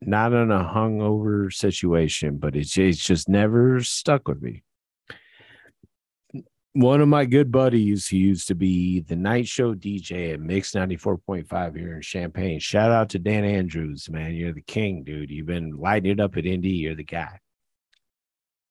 not 0.00 0.32
in 0.32 0.50
a 0.50 0.64
hungover 0.64 1.52
situation, 1.52 2.38
but 2.38 2.56
it's 2.56 2.78
it's 2.78 3.04
just 3.04 3.28
never 3.28 3.80
stuck 3.82 4.28
with 4.28 4.40
me. 4.42 4.62
One 6.72 7.00
of 7.00 7.08
my 7.08 7.24
good 7.24 7.50
buddies 7.50 8.06
who 8.06 8.16
used 8.16 8.46
to 8.48 8.54
be 8.54 9.00
the 9.00 9.16
night 9.16 9.48
show 9.48 9.74
DJ 9.74 10.34
at 10.34 10.40
Mix 10.40 10.70
94.5 10.72 11.76
here 11.76 11.94
in 11.94 12.00
Champaign. 12.00 12.60
Shout 12.60 12.92
out 12.92 13.08
to 13.10 13.18
Dan 13.18 13.44
Andrews, 13.44 14.08
man. 14.08 14.34
You're 14.34 14.52
the 14.52 14.62
king, 14.62 15.02
dude. 15.02 15.30
You've 15.30 15.46
been 15.46 15.76
lighting 15.76 16.12
it 16.12 16.20
up 16.20 16.36
at 16.36 16.46
Indy. 16.46 16.70
You're 16.70 16.94
the 16.94 17.02
guy. 17.02 17.40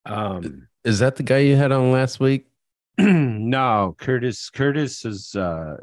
Um, 0.06 0.68
Is 0.82 1.00
that 1.00 1.16
the 1.16 1.22
guy 1.22 1.38
you 1.38 1.56
had 1.56 1.72
on 1.72 1.92
last 1.92 2.20
week? 2.20 2.46
no, 2.98 3.94
Curtis. 3.98 4.48
Curtis 4.48 5.04
is 5.04 5.34
uh, 5.34 5.76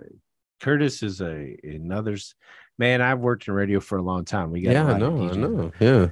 Curtis 0.59 1.03
is 1.03 1.21
a 1.21 1.55
another 1.63 2.17
man. 2.79 3.01
I've 3.01 3.19
worked 3.19 3.47
in 3.47 3.53
radio 3.53 3.79
for 3.79 3.97
a 3.99 4.01
long 4.01 4.25
time. 4.25 4.51
We 4.51 4.61
got 4.61 4.71
Yeah, 4.71 4.87
I 4.87 4.97
know, 4.97 5.29
I 5.29 5.35
know. 5.35 5.71
Yeah. 5.79 6.07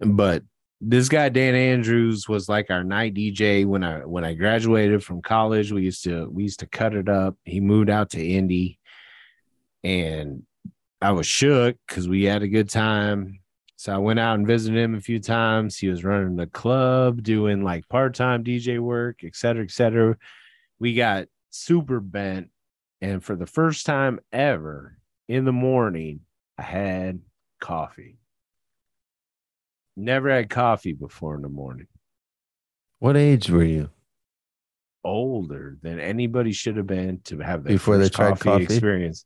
but 0.00 0.44
this 0.80 1.08
guy 1.08 1.28
Dan 1.28 1.54
Andrews 1.54 2.28
was 2.28 2.48
like 2.48 2.70
our 2.70 2.84
night 2.84 3.14
DJ 3.14 3.66
when 3.66 3.82
I 3.82 4.04
when 4.04 4.24
I 4.24 4.34
graduated 4.34 5.02
from 5.02 5.22
college. 5.22 5.72
We 5.72 5.82
used 5.82 6.04
to 6.04 6.28
we 6.30 6.44
used 6.44 6.60
to 6.60 6.66
cut 6.66 6.94
it 6.94 7.08
up. 7.08 7.36
He 7.44 7.60
moved 7.60 7.90
out 7.90 8.10
to 8.10 8.24
Indy, 8.24 8.78
and 9.82 10.44
I 11.02 11.12
was 11.12 11.26
shook 11.26 11.76
because 11.86 12.08
we 12.08 12.24
had 12.24 12.42
a 12.42 12.48
good 12.48 12.68
time. 12.68 13.40
So 13.76 13.94
I 13.94 13.98
went 13.98 14.18
out 14.18 14.38
and 14.38 14.46
visited 14.46 14.78
him 14.78 14.94
a 14.94 15.00
few 15.00 15.20
times. 15.20 15.76
He 15.76 15.88
was 15.88 16.04
running 16.04 16.36
the 16.36 16.46
club, 16.46 17.22
doing 17.22 17.62
like 17.62 17.88
part 17.88 18.14
time 18.14 18.44
DJ 18.44 18.78
work, 18.78 19.20
et 19.24 19.36
cetera, 19.36 19.64
et 19.64 19.70
cetera. 19.70 20.16
We 20.78 20.94
got 20.94 21.26
super 21.50 21.98
bent, 21.98 22.50
and 23.00 23.22
for 23.22 23.34
the 23.34 23.46
first 23.46 23.84
time 23.84 24.20
ever 24.32 24.98
in 25.28 25.44
the 25.44 25.52
morning, 25.52 26.20
I 26.56 26.62
had 26.62 27.20
coffee. 27.60 28.17
Never 29.98 30.30
had 30.30 30.48
coffee 30.48 30.92
before 30.92 31.34
in 31.34 31.42
the 31.42 31.48
morning. 31.48 31.88
What 33.00 33.16
age 33.16 33.50
were 33.50 33.64
you? 33.64 33.90
Older 35.04 35.76
than 35.82 35.98
anybody 35.98 36.52
should 36.52 36.76
have 36.76 36.86
been 36.86 37.20
to 37.24 37.38
have 37.40 37.64
that 37.64 37.68
Before 37.70 37.98
they 37.98 38.08
tried 38.08 38.38
coffee? 38.38 38.62
experience. 38.62 39.24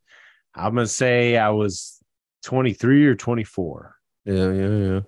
I'm 0.54 0.74
gonna 0.74 0.86
say 0.86 1.36
I 1.36 1.50
was 1.50 1.98
23 2.44 3.06
or 3.06 3.14
24, 3.14 3.94
Yeah, 4.24 4.50
yeah, 4.52 4.68
yeah. 4.68 5.00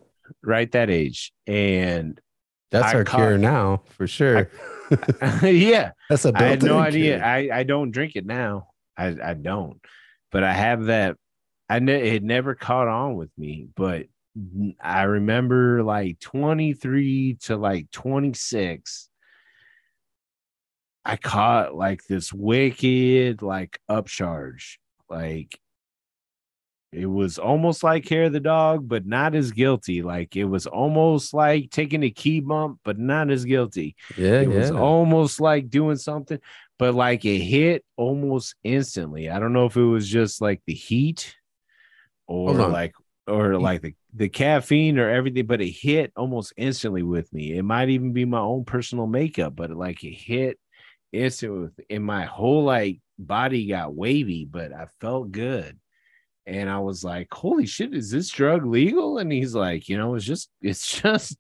right 0.43 0.71
that 0.73 0.91
age. 0.91 1.33
And 1.47 2.21
That's 2.71 2.93
I 2.93 2.99
our 2.99 3.05
caught- 3.05 3.19
cure 3.19 3.39
now 3.39 3.83
for 3.87 4.07
sure. 4.07 4.51
yeah, 5.43 5.93
That's 6.11 6.27
a 6.27 6.33
I 6.35 6.43
had 6.43 6.63
no 6.63 6.79
idea. 6.79 7.17
cure. 7.17 7.25
I, 7.27 7.61
I 7.61 7.63
don't 7.63 7.91
drink 7.91 8.17
it 8.17 8.27
now. 8.27 8.69
I, 8.99 9.17
I 9.23 9.33
don't, 9.35 9.81
but 10.31 10.45
I 10.45 10.53
have 10.53 10.85
that. 10.87 11.17
I 11.71 11.79
ne- 11.79 12.17
it 12.17 12.23
never 12.23 12.55
caught 12.55 12.87
on 12.89 13.17
with 13.17 13.31
me, 13.39 13.67
but 13.75 14.07
I 14.81 15.03
remember 15.05 15.83
like 15.83 16.19
23 16.21 17.35
to 17.43 17.57
like 17.57 17.91
26. 17.93 19.09
I 21.05 21.17
caught 21.17 21.75
like 21.75 22.03
this 22.05 22.33
wicked 22.33 23.43
like 23.43 23.79
upcharge. 23.89 24.79
Like 25.09 25.59
it 26.91 27.07
was 27.07 27.39
almost 27.39 27.83
like 27.83 28.09
hair 28.09 28.25
of 28.25 28.33
the 28.33 28.41
dog, 28.41 28.89
but 28.89 29.07
not 29.07 29.35
as 29.35 29.53
guilty. 29.53 30.03
Like 30.03 30.35
it 30.37 30.45
was 30.45 30.67
almost 30.67 31.35
like 31.35 31.71
taking 31.71 32.03
a 32.03 32.11
key 32.11 32.41
bump, 32.41 32.81
but 32.85 32.99
not 32.99 33.31
as 33.31 33.45
guilty 33.45 33.97
yeah, 34.17 34.41
it 34.41 34.51
yeah. 34.51 34.59
was 34.59 34.71
almost 34.71 35.41
like 35.41 35.71
doing 35.71 35.97
something, 35.97 36.39
but 36.79 36.95
like 36.95 37.25
it 37.25 37.39
hit 37.39 37.85
almost 37.97 38.55
instantly. 38.65 39.31
I 39.31 39.39
don't 39.39 39.53
know 39.53 39.67
if 39.67 39.77
it 39.77 39.85
was 39.85 40.09
just 40.09 40.41
like 40.41 40.63
the 40.67 40.75
heat 40.75 41.37
or 42.27 42.53
like 42.55 42.95
or 43.27 43.59
like 43.59 43.83
the, 43.83 43.95
the 44.15 44.29
caffeine 44.29 44.99
or 44.99 45.09
everything, 45.09 45.47
but 45.47 45.61
it 45.61 45.71
hit 45.71 46.13
almost 46.17 46.53
instantly 46.57 47.03
with 47.03 47.33
me. 47.33 47.57
It 47.57 47.63
might 47.63 47.89
even 47.89 48.13
be 48.13 48.25
my 48.25 48.41
own 48.41 48.65
personal 48.65 49.07
makeup, 49.07 49.57
but 49.57 49.71
like 49.71 50.05
it 50.05 50.15
hit 50.15 50.59
instantly 51.13 51.61
with 51.61 51.81
and 51.89 52.05
my 52.05 52.25
whole 52.25 52.65
like 52.65 53.01
body 53.19 53.67
got 53.67 53.95
wavy, 53.95 54.45
but 54.45 54.73
I 54.73 54.87
felt 55.01 55.33
good. 55.33 55.79
And 56.47 56.69
I 56.69 56.81
was 56.81 57.03
like, 57.03 57.29
holy 57.33 57.65
shit, 57.65 57.95
is 57.95 58.11
this 58.11 58.29
drug 58.29 58.67
legal? 58.67 59.17
And 59.17 59.33
he's 59.33 59.55
like, 59.55 59.89
you 59.89 59.97
know, 59.97 60.15
it's 60.15 60.27
just 60.27 60.51
it's 60.61 61.01
just 61.03 61.37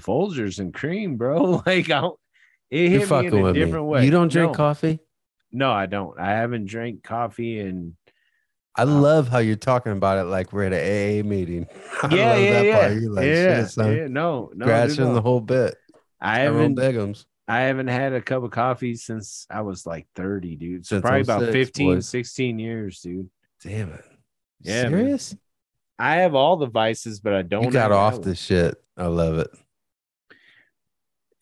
Folgers 0.00 0.58
and 0.58 0.72
cream, 0.72 1.16
bro. 1.16 1.62
Like 1.66 1.90
I 1.90 2.00
don't, 2.00 2.18
it 2.70 2.90
You're 2.90 3.00
hit 3.00 3.10
me 3.10 3.26
in 3.26 3.46
a 3.46 3.52
different 3.52 3.84
me. 3.84 3.90
way. 3.90 4.04
You 4.06 4.10
don't 4.10 4.32
drink 4.32 4.52
no, 4.52 4.56
coffee? 4.56 4.98
No, 5.52 5.70
I 5.70 5.84
don't. 5.84 6.18
I 6.18 6.30
haven't 6.30 6.64
drank 6.64 7.02
coffee 7.02 7.60
and 7.60 7.94
I 8.74 8.82
um, 8.82 9.02
love 9.02 9.28
how 9.28 9.38
you're 9.38 9.56
talking 9.56 9.92
about 9.92 10.18
it 10.18 10.24
like 10.24 10.52
we're 10.52 10.64
at 10.64 10.72
an 10.72 10.80
AA 10.80 11.28
meeting. 11.28 11.66
I 12.02 12.14
yeah, 12.14 12.30
love 12.30 12.40
yeah, 12.40 12.52
that 12.52 12.64
yeah. 12.64 12.78
part. 12.78 12.92
You're 13.00 13.12
like, 13.12 13.26
yeah, 13.26 13.66
shit, 13.66 13.96
yeah, 13.96 14.06
no, 14.08 14.50
no, 14.54 14.66
Scratching 14.66 15.04
no. 15.04 15.14
the 15.14 15.22
whole 15.22 15.40
bit. 15.40 15.76
I 16.20 16.40
haven't 16.40 16.76
Begums. 16.76 17.26
I 17.48 17.62
haven't 17.62 17.88
had 17.88 18.12
a 18.12 18.22
cup 18.22 18.44
of 18.44 18.50
coffee 18.50 18.94
since 18.94 19.46
I 19.50 19.62
was 19.62 19.84
like 19.84 20.06
30, 20.14 20.56
dude. 20.56 20.86
So 20.86 20.96
Since 20.96 21.02
probably 21.02 21.20
about 21.22 21.40
06, 21.40 21.52
15, 21.52 21.94
boys. 21.94 22.08
16 22.08 22.58
years, 22.58 23.00
dude. 23.00 23.28
Damn 23.62 23.92
it. 23.92 24.04
Yeah, 24.60 24.84
man. 24.84 24.90
Serious? 24.90 25.36
I 25.98 26.16
have 26.16 26.34
all 26.34 26.56
the 26.56 26.66
vices, 26.66 27.20
but 27.20 27.34
I 27.34 27.42
don't 27.42 27.64
You 27.64 27.70
got 27.70 27.92
off 27.92 28.22
the 28.22 28.34
shit. 28.34 28.76
I 28.96 29.06
love 29.06 29.38
it. 29.38 29.50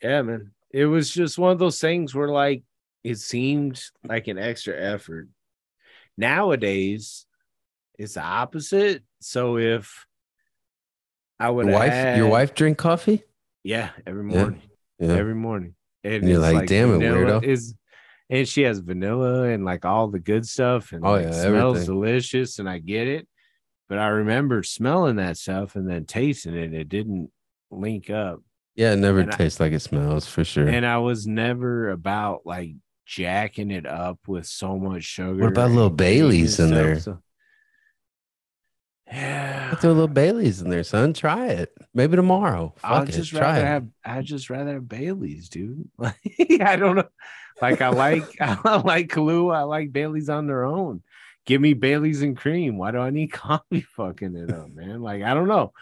Yeah, 0.02 0.22
man. 0.22 0.52
It 0.70 0.86
was 0.86 1.10
just 1.10 1.38
one 1.38 1.52
of 1.52 1.58
those 1.58 1.80
things 1.80 2.14
where 2.14 2.28
like 2.28 2.62
it 3.04 3.18
seemed 3.18 3.82
like 4.04 4.28
an 4.28 4.38
extra 4.38 4.74
effort. 4.78 5.28
Nowadays, 6.20 7.26
it's 7.98 8.14
the 8.14 8.22
opposite. 8.22 9.02
So 9.20 9.56
if 9.58 10.06
I 11.38 11.50
would 11.50 11.66
Your 11.66 11.74
wife, 11.74 12.16
your 12.16 12.28
wife 12.28 12.54
drink 12.54 12.78
coffee? 12.78 13.24
yeah, 13.64 13.90
every 14.06 14.24
morning, 14.24 14.62
Yeah. 14.98 15.14
every 15.14 15.34
morning, 15.34 15.74
and, 16.04 16.14
And 16.16 16.28
you're 16.28 16.42
it's 16.44 16.52
like, 16.52 16.68
"Damn 16.68 16.94
it, 16.94 16.98
weirdo." 17.00 17.42
Is 17.42 17.74
and 18.28 18.46
she 18.46 18.62
has 18.62 18.78
vanilla 18.78 19.48
and 19.48 19.64
like 19.64 19.84
all 19.84 20.08
the 20.08 20.20
good 20.20 20.46
stuff, 20.46 20.92
and 20.92 21.04
Oh, 21.04 21.12
like, 21.12 21.24
yeah, 21.26 21.32
smells 21.32 21.76
everything. 21.78 21.94
delicious, 21.94 22.58
and 22.60 22.68
I 22.68 22.78
get 22.78 23.08
it. 23.08 23.26
But 23.88 23.98
I 23.98 24.06
remember 24.08 24.62
smelling 24.62 25.16
that 25.16 25.36
stuff 25.36 25.74
and 25.74 25.88
then 25.90 26.04
tasting 26.04 26.54
it. 26.54 26.72
It 26.72 26.88
didn't 26.88 27.30
link 27.72 28.08
up. 28.10 28.40
yeah, 28.76 28.92
it 28.92 28.96
never 28.96 29.18
And 29.20 29.32
I- 29.32 29.36
tastes 29.36 29.58
like 29.60 29.72
it 29.72 29.80
smells 29.80 30.26
for 30.28 30.44
sure. 30.44 30.68
and 30.68 30.86
I 30.86 30.98
was 30.98 31.26
never 31.26 31.90
about 31.90 32.46
like 32.46 32.76
jacking 33.10 33.70
it 33.72 33.86
up 33.86 34.18
with 34.28 34.46
so 34.46 34.78
much 34.78 35.02
sugar. 35.02 35.42
What 35.42 35.48
about 35.50 35.70
little 35.72 35.90
Baileys 35.90 36.60
in 36.60 36.70
there? 36.70 37.00
so- 37.00 37.18
Yeah, 39.10 39.74
Throw 39.74 39.90
a 39.90 39.92
little 39.92 40.06
Bailey's 40.08 40.62
in 40.62 40.70
there, 40.70 40.84
son. 40.84 41.12
Try 41.12 41.48
it. 41.48 41.72
Maybe 41.92 42.14
tomorrow. 42.14 42.74
Fuck 42.76 42.90
I'll 42.90 43.04
just 43.06 43.30
Try 43.30 43.40
rather 43.40 43.60
it. 43.62 43.66
have. 43.66 43.86
I 44.04 44.22
just 44.22 44.48
rather 44.50 44.74
have 44.74 44.88
Bailey's, 44.88 45.48
dude. 45.48 45.88
Like 45.98 46.14
I 46.60 46.76
don't 46.76 46.96
know. 46.96 47.08
Like 47.60 47.80
I 47.80 47.88
like 47.88 48.24
I 48.40 48.76
like 48.80 49.08
Kahlua. 49.08 49.56
I 49.56 49.62
like 49.62 49.92
Bailey's 49.92 50.28
on 50.28 50.46
their 50.46 50.64
own. 50.64 51.02
Give 51.46 51.60
me 51.60 51.72
Bailey's 51.74 52.22
and 52.22 52.36
cream. 52.36 52.78
Why 52.78 52.92
do 52.92 52.98
I 52.98 53.10
need 53.10 53.32
coffee 53.32 53.80
fucking 53.96 54.36
it 54.36 54.52
up, 54.52 54.70
man? 54.70 55.02
Like 55.02 55.22
I 55.24 55.34
don't 55.34 55.48
know. 55.48 55.72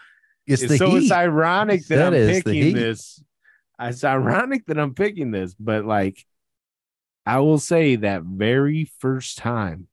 It's 0.47 0.63
It's 0.63 0.77
so 0.79 0.95
it's 0.95 1.11
ironic 1.11 1.85
that, 1.87 2.11
That 2.11 2.13
I'm 2.13 2.41
picking 2.41 2.73
this. 2.73 3.23
It's 3.79 4.03
ironic 4.03 4.65
that 4.65 4.79
I'm 4.79 4.95
picking 4.95 5.29
this, 5.29 5.53
but 5.53 5.85
like 5.85 6.25
I 7.29 7.37
will 7.41 7.59
say 7.59 7.95
that 7.97 8.23
very 8.23 8.89
first 8.97 9.37
time, 9.37 9.87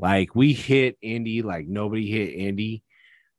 like 0.00 0.34
we 0.34 0.52
hit 0.52 0.98
Indy, 1.00 1.42
like 1.42 1.68
nobody 1.68 2.10
hit 2.10 2.34
Indy. 2.34 2.82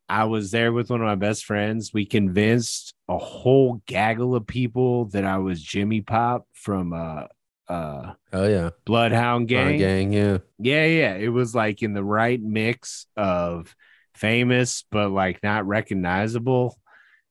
I 0.07 0.23
was 0.25 0.51
there 0.51 0.71
with 0.71 0.89
one 0.89 1.01
of 1.01 1.07
my 1.07 1.15
best 1.15 1.43
friends. 1.43 1.91
We 1.93 2.05
convinced 2.05 2.93
a 3.09 3.17
whole 3.17 3.81
gaggle 3.85 4.33
of 4.33 4.47
people 4.47 5.05
that 5.09 5.25
I 5.25 5.39
was 5.39 5.61
Jimmy 5.61 5.99
Pop 5.99 6.47
from 6.53 6.93
uh 6.93 7.25
uh 7.67 8.13
Oh 8.31 8.47
yeah. 8.47 8.69
Bloodhound 8.85 9.49
Gang. 9.49 9.77
Gang. 9.77 10.11
gang, 10.11 10.13
yeah. 10.13 10.37
Yeah, 10.57 10.85
yeah. 10.85 11.15
It 11.15 11.33
was 11.33 11.53
like 11.53 11.83
in 11.83 11.91
the 11.91 12.05
right 12.05 12.41
mix 12.41 13.07
of 13.17 13.75
famous 14.15 14.85
but 14.89 15.11
like 15.11 15.43
not 15.43 15.67
recognizable. 15.67 16.79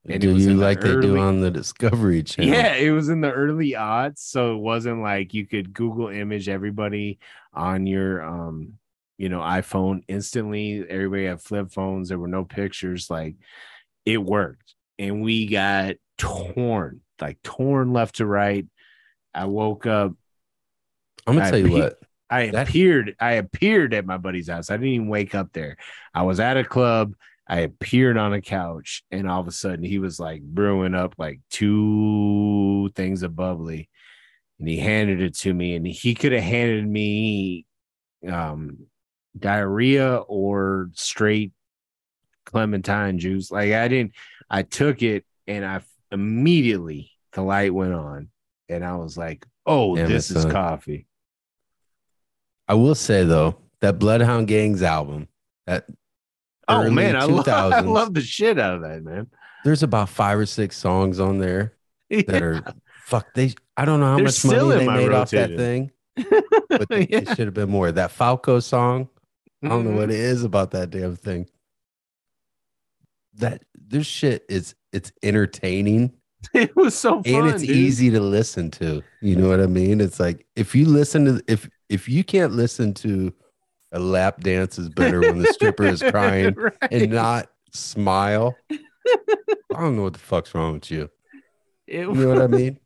And 0.08 0.20
do 0.20 0.34
you 0.34 0.50
in 0.50 0.56
the 0.56 0.62
like 0.62 0.80
they 0.80 0.98
do 0.98 1.18
on 1.18 1.40
the 1.40 1.50
Discovery 1.50 2.22
Channel? 2.24 2.52
Yeah, 2.54 2.74
it 2.74 2.90
was 2.90 3.08
in 3.10 3.20
the 3.20 3.30
early 3.30 3.76
odds, 3.76 4.22
so 4.22 4.54
it 4.54 4.58
wasn't 4.60 5.02
like 5.02 5.34
you 5.34 5.46
could 5.46 5.74
Google 5.74 6.08
image 6.08 6.48
everybody 6.48 7.18
on 7.52 7.86
your 7.86 8.22
um, 8.22 8.74
you 9.18 9.28
know, 9.28 9.40
iPhone 9.40 10.02
instantly. 10.08 10.84
Everybody 10.88 11.26
had 11.26 11.42
flip 11.42 11.70
phones. 11.70 12.08
There 12.08 12.18
were 12.18 12.28
no 12.28 12.44
pictures. 12.44 13.10
Like 13.10 13.36
it 14.06 14.16
worked, 14.18 14.74
and 14.98 15.22
we 15.22 15.46
got 15.46 15.96
torn, 16.16 17.02
like 17.20 17.42
torn 17.42 17.92
left 17.92 18.16
to 18.16 18.26
right. 18.26 18.66
I 19.34 19.44
woke 19.44 19.86
up. 19.86 20.12
I'm 21.26 21.34
gonna 21.34 21.46
I 21.46 21.50
tell 21.50 21.58
you 21.58 21.68
pe- 21.68 21.80
what. 21.80 21.98
I 22.30 22.46
That- 22.50 22.68
appeared. 22.68 23.16
I 23.20 23.32
appeared 23.32 23.92
at 23.92 24.06
my 24.06 24.16
buddy's 24.16 24.48
house. 24.48 24.70
I 24.70 24.76
didn't 24.76 24.88
even 24.88 25.08
wake 25.08 25.34
up 25.34 25.52
there. 25.52 25.76
I 26.14 26.22
was 26.22 26.40
at 26.40 26.56
a 26.56 26.64
club. 26.64 27.14
I 27.50 27.62
appeared 27.62 28.16
on 28.16 28.32
a 28.32 28.40
couch, 28.40 29.02
and 29.10 29.28
all 29.28 29.40
of 29.40 29.48
a 29.48 29.50
sudden, 29.50 29.84
he 29.84 29.98
was 29.98 30.20
like 30.20 30.40
brewing 30.40 30.94
up 30.94 31.16
like 31.18 31.40
two 31.50 32.92
things 32.94 33.24
of 33.24 33.34
bubbly, 33.34 33.90
and 34.60 34.68
he 34.68 34.76
handed 34.76 35.20
it 35.20 35.36
to 35.38 35.52
me. 35.52 35.74
And 35.74 35.84
he 35.84 36.14
could 36.14 36.30
have 36.30 36.44
handed 36.44 36.86
me 36.86 37.66
um, 38.30 38.86
diarrhea 39.36 40.18
or 40.28 40.90
straight 40.94 41.50
clementine 42.46 43.18
juice. 43.18 43.50
Like 43.50 43.72
I 43.72 43.88
didn't. 43.88 44.12
I 44.48 44.62
took 44.62 45.02
it, 45.02 45.24
and 45.48 45.64
I 45.64 45.80
immediately 46.12 47.10
the 47.32 47.42
light 47.42 47.74
went 47.74 47.94
on, 47.94 48.28
and 48.68 48.84
I 48.84 48.94
was 48.94 49.18
like, 49.18 49.44
"Oh, 49.66 49.96
Damn 49.96 50.08
this 50.08 50.30
is 50.30 50.42
son. 50.42 50.52
coffee." 50.52 51.08
I 52.68 52.74
will 52.74 52.94
say 52.94 53.24
though, 53.24 53.56
that 53.80 53.98
Bloodhound 53.98 54.46
Gangs 54.46 54.84
album, 54.84 55.26
that 55.66 55.86
Oh 56.70 56.90
man, 56.90 57.16
I 57.16 57.24
love, 57.24 57.48
I 57.48 57.80
love 57.80 58.14
the 58.14 58.20
shit 58.20 58.58
out 58.58 58.74
of 58.74 58.82
that, 58.82 59.02
man. 59.02 59.28
there's 59.64 59.82
about 59.82 60.08
five 60.08 60.38
or 60.38 60.46
six 60.46 60.76
songs 60.76 61.20
on 61.20 61.38
there 61.38 61.74
that 62.10 62.42
are 62.42 62.62
fuck. 63.04 63.32
They 63.34 63.54
I 63.76 63.84
don't 63.84 64.00
know 64.00 64.06
how 64.06 64.16
They're 64.16 64.24
much 64.24 64.44
money 64.44 64.68
they 64.78 64.86
made 64.86 65.12
off 65.12 65.30
that 65.30 65.56
thing, 65.56 65.90
but 66.16 66.90
Yeah. 66.90 67.18
it 67.18 67.28
should 67.28 67.46
have 67.46 67.54
been 67.54 67.70
more. 67.70 67.90
That 67.92 68.10
Falco 68.10 68.60
song. 68.60 69.08
I 69.62 69.68
don't 69.68 69.84
know 69.84 69.90
what 69.90 70.08
mm-hmm. 70.08 70.12
it 70.12 70.20
is 70.20 70.42
about 70.42 70.70
that 70.70 70.90
damn 70.90 71.16
thing. 71.16 71.46
That 73.34 73.62
this 73.74 74.06
shit 74.06 74.44
is 74.48 74.74
it's 74.92 75.12
entertaining 75.22 76.14
It 76.54 76.74
was 76.74 76.98
so 76.98 77.22
fun. 77.22 77.34
and 77.34 77.48
it's 77.48 77.62
dude. 77.62 77.76
easy 77.76 78.10
to 78.10 78.20
listen 78.20 78.70
to. 78.72 79.02
You 79.20 79.36
know 79.36 79.48
what 79.48 79.60
I 79.60 79.66
mean? 79.66 80.00
It's 80.00 80.18
like 80.18 80.46
if 80.56 80.74
you 80.74 80.86
listen 80.86 81.24
to 81.26 81.42
if 81.46 81.68
if 81.88 82.08
you 82.08 82.24
can't 82.24 82.52
listen 82.52 82.94
to 82.94 83.32
a 83.92 83.98
lap 83.98 84.40
dance 84.40 84.78
is 84.78 84.88
better 84.88 85.20
when 85.20 85.38
the 85.38 85.52
stripper 85.52 85.84
is 85.84 86.02
crying 86.10 86.54
Right. 86.54 86.74
and 86.90 87.10
not 87.12 87.48
smile. 87.72 88.56
I 88.70 88.78
don't 89.80 89.96
know 89.96 90.02
what 90.04 90.12
the 90.14 90.18
fuck's 90.18 90.54
wrong 90.54 90.74
with 90.74 90.90
you. 90.90 91.10
It 91.86 92.00
You 92.02 92.12
know 92.14 92.28
what 92.28 92.42
I 92.42 92.46
mean? 92.46 92.78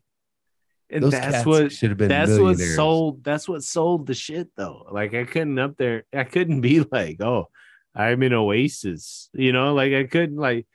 and 0.89 1.03
Those 1.03 1.11
that's 1.13 1.45
what 1.45 1.71
should 1.71 1.89
have 1.89 1.97
been 1.97 2.09
that's 2.09 2.37
what 2.37 2.57
sold 2.59 3.23
that's 3.23 3.49
what 3.49 3.63
sold 3.63 4.05
the 4.05 4.13
shit 4.13 4.49
though 4.55 4.85
like 4.91 5.15
i 5.15 5.23
couldn't 5.23 5.57
up 5.57 5.75
there 5.77 6.03
i 6.13 6.23
couldn't 6.23 6.61
be 6.61 6.79
like 6.91 7.19
oh 7.21 7.47
i'm 7.95 8.21
in 8.21 8.33
oasis 8.33 9.27
you 9.33 9.51
know 9.51 9.73
like 9.73 9.93
i 9.93 10.03
couldn't 10.03 10.37
like 10.37 10.67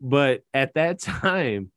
but 0.00 0.40
at 0.54 0.72
that 0.74 0.98
time 0.98 1.70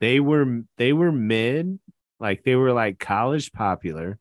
they 0.00 0.20
were 0.20 0.60
they 0.78 0.92
were 0.92 1.10
mid 1.10 1.80
like 2.20 2.44
they 2.44 2.54
were 2.54 2.72
like 2.72 3.00
college 3.00 3.50
popular 3.52 4.16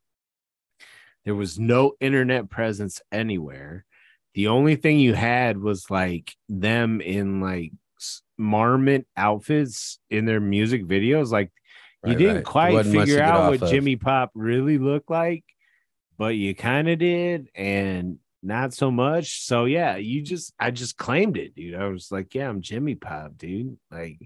there 1.26 1.36
was 1.36 1.60
no 1.60 1.94
internet 2.00 2.50
presence 2.50 3.02
anywhere 3.12 3.86
the 4.34 4.48
only 4.48 4.76
thing 4.76 5.00
you 5.00 5.14
had 5.14 5.58
was 5.58 5.90
like 5.92 6.36
them 6.50 7.02
in 7.02 7.40
like 7.40 7.72
marmot 8.38 9.06
outfits 9.16 10.00
in 10.10 10.26
their 10.26 10.40
music 10.40 10.86
videos 10.86 11.32
like 11.32 11.52
you 12.06 12.16
didn't 12.16 12.36
right. 12.38 12.46
Quite 12.46 12.74
wasn't 12.74 12.96
much 12.96 13.08
to 13.08 13.12
figure 13.14 13.24
out 13.24 13.52
what 13.52 13.62
of. 13.62 13.70
Jimmy 13.70 13.96
Pop 13.96 14.32
really 14.36 14.78
looked 14.78 15.10
like, 15.10 15.44
but 16.18 16.36
you 16.36 16.54
kind 16.54 16.90
of 16.90 17.00
did, 17.00 17.50
and 17.56 18.20
not 18.42 18.74
so 18.74 18.92
much. 18.92 19.46
So 19.46 19.66
yeah, 19.66 19.96
you 19.96 20.22
just 20.22 20.54
I 20.60 20.72
just 20.72 20.98
claimed 20.98 21.38
it, 21.38 21.56
dude. 21.56 21.76
I 21.76 21.88
was 21.88 22.12
like, 22.12 22.36
yeah, 22.36 22.50
I'm 22.50 22.62
Jimmy 22.62 22.96
Pop, 22.96 23.38
dude. 23.38 23.78
Like 23.90 24.20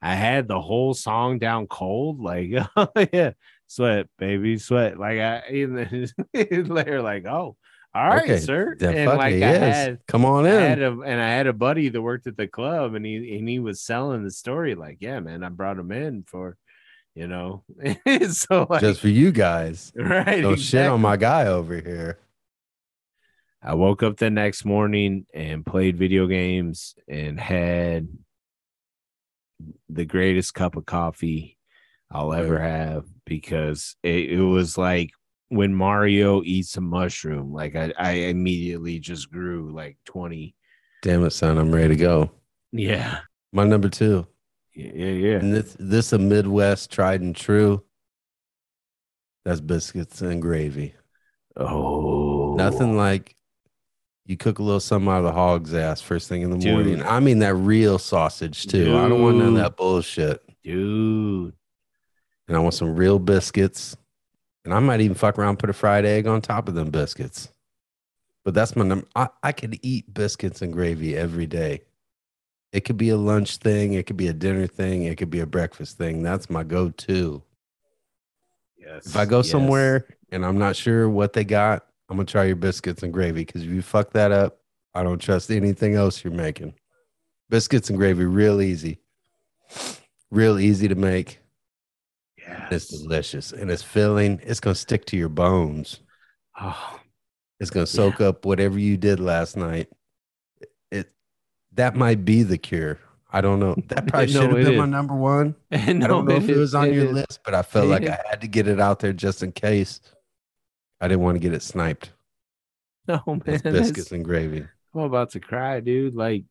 I 0.00 0.14
had 0.14 0.48
the 0.48 0.60
whole 0.60 0.94
song 0.94 1.38
down 1.38 1.66
cold, 1.66 2.20
like 2.20 2.52
oh 2.76 2.88
yeah, 3.12 3.32
sweat, 3.70 4.08
baby, 4.18 4.58
sweat. 4.58 4.98
Like 4.98 5.20
I 5.20 5.42
they're 6.34 7.02
like, 7.02 7.24
oh, 7.24 7.56
all 7.94 8.08
right, 8.08 8.22
Okay, 8.22 8.38
sir. 8.40 8.76
And 8.80 9.06
like 9.06 9.34
it, 9.34 9.36
I 9.36 9.52
yes. 9.52 9.76
had 9.86 9.98
Come 10.08 10.24
on 10.24 10.44
I 10.44 10.50
in. 10.50 10.60
had 10.60 10.82
a 10.82 10.90
and 11.00 11.20
I 11.20 11.28
had 11.30 11.46
a 11.46 11.52
buddy 11.52 11.88
that 11.88 12.02
worked 12.02 12.26
at 12.26 12.36
the 12.36 12.48
club 12.48 12.94
and 12.94 13.06
he 13.06 13.38
and 13.38 13.48
he 13.48 13.60
was 13.60 13.80
selling 13.80 14.24
the 14.24 14.30
story 14.30 14.74
like, 14.74 14.98
yeah, 15.00 15.20
man, 15.20 15.44
I 15.44 15.48
brought 15.50 15.78
him 15.78 15.92
in 15.92 16.24
for, 16.24 16.56
you 17.14 17.28
know, 17.28 17.62
so 18.30 18.66
like, 18.68 18.80
just 18.80 19.00
for 19.00 19.08
you 19.08 19.30
guys. 19.30 19.92
right. 19.96 20.40
Don't 20.40 20.58
shit 20.60 20.86
on 20.86 21.00
my 21.00 21.16
guy 21.16 21.46
over 21.46 21.76
here. 21.76 22.18
I 23.62 23.74
woke 23.74 24.02
up 24.02 24.16
the 24.16 24.30
next 24.30 24.64
morning 24.64 25.26
and 25.34 25.66
played 25.66 25.96
video 25.96 26.26
games 26.26 26.94
and 27.08 27.38
had 27.38 28.08
the 29.88 30.06
greatest 30.06 30.54
cup 30.54 30.76
of 30.76 30.86
coffee 30.86 31.58
I'll 32.10 32.32
ever 32.32 32.58
have 32.58 33.04
because 33.30 33.94
it, 34.02 34.30
it 34.32 34.42
was 34.42 34.76
like 34.76 35.12
when 35.50 35.72
Mario 35.72 36.42
eats 36.42 36.76
a 36.76 36.80
mushroom, 36.80 37.52
like 37.52 37.76
I, 37.76 37.92
I 37.96 38.10
immediately 38.12 38.98
just 38.98 39.30
grew 39.30 39.70
like 39.72 39.96
20. 40.06 40.52
Damn 41.02 41.24
it, 41.24 41.30
son. 41.30 41.56
I'm 41.56 41.72
ready 41.72 41.90
to 41.90 41.96
go. 41.96 42.32
Yeah. 42.72 43.20
My 43.52 43.64
number 43.64 43.88
two. 43.88 44.26
Yeah. 44.74 44.90
Yeah. 44.92 45.10
yeah. 45.12 45.36
And 45.36 45.54
this 45.54 45.76
this 45.78 46.12
a 46.12 46.18
Midwest 46.18 46.90
tried 46.90 47.20
and 47.20 47.34
true. 47.34 47.84
That's 49.44 49.60
biscuits 49.60 50.20
and 50.22 50.42
gravy. 50.42 50.94
Oh, 51.56 52.54
Nothing 52.56 52.96
like 52.96 53.34
you 54.26 54.36
cook 54.36 54.58
a 54.58 54.62
little 54.62 54.80
something 54.80 55.08
out 55.08 55.18
of 55.18 55.24
the 55.24 55.32
hog's 55.32 55.72
ass 55.74 56.00
first 56.00 56.28
thing 56.28 56.42
in 56.42 56.50
the 56.50 56.58
Dude. 56.58 56.72
morning. 56.72 57.02
I 57.02 57.20
mean 57.20 57.38
that 57.40 57.54
real 57.54 57.98
sausage 57.98 58.66
too. 58.66 58.96
I 58.98 59.08
don't 59.08 59.22
want 59.22 59.38
none 59.38 59.48
of 59.48 59.54
that 59.54 59.76
bullshit. 59.76 60.42
dude. 60.64 61.54
And 62.50 62.56
I 62.56 62.60
want 62.60 62.74
some 62.74 62.96
real 62.96 63.20
biscuits. 63.20 63.96
And 64.64 64.74
I 64.74 64.80
might 64.80 65.00
even 65.00 65.14
fuck 65.14 65.38
around 65.38 65.50
and 65.50 65.58
put 65.60 65.70
a 65.70 65.72
fried 65.72 66.04
egg 66.04 66.26
on 66.26 66.40
top 66.40 66.66
of 66.66 66.74
them 66.74 66.90
biscuits. 66.90 67.48
But 68.44 68.54
that's 68.54 68.74
my 68.74 68.84
number. 68.84 69.06
I, 69.14 69.28
I 69.40 69.52
could 69.52 69.78
eat 69.82 70.12
biscuits 70.12 70.60
and 70.60 70.72
gravy 70.72 71.16
every 71.16 71.46
day. 71.46 71.82
It 72.72 72.80
could 72.80 72.96
be 72.96 73.10
a 73.10 73.16
lunch 73.16 73.58
thing, 73.58 73.92
it 73.92 74.06
could 74.06 74.16
be 74.16 74.26
a 74.26 74.32
dinner 74.32 74.66
thing, 74.66 75.04
it 75.04 75.16
could 75.16 75.30
be 75.30 75.38
a 75.38 75.46
breakfast 75.46 75.96
thing. 75.96 76.24
That's 76.24 76.50
my 76.50 76.64
go-to. 76.64 77.40
Yes. 78.76 79.06
If 79.06 79.16
I 79.16 79.26
go 79.26 79.38
yes. 79.38 79.50
somewhere 79.50 80.08
and 80.32 80.44
I'm 80.44 80.58
not 80.58 80.74
sure 80.74 81.08
what 81.08 81.32
they 81.32 81.44
got, 81.44 81.86
I'm 82.08 82.16
gonna 82.16 82.26
try 82.26 82.44
your 82.44 82.56
biscuits 82.56 83.04
and 83.04 83.12
gravy 83.12 83.44
because 83.44 83.62
if 83.62 83.70
you 83.70 83.80
fuck 83.80 84.10
that 84.14 84.32
up, 84.32 84.58
I 84.92 85.04
don't 85.04 85.20
trust 85.20 85.52
anything 85.52 85.94
else 85.94 86.24
you're 86.24 86.32
making. 86.32 86.74
Biscuits 87.48 87.90
and 87.90 87.98
gravy, 87.98 88.24
real 88.24 88.60
easy, 88.60 88.98
real 90.32 90.58
easy 90.58 90.88
to 90.88 90.96
make. 90.96 91.39
It's 92.70 92.88
delicious 92.88 93.52
and 93.52 93.70
it's 93.70 93.82
filling. 93.82 94.40
It's 94.42 94.60
gonna 94.60 94.74
stick 94.74 95.04
to 95.06 95.16
your 95.16 95.28
bones. 95.28 96.00
Oh, 96.60 97.00
It's 97.58 97.70
gonna 97.70 97.86
soak 97.86 98.20
up 98.20 98.44
whatever 98.44 98.78
you 98.78 98.96
did 98.96 99.20
last 99.20 99.56
night. 99.56 99.88
It 100.90 101.10
that 101.72 101.96
might 101.96 102.24
be 102.24 102.42
the 102.42 102.58
cure. 102.58 102.98
I 103.32 103.40
don't 103.40 103.60
know. 103.60 103.76
That 103.88 104.06
probably 104.08 104.32
No, 104.34 104.40
should 104.40 104.50
have 104.50 104.58
it 104.58 104.64
been 104.66 104.76
my 104.78 104.86
number 104.86 105.14
one. 105.14 105.54
and 105.70 106.02
I 106.04 106.06
don't 106.08 106.26
know 106.26 106.36
if 106.36 106.48
it 106.48 106.56
was 106.56 106.74
on 106.74 106.92
your 106.92 107.06
is. 107.06 107.12
list, 107.12 107.40
but 107.44 107.54
I 107.54 107.62
felt 107.62 107.86
like 107.86 108.06
I 108.06 108.18
had 108.28 108.40
to 108.40 108.48
get 108.48 108.66
it 108.68 108.80
out 108.80 108.98
there 109.00 109.12
just 109.12 109.42
in 109.42 109.52
case. 109.52 110.00
I 111.00 111.08
didn't 111.08 111.22
want 111.22 111.36
to 111.36 111.40
get 111.40 111.52
it 111.54 111.62
sniped. 111.62 112.10
Oh, 113.08 113.22
no 113.26 113.34
man, 113.34 113.42
It's 113.46 113.62
that's- 113.62 113.80
biscuits 113.88 114.12
and 114.12 114.24
gravy. 114.24 114.66
I'm 114.94 115.00
about 115.00 115.30
to 115.30 115.40
cry, 115.40 115.80
dude. 115.80 116.14
Like 116.14 116.44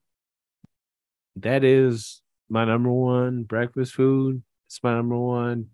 that 1.37 1.63
is 1.63 2.21
my 2.49 2.65
number 2.65 2.91
one 2.91 3.43
breakfast 3.43 3.93
food. 3.93 4.41
It's 4.67 4.79
my 4.83 4.93
number 4.95 5.17
one. 5.17 5.67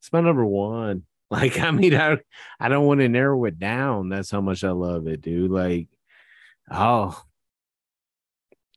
It's 0.00 0.12
my 0.12 0.20
number 0.20 0.44
one. 0.44 1.02
Like, 1.30 1.60
I 1.60 1.70
mean, 1.72 1.94
I 1.94 2.16
I 2.58 2.70
don't 2.70 2.86
want 2.86 3.00
to 3.00 3.08
narrow 3.10 3.44
it 3.44 3.58
down. 3.58 4.08
That's 4.08 4.30
how 4.30 4.40
much 4.40 4.64
I 4.64 4.70
love 4.70 5.06
it, 5.08 5.20
dude. 5.20 5.50
Like, 5.50 5.88
oh, 6.70 7.22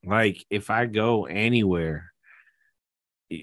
like 0.04 0.46
if 0.50 0.70
I 0.70 0.86
go 0.86 1.28
anywhere, 1.28 2.12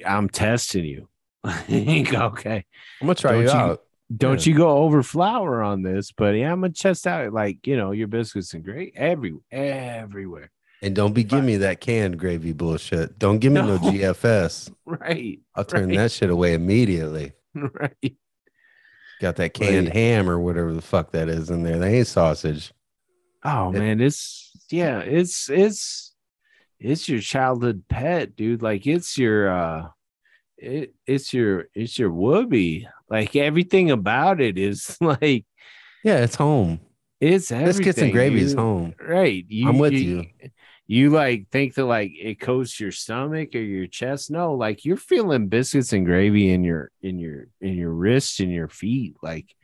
I'm 0.07 0.29
testing 0.29 0.85
you. 0.85 1.09
okay. 1.47 2.65
I'm 3.01 3.07
gonna 3.07 3.15
try 3.15 3.33
Don't 3.33 3.43
you 3.45 3.51
out. 3.51 3.83
Don't 4.15 4.47
Yeah. 4.47 4.53
you 4.53 4.59
go 4.59 4.69
over 4.77 5.03
flour 5.03 5.63
on 5.63 5.81
this, 5.83 6.13
but 6.13 6.35
yeah, 6.35 6.53
I'm 6.53 6.61
gonna 6.61 6.75
test 6.75 7.07
out 7.07 7.33
like 7.33 7.67
you 7.67 7.79
know 7.79 7.93
your 7.93 8.09
biscuits 8.09 8.53
and 8.53 8.63
great 8.63 8.93
every 8.97 9.35
everywhere. 9.51 10.51
And 10.83 10.95
don't 10.95 11.15
be 11.15 11.25
giving 11.25 11.47
me 11.47 11.57
that 11.57 11.81
canned 11.81 12.19
gravy 12.19 12.53
bullshit. 12.53 13.19
Don't 13.19 13.39
give 13.39 13.53
me 13.53 13.63
no, 13.63 13.67
No. 13.79 13.79
GFS. 13.79 14.71
Right, 14.85 15.41
I'll 15.55 15.65
turn 15.65 15.89
Right. 15.89 15.97
that 15.97 16.13
shit 16.13 16.29
away 16.31 16.53
immediately. 16.55 17.33
right. 17.73 18.17
Got 19.21 19.37
that 19.37 19.55
canned 19.55 19.87
Right. 19.89 19.97
ham 19.97 20.31
or 20.31 20.39
whatever 20.39 20.73
the 20.73 20.83
fuck 20.83 21.11
that 21.13 21.29
is 21.29 21.51
in 21.51 21.63
there. 21.63 21.79
They 21.79 21.99
ain't 21.99 22.07
sausage. 22.07 22.73
Oh 23.45 23.71
It- 23.71 23.79
man, 23.79 24.01
it's 24.01 24.53
yeah, 24.71 25.01
it's 25.01 25.49
it's 25.51 26.15
it's 26.79 27.09
your 27.09 27.21
childhood 27.21 27.83
pet, 27.89 28.37
dude. 28.37 28.63
Like 28.63 28.87
it's 28.87 29.19
your 29.19 29.51
uh 29.51 29.89
it 30.57 30.95
it's 31.07 31.33
your 31.35 31.67
it's 31.75 31.99
your 31.99 32.13
whoopee. 32.13 32.89
Like 33.11 33.35
everything 33.37 33.91
about 33.91 34.41
it 34.41 34.57
is 34.59 34.97
like 35.01 35.45
Yeah, 36.05 36.19
it's 36.19 36.37
home. 36.37 36.79
it's 37.21 37.51
everything. 37.51 37.69
Biscuits 37.79 37.99
and 37.99 38.13
gravy 38.13 38.41
is 38.41 38.55
home. 38.55 38.95
Right. 39.01 39.45
You, 39.49 39.69
I'm 39.69 39.79
with 39.79 39.95
you. 39.95 40.27
You 40.41 40.51
like 41.11 41.49
think 41.51 41.75
that 41.75 41.85
like 41.85 42.13
it 42.19 42.41
coats 42.41 42.81
your 42.81 42.93
stomach 42.93 43.55
or 43.55 43.59
your 43.61 43.87
chest. 43.87 44.31
No, 44.31 44.55
like 44.55 44.85
you're 44.85 44.97
feeling 44.97 45.49
biscuits 45.49 45.93
and 45.93 46.07
gravy 46.07 46.51
in 46.51 46.65
your 46.65 46.91
in 47.03 47.19
your 47.19 47.49
in 47.61 47.75
your 47.75 47.91
wrists 47.93 48.41
and 48.41 48.51
your 48.51 48.69
feet. 48.69 49.17
Like 49.23 49.55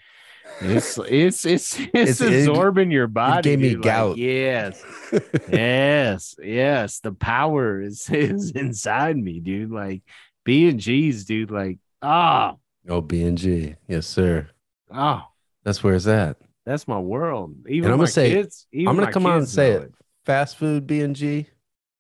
it's 0.61 0.99
it's 1.09 1.47
it's 1.47 1.79
it's, 1.79 1.89
It's- 1.95 2.21
it- 2.21 2.49
absorbing 2.49 2.91
your 2.91 3.07
body. 3.07 3.49
gave 3.51 3.59
me. 3.61 3.75
Like, 3.75 3.83
gout. 3.83 4.17
yes. 4.19 4.83
yes. 5.51 6.35
Yes. 6.43 7.01
The 7.01 7.13
power 7.13 7.81
is 7.81 8.09
is 8.13 8.51
inside 8.51 9.17
me, 9.17 9.41
dude. 9.41 9.71
Like 9.71 10.03
B 10.45 10.69
and 10.69 10.79
G's, 10.79 11.25
dude. 11.25 11.51
Like, 11.51 11.79
oh, 12.03 12.59
oh, 12.89 13.01
B 13.01 13.23
and 13.25 13.39
G. 13.39 13.77
Yes, 13.89 14.07
sir. 14.07 14.49
oh, 14.93 15.23
That's 15.65 15.83
where 15.83 15.95
it's 15.95 16.07
at. 16.07 16.37
that's 16.67 16.87
my 16.87 16.99
world. 16.99 17.57
Even 17.67 17.85
And 17.85 17.93
I'm 17.95 17.99
gonna 17.99 18.09
say- 18.09 18.31
kids, 18.31 18.67
even 18.73 18.89
I'm 18.89 18.97
gonna 18.97 19.11
come 19.13 19.25
out 19.27 19.39
and 19.39 19.49
say 19.49 19.71
know 19.75 19.81
it. 19.83 19.95
Fast 20.25 20.57
food 20.57 20.87
B 20.87 21.01
and 21.01 21.15
G, 21.15 21.49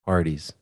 Hardee's. 0.06 0.52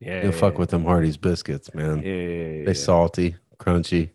Yeah. 0.00 0.24
You 0.24 0.32
fuck 0.32 0.58
with 0.58 0.70
them 0.70 0.84
Hardee's 0.84 1.16
biscuits, 1.16 1.74
man. 1.74 1.98
Yeah, 2.02 2.12
yeah, 2.12 2.12
yeah, 2.12 2.64
They 2.64 2.64
yeah. 2.66 2.72
salty, 2.72 3.36
crunchy, 3.58 4.10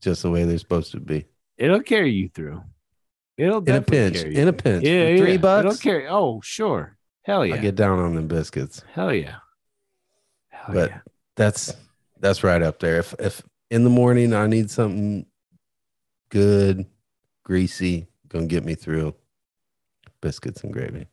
just 0.00 0.22
the 0.22 0.30
way 0.30 0.44
they're 0.44 0.58
supposed 0.58 0.92
to 0.92 1.00
be. 1.00 1.26
It'll 1.56 1.82
carry 1.82 2.10
you 2.12 2.28
through. 2.28 2.62
It'll 3.36 3.62
In 3.62 3.76
a 3.76 3.82
pinch, 3.82 4.16
in 4.22 4.48
a 4.48 4.52
pinch. 4.52 4.84
Yeah, 4.84 5.08
yeah. 5.08 5.16
three 5.18 5.36
bucks. 5.36 5.64
It'll 5.66 5.78
carry. 5.78 6.08
Oh, 6.08 6.40
sure. 6.42 6.96
Hell 7.22 7.46
yeah. 7.46 7.54
I 7.54 7.58
get 7.58 7.76
down 7.76 7.98
on 8.00 8.14
them 8.14 8.26
biscuits. 8.26 8.82
Hell 8.92 9.12
yeah. 9.14 9.36
Hell 10.48 10.74
But- 10.74 10.90
yeah. 10.90 11.00
That's 11.36 11.72
That's 12.18 12.42
right 12.42 12.60
up 12.62 12.80
there. 12.80 12.98
If 12.98 13.14
if 13.20 13.42
in 13.70 13.84
the 13.84 13.90
morning 13.90 14.34
I 14.34 14.48
need 14.48 14.72
something 14.72 15.24
good, 16.30 16.84
greasy, 17.44 18.08
gonna 18.26 18.46
get 18.46 18.64
me 18.64 18.74
through 18.74 19.14
biscuits 20.20 20.64
and 20.64 20.72
gravy. 20.72 21.06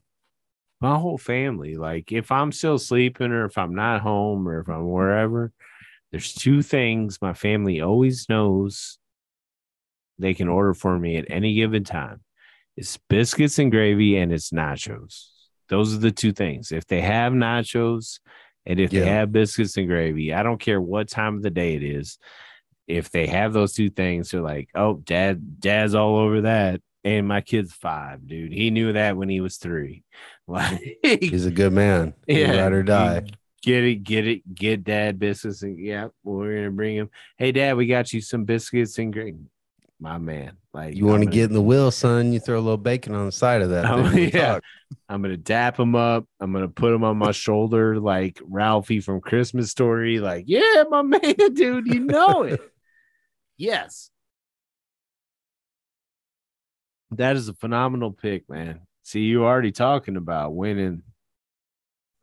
My 0.82 0.97
whole 0.97 1.17
family, 1.17 1.76
like 1.76 2.11
if 2.11 2.32
I'm 2.32 2.51
still 2.51 2.78
sleeping 2.78 3.32
or 3.32 3.45
if 3.45 3.57
I'm 3.57 3.73
not 3.76 4.01
home 4.01 4.47
or 4.47 4.59
if 4.59 4.69
I'm 4.69 4.89
wherever, 4.89 5.51
there's 6.11 6.34
two 6.34 6.61
things 6.61 7.21
my 7.21 7.34
family 7.34 7.82
always 7.82 8.28
knows 8.30 8.99
they 10.19 10.34
can 10.34 10.47
order 10.47 10.73
for 10.73 10.97
me 10.97 11.17
at 11.17 11.26
any 11.30 11.55
given 11.55 11.84
time. 11.84 12.21
It's 12.78 12.97
biscuits 13.09 13.59
and 13.59 13.71
gravy 13.71 14.17
and 14.17 14.32
it's 14.34 14.51
nachos. 14.51 15.28
Those 15.69 15.95
are 15.95 15.99
the 15.99 16.11
two 16.11 16.32
things. 16.32 16.71
If 16.71 16.86
they 16.86 17.01
have 17.01 17.34
nachos 17.34 18.19
and 18.65 18.80
if 18.80 18.91
they 18.91 19.05
have 19.05 19.32
biscuits 19.32 19.78
and 19.78 19.88
gravy, 19.88 20.34
I 20.34 20.43
don't 20.43 20.59
care 20.59 20.82
what 20.82 21.09
time 21.09 21.38
of 21.38 21.43
the 21.43 21.49
day 21.49 21.76
it 21.76 21.84
is. 21.84 22.17
If 22.88 23.09
they 23.09 23.28
have 23.28 23.53
those 23.53 23.73
two 23.73 23.89
things, 23.89 24.30
they're 24.30 24.41
like, 24.41 24.69
oh, 24.76 24.95
dad, 25.03 25.59
dad's 25.59 25.95
all 25.95 26.17
over 26.17 26.41
that. 26.41 26.82
And 27.03 27.28
my 27.28 27.41
kid's 27.41 27.73
five, 27.73 28.28
dude. 28.28 28.51
He 28.51 28.71
knew 28.71 28.93
that 28.93 29.17
when 29.17 29.30
he 29.30 29.41
was 29.41 29.57
three. 29.57 30.03
Like, 30.48 31.00
He's 31.02 31.48
a 31.48 31.52
good 31.52 31.74
man. 31.74 32.14
Yeah, 32.28 32.62
ride 32.62 32.74
or 32.74 32.84
die. 32.84 33.24
Get 33.64 33.84
it, 33.84 34.04
get 34.04 34.28
it, 34.28 34.54
get 34.54 34.84
dad 34.84 35.18
biscuits 35.18 35.64
and 35.64 35.80
yeah, 35.80 36.10
we're 36.24 36.56
gonna 36.56 36.70
bring 36.70 36.96
him. 36.96 37.10
Hey, 37.38 37.52
dad, 37.52 37.78
we 37.78 37.88
got 37.88 38.14
you 38.14 38.22
some 38.22 38.43
biscuits 38.43 39.00
and 39.00 39.12
gravy. 39.12 39.50
My 40.00 40.20
man, 40.20 40.58
like 40.72 40.96
You 40.96 41.06
want 41.06 41.24
to 41.24 41.30
get 41.30 41.46
in 41.46 41.54
the 41.54 41.62
wheel, 41.62 41.89
son? 41.89 42.32
You 42.32 42.39
throw 42.39 42.60
a 42.60 42.62
little 42.62 42.78
bacon 42.78 43.16
on 43.16 43.26
the 43.26 43.32
side 43.32 43.64
of 43.64 43.70
that. 43.72 43.86
Oh, 43.89 44.04
we'll 44.04 44.20
yeah. 44.20 44.60
I'm 45.10 45.24
gonna 45.24 45.36
dap 45.38 45.80
him 45.80 45.96
up. 45.96 46.28
I'm 46.39 46.54
gonna 46.54 46.68
put 46.68 46.93
him 46.93 47.04
on 47.04 47.18
my 47.18 47.32
shoulder 47.32 48.00
like 48.00 48.39
Ralphie 48.46 49.00
from 49.00 49.22
Christmas 49.22 49.72
Story. 49.72 50.20
Like, 50.20 50.43
yeah, 50.48 50.84
my 50.89 51.02
man, 51.02 51.22
dude, 51.54 51.88
you 51.88 52.02
know 52.02 52.43
it. 52.43 52.62
yes, 53.58 54.12
that 57.12 57.36
is 57.36 57.48
a 57.50 57.54
phenomenal 57.54 58.12
pick, 58.12 58.48
man. 58.50 58.82
See, 59.06 59.20
you 59.20 59.45
already 59.45 59.72
talking 59.72 60.18
about 60.18 60.56
winning, 60.56 61.03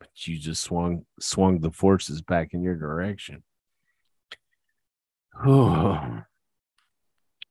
but 0.00 0.08
you 0.26 0.36
just 0.36 0.64
swung 0.64 1.06
swung 1.20 1.60
the 1.60 1.70
forces 1.70 2.22
back 2.22 2.54
in 2.54 2.62
your 2.64 2.74
direction. 2.74 3.44
All 5.46 6.24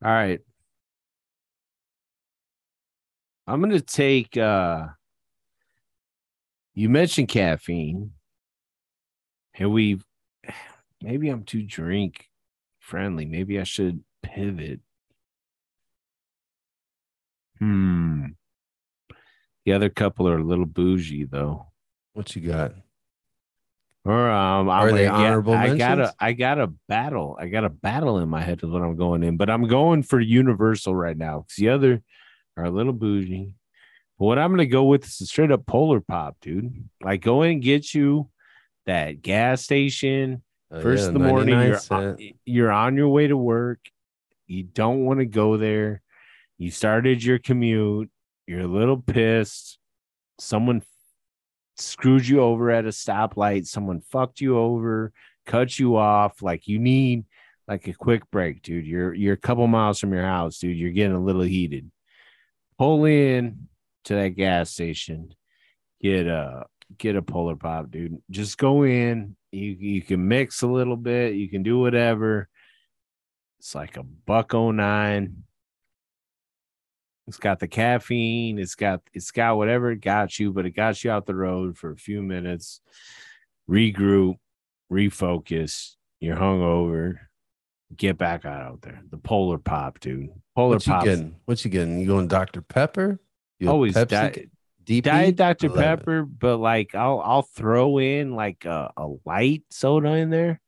right. 0.02 0.42
I'm 3.48 3.62
gonna 3.62 3.80
take 3.80 4.36
uh 4.36 4.88
you 6.74 6.90
mentioned 6.90 7.30
caffeine. 7.30 8.12
And 9.54 9.72
we 9.72 10.02
maybe 11.02 11.30
I'm 11.30 11.46
too 11.46 11.64
drink 11.64 12.28
friendly. 12.80 13.26
Maybe 13.26 13.62
I 13.62 13.64
should 13.64 14.04
pivot. 14.22 14.82
Hmm. 17.60 18.26
The 19.66 19.74
other 19.74 19.90
couple 19.90 20.28
are 20.28 20.38
a 20.38 20.44
little 20.44 20.66
bougie 20.66 21.26
though. 21.26 21.68
What 22.14 22.36
you 22.36 22.42
got? 22.52 22.74
Or 24.04 24.30
um, 24.32 24.68
I'm 24.70 24.88
Are 24.88 24.92
they 24.92 25.06
gonna 25.06 25.20
get- 25.20 25.28
honorable 25.28 25.54
I 25.54 25.78
got 25.78 25.94
a 25.94 25.98
mentions? 25.98 26.16
I 26.20 26.34
got 26.34 26.60
a 26.60 26.68
battle. 26.88 27.38
I 27.40 27.48
got 27.48 27.66
a 27.66 27.70
battle 27.70 28.18
in 28.18 28.30
my 28.30 28.42
head 28.42 28.64
is 28.64 28.70
what 28.70 28.82
I'm 28.82 28.96
going 28.96 29.24
in, 29.24 29.38
but 29.38 29.50
I'm 29.50 29.68
going 29.68 30.02
for 30.04 30.20
Universal 30.20 30.96
right 30.96 31.16
now 31.18 31.40
because 31.42 31.56
the 31.58 31.70
other 31.70 32.02
are 32.58 32.66
a 32.66 32.72
little 32.72 32.94
bougie. 32.94 33.54
But 34.18 34.26
what 34.26 34.40
I'm 34.40 34.50
gonna 34.52 34.66
go 34.66 34.86
with 34.86 35.06
is 35.06 35.22
a 35.22 35.26
straight 35.28 35.52
up 35.52 35.68
Polar 35.68 36.02
Pop, 36.02 36.38
dude. 36.42 36.90
Like 37.04 37.22
go 37.22 37.44
in 37.44 37.52
and 37.52 37.62
get 37.62 37.94
you 37.94 38.30
that 38.88 39.22
gas 39.22 39.62
station 39.62 40.42
Oh, 40.72 40.82
first 40.82 41.02
yeah, 41.04 41.08
in 41.10 41.14
the 41.14 41.20
morning. 41.20 41.60
You're 41.60 41.80
on, 41.92 42.18
you're 42.46 42.72
on 42.72 42.96
your 42.96 43.10
way 43.10 43.28
to 43.28 43.38
work. 43.38 43.80
You 44.48 44.64
don't 44.64 45.06
want 45.06 45.20
to 45.20 45.26
go 45.26 45.58
there. 45.58 46.02
You 46.58 46.72
started 46.72 47.24
your 47.24 47.38
commute. 47.40 48.10
You're 48.52 48.60
a 48.60 48.68
little 48.68 48.98
pissed. 48.98 49.80
Someone 50.38 50.82
screwed 51.78 52.28
you 52.28 52.42
over 52.42 52.70
at 52.70 52.84
a 52.84 52.90
stoplight. 52.90 53.66
Someone 53.66 54.02
fucked 54.02 54.42
you 54.42 54.58
over, 54.58 55.14
cut 55.46 55.80
you 55.80 55.96
off. 55.96 56.42
Like 56.42 56.68
you 56.68 56.78
need 56.78 57.24
like 57.66 57.88
a 57.88 57.94
quick 57.94 58.30
break, 58.30 58.62
dude. 58.62 58.86
You're 58.86 59.14
you're 59.14 59.36
a 59.36 59.38
couple 59.38 59.66
miles 59.68 60.00
from 60.00 60.12
your 60.12 60.26
house, 60.26 60.60
dude. 60.60 60.76
You're 60.76 60.92
getting 60.92 61.16
a 61.16 61.24
little 61.24 61.44
heated. 61.44 61.90
Pull 62.78 63.06
in 63.06 63.70
to 64.04 64.16
that 64.16 64.36
gas 64.36 64.70
station. 64.70 65.34
Get 66.02 66.28
a 66.28 66.66
get 66.98 67.16
a 67.16 67.22
polar 67.22 67.56
pop, 67.56 67.90
dude. 67.90 68.22
Just 68.30 68.58
go 68.58 68.84
in. 68.84 69.38
You 69.54 69.78
you 69.80 70.02
can 70.02 70.28
mix 70.28 70.62
a 70.62 70.68
little 70.68 70.98
bit. 70.98 71.36
You 71.36 71.48
can 71.48 71.64
do 71.64 71.80
whatever. 71.80 72.50
It's 73.60 73.74
like 73.74 73.96
a 73.96 74.04
buck 74.04 74.54
oh 74.54 74.72
nine. 74.72 75.46
It's 77.32 77.38
got 77.38 77.60
the 77.60 77.68
caffeine. 77.70 78.60
It's 78.60 78.76
got 78.76 79.00
it's 79.14 79.32
got 79.32 79.56
whatever 79.56 79.90
it 79.92 80.02
got 80.02 80.38
you, 80.38 80.52
but 80.52 80.66
it 80.66 80.72
got 80.72 81.02
you 81.02 81.12
out 81.12 81.26
the 81.26 81.34
road 81.34 81.78
for 81.78 81.92
a 81.92 81.96
few 81.96 82.22
minutes. 82.22 82.82
Regroup, 83.70 84.36
refocus. 84.92 85.96
You're 86.20 86.36
hungover. 86.36 87.20
Get 87.96 88.18
back 88.18 88.44
out 88.44 88.62
out 88.62 88.82
there. 88.82 89.02
The 89.10 89.18
polar 89.18 89.60
pop, 89.60 90.02
dude. 90.02 90.28
Polar 90.58 90.76
What 90.76 90.86
you 90.86 90.92
pop. 90.92 91.06
getting? 91.06 91.38
What 91.46 91.64
you 91.64 91.72
getting? 91.72 92.02
You 92.02 92.08
going 92.08 92.28
Dr. 92.28 92.62
Pepper? 92.62 93.18
You 93.60 93.70
Always 93.70 93.96
Pepsi? 93.96 94.50
di- 94.84 95.00
Diet 95.00 95.38
Dr. 95.38 95.68
I 95.68 95.70
love 95.70 95.78
it. 95.78 95.82
Pepper, 96.00 96.24
but 96.26 96.58
like 96.58 96.96
I'll 96.96 97.22
I'll 97.22 97.44
throw 97.44 97.98
in 98.00 98.36
like 98.36 98.66
a, 98.66 98.92
a 98.98 99.08
light 99.26 99.64
soda 99.70 100.16
in 100.16 100.32
there. 100.32 100.60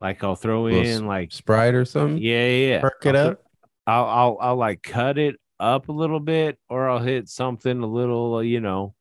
Like 0.00 0.24
I'll 0.24 0.34
throw 0.34 0.66
in 0.66 1.06
like 1.06 1.30
Sprite 1.30 1.74
or 1.74 1.84
something? 1.84 2.18
yeah, 2.18 2.48
yeah, 2.48 2.68
yeah. 2.68 2.80
Perk 2.80 3.06
it 3.06 3.14
I'll 3.14 3.26
up? 3.28 3.40
I'll 3.86 4.04
I'll 4.06 4.38
I'll 4.40 4.56
like 4.56 4.82
cut 4.82 5.18
it 5.18 5.36
up 5.64 5.88
a 5.88 5.92
little 5.92 6.20
bit, 6.20 6.58
or 6.68 6.88
I'll 6.88 6.98
hit 6.98 7.28
something 7.28 7.80
a 7.80 7.86
little, 7.86 8.36
uh, 8.36 8.40
you 8.40 8.60
know, 8.60 8.94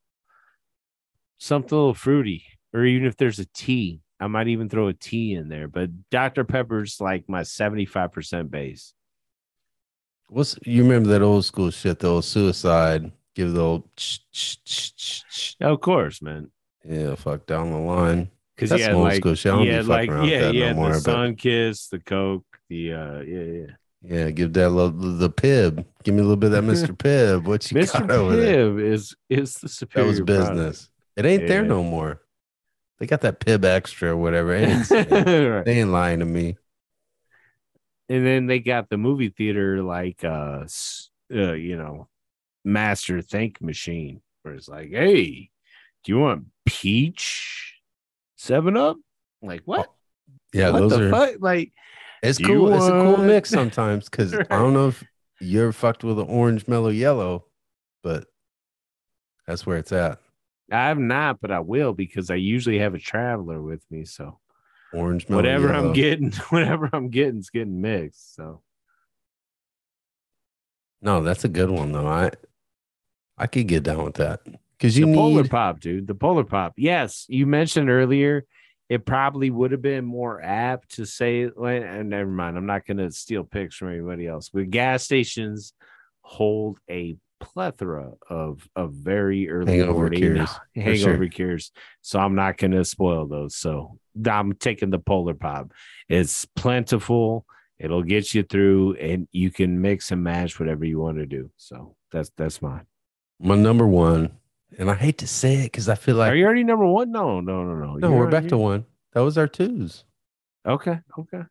something 1.39 1.75
a 1.75 1.79
little 1.79 1.93
fruity, 1.93 2.45
or 2.73 2.85
even 2.85 3.07
if 3.07 3.17
there's 3.17 3.39
a 3.39 3.45
tea, 3.53 4.01
I 4.19 4.27
might 4.27 4.47
even 4.47 4.69
throw 4.69 4.87
a 4.87 4.93
tea 4.93 5.33
in 5.33 5.49
there. 5.49 5.67
But 5.67 6.09
Dr. 6.09 6.43
Pepper's 6.43 7.01
like 7.01 7.27
my 7.27 7.43
seventy 7.43 7.85
five 7.85 8.11
percent 8.11 8.49
base. 8.51 8.93
What's 10.29 10.57
you 10.65 10.83
remember 10.83 11.09
that 11.09 11.21
old 11.21 11.45
school 11.45 11.69
shit, 11.69 11.99
the 11.99 12.09
old 12.09 12.25
suicide? 12.25 13.11
Give 13.35 13.51
the 13.51 13.61
old 13.61 13.95
ch- 13.95 14.19
ch- 14.31 14.63
ch- 14.63 14.95
ch- 14.95 15.23
ch- 15.29 15.55
Of 15.59 15.81
course, 15.81 16.21
man. 16.21 16.51
yeah, 16.87 17.15
fuck 17.15 17.45
down 17.47 17.71
the 17.71 17.77
line. 17.77 18.29
Because 18.55 18.69
That's 18.69 18.81
yeah, 18.83 18.93
old 18.93 19.03
like 19.05 19.17
school 19.21 19.33
shit. 19.35 19.51
I 19.51 19.55
don't 19.55 19.65
be 19.65 19.71
yeah, 19.71 19.77
fucking 19.77 19.89
like 19.89 20.09
around 20.09 20.21
with 20.21 20.29
yeah, 20.31 20.39
that 20.41 20.53
no 20.53 20.59
yeah, 20.59 20.73
more, 20.73 20.93
the 20.93 21.01
but- 21.03 21.15
Sunkist, 21.17 21.89
the 21.89 21.99
coke, 21.99 22.45
the 22.69 22.93
uh, 22.93 23.19
yeah, 23.21 23.41
yeah. 23.41 23.65
Yeah, 24.03 24.31
give 24.31 24.53
that 24.53 24.69
little 24.69 24.91
the 24.91 25.29
Pibb. 25.29 25.85
Give 26.03 26.13
me 26.13 26.19
a 26.19 26.23
little 26.23 26.35
bit 26.35 26.51
of 26.51 26.65
that 26.65 26.71
Mr. 26.71 26.87
Pibb. 26.97 27.45
What 27.45 27.71
you 27.71 27.77
Mr. 27.77 27.99
got 28.01 28.11
over 28.11 28.35
there? 28.35 28.69
Pibb 28.69 28.81
is 28.91 29.15
is 29.29 29.53
the 29.55 29.87
That 29.93 30.05
was 30.05 30.19
business. 30.21 30.89
It 31.15 31.25
ain't 31.25 31.47
there 31.47 31.63
no 31.63 31.83
more. 31.83 32.21
They 32.99 33.05
got 33.05 33.21
that 33.21 33.39
Pibb 33.39 33.59
Xtra 33.59 34.09
or 34.09 34.17
whatever. 34.17 34.53
Ain't- 34.53 34.89
Right. 34.91 35.65
they 35.65 35.79
ain't 35.79 35.91
lying 35.91 36.19
to 36.19 36.25
me. 36.25 36.57
And 38.09 38.25
then 38.25 38.47
they 38.47 38.59
got 38.59 38.89
the 38.89 38.97
movie 38.97 39.29
theater 39.29 39.81
like 39.81 40.23
uh, 40.23 40.65
uh 41.33 41.53
you 41.53 41.77
know, 41.77 42.09
master 42.65 43.21
think 43.21 43.61
machine 43.61 44.21
where 44.41 44.53
it's 44.53 44.67
like, 44.67 44.89
hey, 44.91 45.49
do 46.03 46.11
you 46.11 46.19
want 46.19 46.47
peach 46.65 47.79
seven 48.35 48.75
up? 48.75 48.97
Like 49.41 49.61
what? 49.65 49.89
Yeah, 50.53 50.71
what 50.71 50.79
those 50.81 50.91
the 50.97 51.07
are. 51.07 51.09
fuck? 51.09 51.35
Like 51.39 51.71
It's 52.23 52.39
You 52.39 52.47
cool. 52.47 52.73
It's 52.73 52.85
a 52.85 52.91
cool 52.91 53.17
mix 53.17 53.49
sometimes 53.49 54.09
because 54.09 54.33
I 54.49 54.57
don't 54.57 54.73
know 54.73 54.87
if 54.87 55.03
you're 55.41 55.73
fucked 55.73 56.05
with 56.05 56.17
an 56.17 56.27
orange 56.27 56.67
Mello 56.67 56.89
Yello, 56.89 57.43
but 58.01 58.25
that's 59.45 59.65
where 59.65 59.77
it's 59.77 59.91
at. 59.91 60.19
I've 60.71 60.97
not, 60.97 61.41
but 61.41 61.51
I 61.51 61.59
will 61.59 61.93
because 61.93 62.31
I 62.31 62.35
usually 62.35 62.79
have 62.79 62.95
a 62.95 62.99
traveler 62.99 63.61
with 63.61 63.83
me. 63.91 64.05
So 64.05 64.39
Orange 64.93 65.27
mellow 65.27 65.41
whatever 65.41 65.67
yellow. 65.67 65.87
I'm 65.89 65.93
getting, 65.93 66.31
whatever 66.49 66.89
I'm 66.93 67.09
getting 67.09 67.39
is 67.39 67.49
getting 67.49 67.81
mixed. 67.81 68.35
So 68.35 68.61
No, 71.01 71.21
that's 71.21 71.43
a 71.43 71.49
good 71.49 71.69
one 71.69 71.91
though. 71.91 72.07
I 72.07 72.31
I 73.37 73.47
could 73.47 73.67
get 73.67 73.83
down 73.83 74.05
with 74.05 74.15
that 74.15 74.41
because 74.77 74.97
you 74.97 75.07
the 75.07 75.13
polar 75.13 75.43
pop, 75.43 75.81
dude. 75.81 76.07
The 76.07 76.15
polar 76.15 76.45
pop. 76.45 76.73
Yes, 76.77 77.25
you 77.27 77.45
mentioned 77.45 77.89
earlier. 77.89 78.45
It 78.93 79.05
probably 79.07 79.49
would 79.49 79.71
have 79.71 79.81
been 79.81 80.05
more 80.05 80.39
apt 80.39 80.97
to 80.97 81.05
say, 81.05 81.43
and 81.43 82.09
never 82.09 82.29
mind. 82.29 82.57
I'm 82.57 82.67
not 82.67 82.85
going 82.85 82.97
to 82.97 83.11
steal 83.11 83.43
picks 83.43 83.75
from 83.75 83.89
anybody 83.89 84.27
else. 84.27 84.49
But 84.49 84.69
gas 84.69 85.03
stations 85.03 85.73
hold 86.21 86.77
a 86.87 87.15
plethora 87.39 88.11
of 88.29 88.69
of 88.75 88.93
very 88.93 89.49
early 89.49 89.79
Hangover 89.79 90.11
cures, 90.11 90.49
hangover 90.75 91.23
sure. 91.23 91.27
cures. 91.27 91.71
So 92.03 92.19
I'm 92.19 92.35
not 92.35 92.57
going 92.57 92.71
to 92.71 92.85
spoil 92.85 93.25
those. 93.25 93.55
So 93.55 93.97
I'm 94.29 94.53
taking 94.53 94.91
the 94.91 94.99
polar 94.99 95.33
pop. 95.33 95.71
It's 96.07 96.45
plentiful. 96.55 97.47
It'll 97.79 98.03
get 98.03 98.35
you 98.35 98.43
through, 98.43 98.97
and 98.97 99.27
you 99.31 99.49
can 99.49 99.81
mix 99.81 100.11
and 100.11 100.23
match 100.23 100.59
whatever 100.59 100.85
you 100.85 100.99
want 100.99 101.17
to 101.17 101.25
do. 101.25 101.49
So 101.57 101.95
that's 102.11 102.31
that's 102.37 102.61
mine. 102.61 102.85
My 103.39 103.55
number 103.55 103.87
one, 103.87 104.37
and 104.79 104.89
I 104.89 104.95
hate 104.95 105.17
to 105.19 105.27
say 105.27 105.55
it 105.61 105.63
because 105.65 105.89
I 105.89 105.95
feel 105.95 106.15
like 106.15 106.31
Are 106.31 106.35
you 106.35 106.45
already 106.45 106.63
number 106.63 106.85
one? 106.85 107.11
No, 107.11 107.39
no, 107.39 107.63
no, 107.63 107.75
no. 107.75 107.95
no, 107.95 108.09
You're 108.09 108.17
we're 108.17 108.29
back 108.29 108.47
to 108.49 108.57
one. 108.57 108.85
That 109.13 109.21
was 109.21 109.37
our 109.37 109.47
twos. 109.47 110.03
Okay. 110.65 110.99
Okay. 111.19 111.41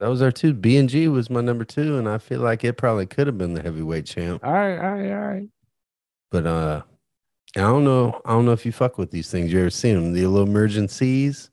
That 0.00 0.08
was 0.08 0.20
our 0.22 0.32
two. 0.32 0.52
B 0.52 0.76
and 0.76 0.88
G 0.88 1.08
was 1.08 1.30
my 1.30 1.40
number 1.40 1.64
two, 1.64 1.98
and 1.98 2.08
I 2.08 2.18
feel 2.18 2.40
like 2.40 2.64
it 2.64 2.74
probably 2.74 3.06
could 3.06 3.26
have 3.26 3.38
been 3.38 3.54
the 3.54 3.62
heavyweight 3.62 4.06
champ. 4.06 4.44
All 4.44 4.52
right. 4.52 4.76
All 4.78 4.92
right. 4.94 5.10
All 5.12 5.28
right. 5.28 5.48
But 6.30 6.46
uh, 6.46 6.82
I 7.56 7.60
don't 7.60 7.84
know. 7.84 8.20
I 8.24 8.30
don't 8.32 8.44
know 8.44 8.52
if 8.52 8.66
you 8.66 8.72
fuck 8.72 8.98
with 8.98 9.10
these 9.10 9.30
things. 9.30 9.52
You 9.52 9.60
ever 9.60 9.70
seen 9.70 9.94
them? 9.94 10.12
The 10.12 10.26
little 10.26 10.46
Emergen-Cs, 10.46 11.50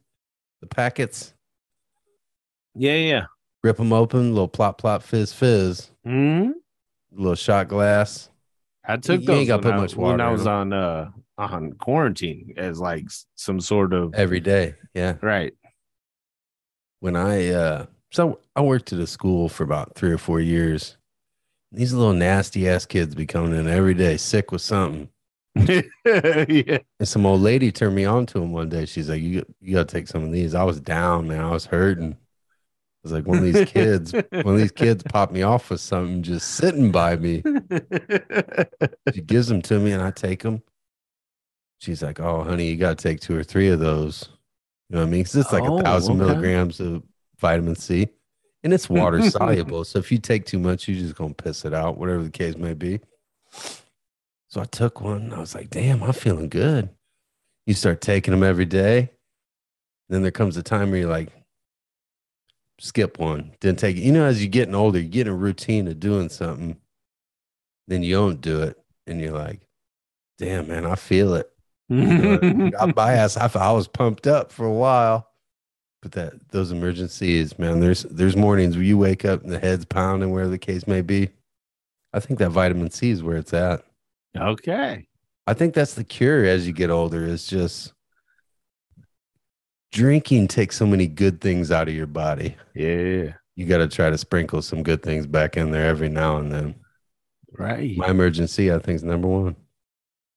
the 0.62 0.68
packets. 0.68 1.34
Yeah. 2.76 2.96
Yeah. 2.96 3.26
Rip 3.64 3.78
them 3.78 3.94
open, 3.94 4.34
little 4.34 4.48
plop 4.50 4.78
plop 4.78 5.04
fizz 5.04 5.32
fizz, 5.32 5.92
Hmm. 6.04 6.52
little 7.14 7.36
shot 7.36 7.70
glass. 7.70 8.30
I 8.86 8.98
took 8.98 9.22
You 9.22 9.28
those 9.28 9.38
ain't 9.40 9.48
gotta 9.48 9.62
when 9.68 9.72
put 9.74 9.78
I- 9.78 9.82
much 9.82 9.96
when 9.96 10.22
I 10.22 10.30
was 10.32 10.46
on 10.48 10.74
uh 10.74 11.10
on 11.38 11.74
quarantine 11.74 12.54
as 12.58 12.80
like 12.80 13.06
some 13.36 13.60
sort 13.60 13.94
of 13.94 14.14
every 14.14 14.40
day. 14.40 14.76
Yeah. 14.94 15.16
right. 15.22 15.54
When 17.00 17.16
I 17.16 17.50
uh 17.50 17.86
so 18.12 18.40
I 18.56 18.62
worked 18.62 18.94
at 18.94 19.00
a 19.00 19.08
school 19.08 19.50
for 19.50 19.64
about 19.64 19.96
three 19.96 20.12
or 20.12 20.18
four 20.18 20.40
years. 20.40 20.98
These 21.72 21.94
little 21.94 22.14
nasty 22.14 22.70
ass 22.70 22.86
kids 22.86 23.16
be 23.16 23.26
coming 23.26 23.58
in 23.60 23.68
every 23.68 23.96
day 23.96 24.18
sick 24.18 24.52
with 24.52 24.62
something. 24.62 25.10
yeah. 25.56 26.78
And 27.00 27.08
some 27.08 27.26
old 27.26 27.42
lady 27.42 27.72
turned 27.72 27.96
me 27.96 28.06
on 28.06 28.26
to 28.28 28.40
him 28.42 28.52
one 28.52 28.70
day. 28.70 28.86
She's 28.86 29.10
like, 29.10 29.22
You 29.22 29.44
you 29.60 29.74
gotta 29.76 29.86
take 29.92 30.08
some 30.08 30.24
of 30.24 30.32
these. 30.32 30.54
I 30.54 30.64
was 30.64 30.80
down, 30.80 31.28
man. 31.28 31.40
I 31.44 31.50
was 31.52 31.66
hurting. 31.66 32.16
Was 33.04 33.12
like, 33.12 33.28
one 33.28 33.40
of 33.40 33.44
these 33.44 33.70
kids, 33.70 34.14
one 34.14 34.54
of 34.56 34.58
these 34.58 34.72
kids 34.72 35.04
popped 35.04 35.34
me 35.34 35.42
off 35.42 35.70
with 35.70 35.82
something 35.82 36.24
just 36.24 36.52
sitting 36.52 36.90
by 36.92 37.18
me. 37.18 37.44
She 39.14 39.20
gives 39.22 39.48
them 39.48 39.62
to 39.64 39.78
me 39.80 39.92
and 39.92 40.02
I 40.02 40.12
take 40.12 40.42
them. 40.44 40.64
She's 41.80 42.02
like, 42.02 42.20
Oh, 42.22 42.44
honey, 42.44 42.70
you 42.70 42.78
gotta 42.78 42.96
take 42.96 43.20
two 43.20 43.36
or 43.36 43.44
three 43.44 43.70
of 43.70 43.80
those. 43.80 44.30
You 44.90 44.96
know 44.96 45.02
what 45.02 45.08
I 45.08 45.12
mean? 45.12 45.24
'Cause 45.26 45.36
it's 45.36 45.52
like 45.52 45.64
Oh, 45.64 45.80
a 45.80 45.84
thousand 45.84 46.16
okay. 46.22 46.26
milligrams 46.32 46.80
of 46.80 47.04
vitamin 47.40 47.76
C. 47.76 48.08
And 48.64 48.74
it's 48.74 48.90
water 48.90 49.22
soluble. 49.30 49.84
so 49.84 50.00
if 50.00 50.10
you 50.10 50.18
take 50.18 50.46
too 50.46 50.60
much, 50.60 50.88
you're 50.88 50.98
just 50.98 51.16
gonna 51.16 51.34
piss 51.34 51.66
it 51.66 51.74
out, 51.74 51.98
whatever 51.98 52.24
the 52.24 52.30
case 52.30 52.56
may 52.56 52.74
be. 52.74 53.02
So 54.48 54.62
I 54.62 54.66
took 54.66 55.02
one. 55.02 55.24
and 55.24 55.34
I 55.34 55.40
was 55.40 55.56
like, 55.56 55.70
damn, 55.70 56.02
I'm 56.04 56.14
feeling 56.14 56.48
good. 56.48 56.90
You 57.66 57.74
start 57.74 58.00
taking 58.00 58.32
them 58.32 58.44
every 58.44 58.66
day. 58.66 59.10
Then 60.08 60.22
there 60.22 60.32
comes 60.32 60.56
a 60.56 60.64
time 60.64 60.92
where 60.92 61.02
you're 61.02 61.10
like, 61.10 61.30
skip 62.80 63.20
one, 63.20 63.54
didn't 63.60 63.80
take 63.80 63.98
it. 63.98 64.02
You 64.02 64.12
know, 64.12 64.26
as 64.26 64.44
you're 64.44 64.50
getting 64.50 64.76
older, 64.76 65.00
you 65.00 65.08
get 65.08 65.28
in 65.28 65.34
a 65.34 65.36
routine 65.36 65.88
of 65.88 66.00
doing 66.00 66.30
something, 66.30 66.78
then 67.88 68.04
you 68.04 68.16
don't 68.16 68.42
do 68.42 68.62
it. 68.62 68.78
And 69.06 69.20
you're 69.20 69.34
like, 69.34 69.62
damn, 70.38 70.68
man, 70.68 70.86
I 70.86 70.96
feel 70.96 71.36
it. 71.36 71.50
I 71.92 72.92
bias. 72.92 73.38
I, 73.38 73.50
I 73.56 73.72
was 73.72 73.88
pumped 73.88 74.28
up 74.28 74.52
for 74.52 74.66
a 74.66 74.74
while. 74.74 75.30
But 76.02 76.14
that 76.14 76.50
those 76.52 76.74
Emergen-Cs, 76.74 77.58
man, 77.58 77.80
there's 77.80 78.04
there's 78.04 78.36
mornings 78.36 78.76
where 78.76 78.84
you 78.84 78.98
wake 78.98 79.24
up 79.24 79.42
and 79.42 79.52
the 79.52 79.60
head's 79.60 79.86
pounding, 79.86 80.32
wherever 80.32 80.50
the 80.50 80.58
case 80.58 80.86
may 80.86 81.02
be. 81.02 81.30
I 82.12 82.20
think 82.20 82.40
that 82.40 82.50
vitamin 82.50 82.92
C 82.92 83.10
is 83.10 83.24
where 83.24 83.38
it's 83.38 83.54
at. 83.54 83.84
okay. 84.38 85.08
I 85.48 85.54
think 85.54 85.74
that's 85.74 85.94
the 85.94 86.04
cure 86.04 86.46
as 86.46 86.68
you 86.68 86.74
get 86.74 86.90
older 86.90 87.26
is 87.26 87.48
just 87.48 87.94
drinking 89.94 90.48
takes 90.48 90.76
so 90.76 90.86
many 90.86 91.08
good 91.08 91.40
things 91.40 91.72
out 91.72 91.88
of 91.88 91.94
your 91.94 92.08
body. 92.08 92.58
Yeah. 92.74 93.34
You 93.56 93.68
got 93.68 93.78
to 93.78 93.88
try 93.88 94.10
to 94.10 94.18
sprinkle 94.18 94.62
some 94.62 94.82
good 94.82 95.04
things 95.04 95.28
back 95.28 95.56
in 95.56 95.72
there 95.72 95.86
every 95.86 96.10
now 96.10 96.38
and 96.38 96.52
then. 96.52 96.76
Right. 97.56 97.96
My 97.96 98.08
Emergen-C, 98.08 98.72
I 98.72 98.80
think, 98.80 98.96
is 98.96 99.04
number 99.04 99.28
one. 99.28 99.56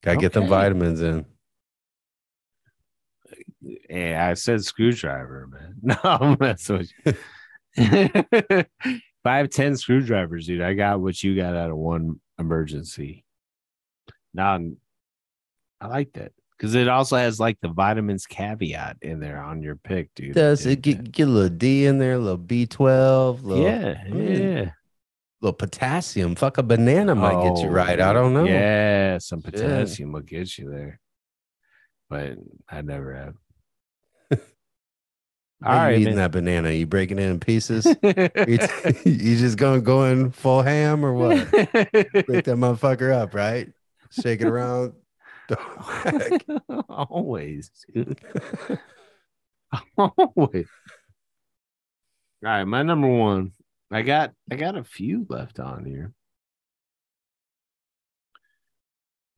Got 0.05 0.13
to 0.13 0.19
get 0.19 0.33
them 0.35 0.47
vitamins 0.47 1.01
in. 1.01 1.25
Yeah, 3.89 4.29
I 4.31 4.35
said 4.35 4.63
screwdriver, 4.63 5.49
man. 5.49 5.75
No, 5.83 5.97
I'm 6.05 6.37
messing 6.39 6.87
with 7.07 7.17
you. 7.77 8.65
Five, 9.25 9.49
ten 9.49 9.77
screwdrivers, 9.77 10.47
dude. 10.47 10.61
I 10.61 10.75
got 10.75 11.01
what 11.01 11.21
you 11.23 11.35
got 11.35 11.57
out 11.57 11.71
of 11.71 11.77
one 11.77 12.21
Emergen-C. 12.39 13.25
Now, 14.35 14.61
I 15.81 15.87
like 15.87 16.13
that 16.13 16.33
because 16.57 16.75
it 16.75 16.89
also 16.89 17.17
has 17.17 17.39
like 17.39 17.59
the 17.61 17.69
vitamins 17.69 18.27
caveat 18.27 18.97
in 19.03 19.21
there 19.21 19.43
on 19.43 19.63
your 19.63 19.77
pick, 19.77 20.15
dude. 20.15 20.35
Does 20.35 20.65
it 20.65 20.81
get, 20.83 21.13
get 21.13 21.29
a 21.29 21.31
little 21.31 21.49
D 21.51 21.87
in 21.87 21.99
there, 21.99 22.15
a 22.15 22.19
little 22.19 22.39
B12, 22.39 23.43
little, 23.43 23.63
yeah, 23.65 24.03
I 24.05 24.09
mean, 24.09 24.43
yeah. 24.43 24.71
little 25.41 25.53
potassium. 25.53 26.35
Fuck 26.35 26.59
a 26.59 26.63
banana 26.63 27.15
might 27.15 27.43
get 27.43 27.63
you 27.63 27.69
Oh, 27.69 27.73
right. 27.73 28.01
I 28.01 28.13
don't 28.13 28.33
know. 28.33 28.45
Yeah, 28.45 29.19
some 29.19 29.43
potassium 29.43 30.13
will 30.13 30.21
get 30.21 30.57
you 30.57 30.71
there, 30.71 30.99
but 32.09 32.37
I 32.69 32.81
never 32.81 33.15
have. 33.15 33.35
All 35.65 35.75
you 35.75 35.79
right, 35.79 35.93
eating 35.95 36.05
man. 36.05 36.17
that 36.17 36.33
banana? 36.33 36.71
You 36.71 36.87
breaking 36.87 37.19
it 37.19 37.25
in 37.25 37.39
pieces? 37.39 37.87
you, 38.03 38.59
you 39.05 39.37
just 39.37 39.59
gonna 39.59 39.83
go 39.83 40.05
in 40.05 40.31
full 40.31 40.63
ham 40.63 41.05
or 41.05 41.13
what? 41.13 41.51
Break 41.51 42.45
that 42.45 42.57
motherfucker 42.57 43.13
up, 43.13 43.35
right? 43.35 43.69
Shake 44.11 44.41
it 44.41 44.47
around. 44.47 44.95
Always, 46.89 47.71
dude. 47.93 48.21
Always. 49.99 50.69
All 52.45 52.51
right, 52.53 52.65
my 52.65 52.83
number 52.83 53.09
one. 53.09 53.53
I 53.91 54.03
got 54.03 54.33
I 54.51 54.57
got 54.57 54.77
a 54.77 54.85
few 54.85 55.27
left 55.29 55.61
on 55.61 55.85
here. 55.85 56.13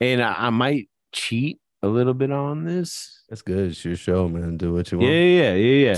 And 0.01 0.23
I, 0.23 0.35
I 0.39 0.51
might 0.51 0.89
cheat 1.13 1.61
a 1.83 1.89
little 1.89 2.15
bit 2.15 2.31
on 2.31 2.65
this. 2.65 3.25
That's 3.29 3.43
good. 3.43 3.71
It's 3.71 3.85
your 3.85 3.97
show, 3.97 4.29
man. 4.29 4.57
Do 4.57 4.73
what 4.73 4.91
you 4.91 4.99
want. 4.99 5.11
yeah, 5.11 5.21
yeah, 5.21 5.55
yeah. 5.55 5.91
yeah. 5.91 5.97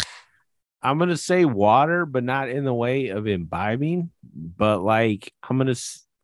I'm 0.82 0.98
gonna 0.98 1.16
say 1.16 1.44
water, 1.44 2.06
but 2.06 2.24
not 2.24 2.48
in 2.48 2.64
the 2.64 2.74
way 2.74 3.08
of 3.08 3.26
imbibing. 3.26 4.11
But 4.22 4.82
like, 4.82 5.32
I'm 5.42 5.58
gonna. 5.58 5.74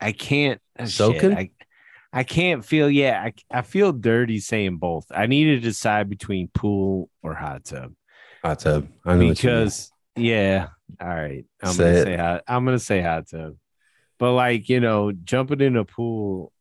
I 0.00 0.12
can't. 0.12 0.60
Ah, 0.78 0.84
shit, 0.84 0.92
Soaking? 0.92 1.36
I, 1.36 1.50
I 2.12 2.22
can't 2.24 2.64
feel. 2.64 2.88
Yeah, 2.90 3.20
I 3.22 3.32
I 3.58 3.62
feel 3.62 3.92
dirty 3.92 4.38
saying 4.38 4.78
both. 4.78 5.06
I 5.10 5.26
need 5.26 5.44
to 5.46 5.60
decide 5.60 6.08
between 6.08 6.48
pool 6.48 7.10
or 7.22 7.34
hot 7.34 7.64
tub 7.64 7.92
Hot 8.42 8.58
tub. 8.60 8.88
I 9.04 9.14
know 9.14 9.18
mean. 9.20 9.32
because 9.34 9.90
yeah. 10.16 10.68
All 11.00 11.08
right, 11.08 11.44
I'm 11.62 11.72
Say 11.72 11.84
gonna 11.84 11.96
it. 11.98 12.04
say 12.04 12.16
hot. 12.16 12.42
I'm 12.46 12.64
gonna 12.64 12.78
say 12.78 13.02
hot 13.02 13.28
tub. 13.28 13.56
But 14.18 14.32
like 14.32 14.68
you 14.68 14.80
know, 14.80 15.12
jumping 15.12 15.60
in 15.60 15.76
a 15.76 15.84
pool 15.84 16.52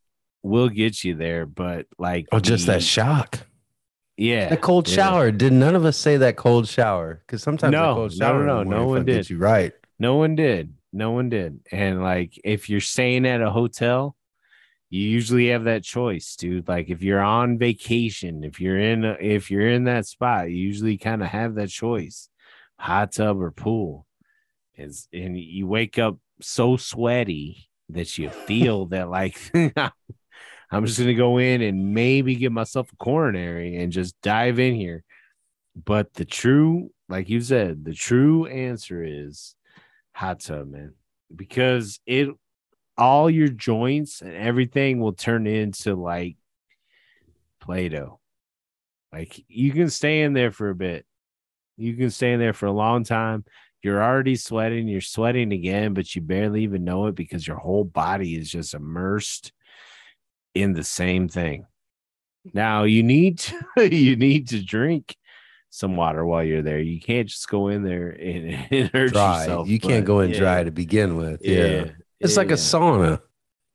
will 0.43 0.69
get 0.69 1.03
you 1.03 1.15
there. 1.15 1.45
But 1.45 1.85
like, 1.97 2.27
oh, 2.31 2.39
just 2.39 2.65
the- 2.65 2.73
that 2.73 2.83
shock. 2.83 3.39
Yeah, 4.17 4.47
The 4.47 4.55
cold 4.57 4.87
yeah. 4.87 4.95
shower. 4.95 5.29
Did 5.31 5.51
none 5.51 5.75
of 5.75 5.83
us 5.83 5.97
say 5.97 6.15
that 6.17 6.37
cold 6.37 6.69
shower? 6.69 7.21
Because 7.27 7.43
sometimes 7.43 7.73
No, 7.73 7.89
the 7.89 7.93
cold 7.95 8.11
no, 8.11 8.25
shower. 8.25 8.39
in 8.41 8.47
no, 8.47 8.57
the 8.63 8.69
no 8.69 8.87
one 8.87 9.03
did. 9.05 9.29
You 9.29 9.37
right. 9.37 9.73
No 9.99 10.15
one 10.15 10.35
did. 10.35 10.73
No 10.93 11.11
one 11.11 11.27
did. 11.29 11.59
And 11.71 12.01
like 12.01 12.39
if 12.45 12.69
you're 12.69 12.79
staying 12.79 13.25
at 13.27 13.41
a 13.41 13.49
hotel, 13.51 14.15
you 14.95 15.09
usually 15.09 15.49
have 15.49 15.65
that 15.65 15.83
choice, 15.83 16.37
dude. 16.37 16.69
Like 16.69 16.89
if 16.89 17.01
you're 17.01 17.21
on 17.21 17.57
vacation, 17.57 18.45
if 18.45 18.61
you're 18.61 18.79
in 18.79 19.03
if 19.03 19.51
you're 19.51 19.69
in 19.69 19.83
that 19.83 20.07
spot, 20.07 20.49
you 20.49 20.55
usually 20.55 20.97
kind 20.97 21.21
of 21.21 21.27
have 21.27 21.55
that 21.55 21.67
choice. 21.67 22.29
Hot 22.79 23.11
tub 23.11 23.41
or 23.41 23.51
pool. 23.51 24.05
Is 24.77 25.09
and 25.11 25.37
you 25.37 25.67
wake 25.67 25.99
up 25.99 26.17
so 26.41 26.77
sweaty 26.77 27.69
that 27.89 28.17
you 28.17 28.29
feel 28.29 28.85
that 28.87 29.09
like 29.09 29.37
I'm 30.71 30.85
just 30.85 30.97
gonna 30.97 31.13
go 31.13 31.39
in 31.39 31.61
and 31.61 31.93
maybe 31.93 32.35
give 32.35 32.53
myself 32.53 32.89
a 32.93 32.95
coronary 32.95 33.75
and 33.75 33.91
just 33.91 34.15
dive 34.21 34.59
in 34.59 34.75
here. 34.75 35.03
But 35.75 36.13
the 36.13 36.25
true, 36.25 36.91
like 37.09 37.27
you 37.27 37.41
said, 37.41 37.83
the 37.83 37.93
true 37.93 38.45
answer 38.45 39.03
is 39.03 39.55
hot 40.13 40.39
tub, 40.39 40.69
man, 40.69 40.93
because 41.35 41.99
it 42.05 42.29
all 42.97 43.29
your 43.29 43.47
joints 43.49 44.21
and 44.21 44.33
everything 44.33 44.99
will 44.99 45.13
turn 45.13 45.47
into 45.47 45.95
like 45.95 46.37
Play-Doh. 47.61 48.19
Like 49.11 49.43
you 49.47 49.71
can 49.71 49.89
stay 49.89 50.21
in 50.21 50.33
there 50.33 50.51
for 50.51 50.69
a 50.69 50.75
bit. 50.75 51.05
You 51.77 51.95
can 51.95 52.09
stay 52.09 52.33
in 52.33 52.39
there 52.39 52.53
for 52.53 52.67
a 52.67 52.71
long 52.71 53.03
time. 53.03 53.45
You're 53.81 54.03
already 54.03 54.35
sweating, 54.35 54.87
you're 54.87 55.01
sweating 55.01 55.51
again, 55.51 55.93
but 55.93 56.15
you 56.15 56.21
barely 56.21 56.63
even 56.63 56.83
know 56.83 57.07
it 57.07 57.15
because 57.15 57.45
your 57.45 57.57
whole 57.57 57.83
body 57.83 58.35
is 58.35 58.49
just 58.49 58.73
immersed 58.73 59.51
in 60.53 60.73
the 60.73 60.83
same 60.83 61.27
thing. 61.27 61.65
Now 62.53 62.83
you 62.83 63.03
need 63.03 63.39
to, 63.39 63.55
you 63.95 64.15
need 64.15 64.49
to 64.49 64.63
drink 64.63 65.15
some 65.69 65.95
water 65.95 66.25
while 66.25 66.43
you're 66.43 66.61
there. 66.61 66.79
You 66.79 66.99
can't 66.99 67.27
just 67.27 67.47
go 67.49 67.67
in 67.67 67.83
there 67.83 68.09
and, 68.09 68.67
and 68.71 68.89
hurt 68.91 69.11
Dry. 69.11 69.41
yourself. 69.41 69.67
you 69.67 69.79
can't 69.79 70.05
go 70.05 70.21
in 70.21 70.31
yeah, 70.31 70.39
dry 70.39 70.63
to 70.63 70.71
begin 70.71 71.17
with. 71.17 71.41
Yeah. 71.43 71.91
It's 72.19 72.37
like 72.37 72.47
yeah. 72.47 72.53
a 72.53 72.57
sauna. 72.57 73.21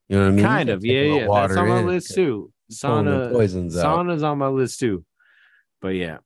You 0.08 0.16
know 0.16 0.22
what 0.22 0.28
I 0.28 0.30
mean? 0.32 0.44
Kind 0.44 0.68
of 0.70 0.84
yeah 0.84 1.02
yeah 1.02 1.26
that's 1.32 1.56
on 1.56 1.68
my 1.68 1.82
list 1.82 2.14
too 2.14 2.52
sauna 2.70 3.32
poisons 3.32 3.76
out. 3.76 3.98
sauna's 3.98 4.22
on 4.22 4.38
my 4.38 4.46
list 4.46 4.80
too 4.80 5.04
but 5.80 5.88
yeah 5.88 6.18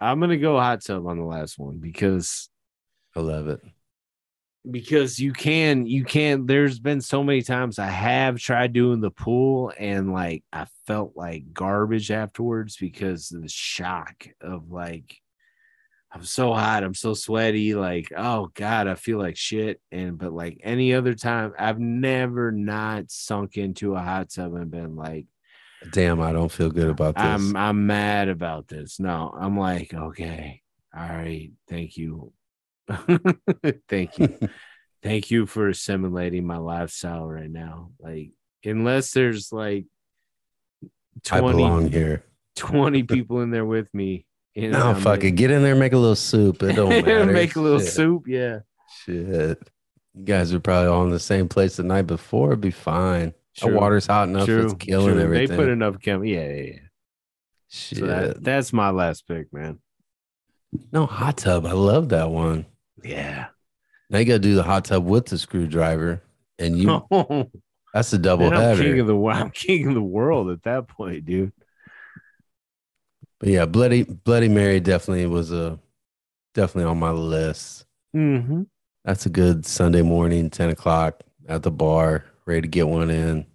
i'm 0.00 0.20
gonna 0.20 0.36
go 0.36 0.58
hot 0.58 0.84
tub 0.84 1.06
on 1.06 1.18
the 1.18 1.24
last 1.24 1.58
one 1.58 1.78
because 1.78 2.48
I 3.16 3.20
love 3.20 3.48
it. 3.48 3.60
because 4.70 5.18
you 5.18 5.32
can 5.32 5.86
you 5.86 6.04
can 6.04 6.46
there's 6.46 6.78
been 6.78 7.00
so 7.00 7.22
many 7.24 7.42
times 7.42 7.78
i 7.78 7.86
have 7.86 8.38
tried 8.38 8.72
doing 8.72 9.00
the 9.00 9.10
pool 9.10 9.72
and 9.78 10.12
like 10.12 10.44
i 10.52 10.66
felt 10.86 11.12
like 11.16 11.52
garbage 11.52 12.10
afterwards 12.10 12.76
because 12.76 13.32
of 13.32 13.42
the 13.42 13.48
shock 13.48 14.28
of 14.40 14.70
like 14.70 15.16
I'm 16.10 16.24
so 16.24 16.54
hot, 16.54 16.84
I'm 16.84 16.94
so 16.94 17.12
sweaty, 17.12 17.74
like, 17.74 18.12
oh 18.16 18.50
God, 18.54 18.88
I 18.88 18.94
feel 18.94 19.18
like 19.18 19.36
shit. 19.36 19.80
And 19.92 20.18
but 20.18 20.32
like 20.32 20.60
any 20.64 20.94
other 20.94 21.14
time, 21.14 21.52
I've 21.58 21.78
never 21.78 22.50
not 22.50 23.10
sunk 23.10 23.56
into 23.56 23.94
a 23.94 24.00
hot 24.00 24.30
tub 24.30 24.54
and 24.54 24.70
been 24.70 24.96
like, 24.96 25.26
Damn, 25.92 26.20
I 26.20 26.32
don't 26.32 26.50
feel 26.50 26.70
good 26.70 26.88
about 26.88 27.14
this. 27.14 27.24
I'm 27.24 27.56
I'm 27.56 27.86
mad 27.86 28.28
about 28.28 28.68
this. 28.68 28.98
No, 28.98 29.32
I'm 29.38 29.56
like, 29.56 29.94
okay, 29.94 30.62
all 30.96 31.08
right, 31.08 31.52
thank 31.68 31.96
you. 31.96 32.32
thank 33.88 34.18
you. 34.18 34.38
thank 35.02 35.30
you 35.30 35.46
for 35.46 35.68
assimilating 35.68 36.46
my 36.46 36.56
lifestyle 36.56 37.26
right 37.26 37.50
now. 37.50 37.90
Like, 38.00 38.30
unless 38.64 39.12
there's 39.12 39.52
like 39.52 39.86
20, 41.24 41.48
I 41.48 41.52
belong 41.52 41.90
here. 41.90 42.24
20 42.56 43.04
people 43.04 43.40
in 43.42 43.50
there 43.50 43.66
with 43.66 43.92
me. 43.94 44.26
You 44.58 44.72
know, 44.72 44.92
no, 44.92 44.98
fuck 44.98 45.22
it. 45.22 45.32
Get 45.32 45.52
in 45.52 45.62
there, 45.62 45.76
make 45.76 45.92
a 45.92 45.98
little 45.98 46.16
soup. 46.16 46.64
It 46.64 46.74
don't 46.74 46.88
matter. 47.06 47.26
make 47.26 47.54
a 47.54 47.60
little 47.60 47.78
Shit. 47.78 47.92
soup, 47.92 48.26
yeah. 48.26 48.60
Shit. 49.04 49.58
You 50.14 50.24
guys 50.24 50.52
are 50.52 50.58
probably 50.58 50.88
all 50.88 51.04
in 51.04 51.10
the 51.10 51.20
same 51.20 51.48
place 51.48 51.76
the 51.76 51.84
night 51.84 52.08
before. 52.08 52.48
It'd 52.48 52.60
be 52.60 52.72
fine. 52.72 53.34
True. 53.56 53.70
The 53.70 53.78
water's 53.78 54.08
hot 54.08 54.28
enough. 54.28 54.46
True. 54.46 54.64
It's 54.64 54.74
killing 54.74 55.14
True. 55.14 55.22
everything. 55.22 55.48
They 55.48 55.56
put 55.56 55.68
enough 55.68 56.00
chemical. 56.00 56.26
Yeah, 56.26 56.48
yeah, 56.48 56.62
yeah. 56.62 56.78
Shit. 57.68 57.98
So 57.98 58.06
that, 58.06 58.42
that's 58.42 58.72
my 58.72 58.90
last 58.90 59.28
pick, 59.28 59.52
man. 59.52 59.78
No 60.90 61.06
hot 61.06 61.36
tub. 61.36 61.64
I 61.64 61.72
love 61.72 62.08
that 62.08 62.30
one. 62.30 62.66
Yeah. 63.04 63.46
Now 64.10 64.18
you 64.18 64.24
got 64.24 64.34
to 64.34 64.38
do 64.40 64.56
the 64.56 64.64
hot 64.64 64.86
tub 64.86 65.04
with 65.04 65.26
the 65.26 65.38
screwdriver, 65.38 66.20
and 66.58 66.76
you. 66.76 67.06
that's 67.94 68.12
a 68.12 68.18
double 68.18 68.50
man, 68.50 68.60
header. 68.60 68.82
I'm 68.82 68.88
king 68.88 69.00
of 69.00 69.06
the 69.06 69.26
I'm 69.28 69.50
king 69.50 69.86
of 69.86 69.94
the 69.94 70.02
world 70.02 70.50
at 70.50 70.64
that 70.64 70.88
point, 70.88 71.26
dude. 71.26 71.52
But 73.40 73.50
yeah, 73.50 73.66
Bloody 73.66 74.02
Bloody 74.02 74.48
Mary 74.48 74.80
definitely 74.80 75.26
was 75.26 75.52
a 75.52 75.78
definitely 76.54 76.90
on 76.90 76.98
my 76.98 77.10
list. 77.10 77.86
Mm-hmm. 78.14 78.62
That's 79.04 79.26
a 79.26 79.30
good 79.30 79.64
Sunday 79.64 80.02
morning, 80.02 80.50
ten 80.50 80.70
o'clock 80.70 81.22
at 81.48 81.62
the 81.62 81.70
bar 81.70 82.24
ready 82.46 82.62
to 82.62 82.68
get 82.68 82.88
one 82.88 83.10
in. 83.10 83.46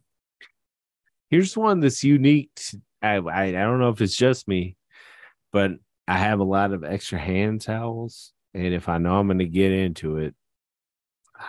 Here's 1.30 1.58
one 1.58 1.82
that's 1.82 2.04
unique. 2.04 2.52
To, 2.56 2.82
I, 3.02 3.16
I 3.16 3.44
I 3.48 3.52
don't 3.52 3.80
know 3.80 3.90
if 3.90 4.00
it's 4.00 4.16
just 4.16 4.48
me, 4.48 4.78
but 5.52 5.72
I 6.08 6.18
have 6.18 6.40
a 6.40 6.46
lot 6.46 6.72
of 6.72 6.86
extra 6.86 7.20
hand 7.20 7.62
towels, 7.62 8.32
and 8.54 8.74
if 8.74 8.88
I 8.88 9.00
know 9.00 9.20
I'm 9.20 9.28
going 9.28 9.40
to 9.40 9.46
get 9.46 9.74
into 9.74 10.18
it, 10.18 10.34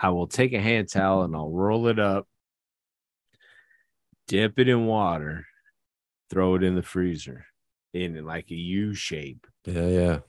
I 0.01 0.09
will 0.09 0.27
take 0.27 0.51
a 0.51 0.61
hand 0.61 0.89
towel 0.91 1.23
and 1.23 1.33
I'll 1.33 1.51
roll 1.51 1.87
it 1.87 1.99
up, 1.99 2.27
dip 4.27 4.59
it 4.59 4.67
in 4.67 4.87
water, 4.87 5.45
throw 6.29 6.55
it 6.55 6.63
in 6.63 6.75
the 6.75 6.83
freezer 6.83 7.45
in 7.95 8.23
like 8.25 8.51
a 8.51 8.55
U 8.55 8.93
shape. 8.93 9.47
Yeah, 9.65 9.87
yeah. 9.87 10.19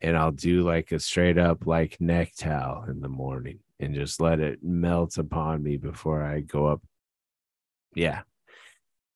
And 0.00 0.16
I'll 0.16 0.32
do 0.32 0.62
like 0.62 0.92
a 0.92 0.98
straight 0.98 1.36
up 1.36 1.66
like 1.66 2.00
neck 2.00 2.32
towel 2.36 2.84
in 2.88 3.00
the 3.00 3.08
morning 3.08 3.58
and 3.78 3.94
just 3.94 4.20
let 4.20 4.40
it 4.40 4.60
melt 4.62 5.18
upon 5.18 5.62
me 5.62 5.76
before 5.76 6.22
I 6.22 6.40
go 6.40 6.66
up. 6.66 6.80
Yeah. 7.94 8.22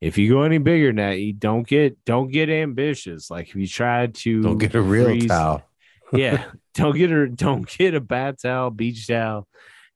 If 0.01 0.19
you 0.19 0.29
go 0.29 0.43
any 0.43 0.59
bigger 0.59 0.89
than 0.89 0.97
that, 0.97 1.21
you 1.21 1.33
don't 1.33 1.67
get 1.67 2.05
don't 2.05 2.31
get 2.31 2.51
ambitious. 2.51 3.31
Like 3.31 3.49
if 3.49 3.57
you 3.57 3.67
try 3.67 4.09
to 4.09 4.43
don't 4.43 4.59
get 4.59 4.75
a 4.75 4.83
real 4.83 5.07
freeze, 5.07 5.27
towel. 5.29 5.63
yeah. 6.13 6.45
Don't 6.75 6.97
get 6.97 7.13
a 7.13 7.29
don't 7.29 7.69
get 7.69 7.95
a 7.95 8.01
bath 8.01 8.43
towel, 8.43 8.69
beach 8.69 9.07
towel. 9.07 9.47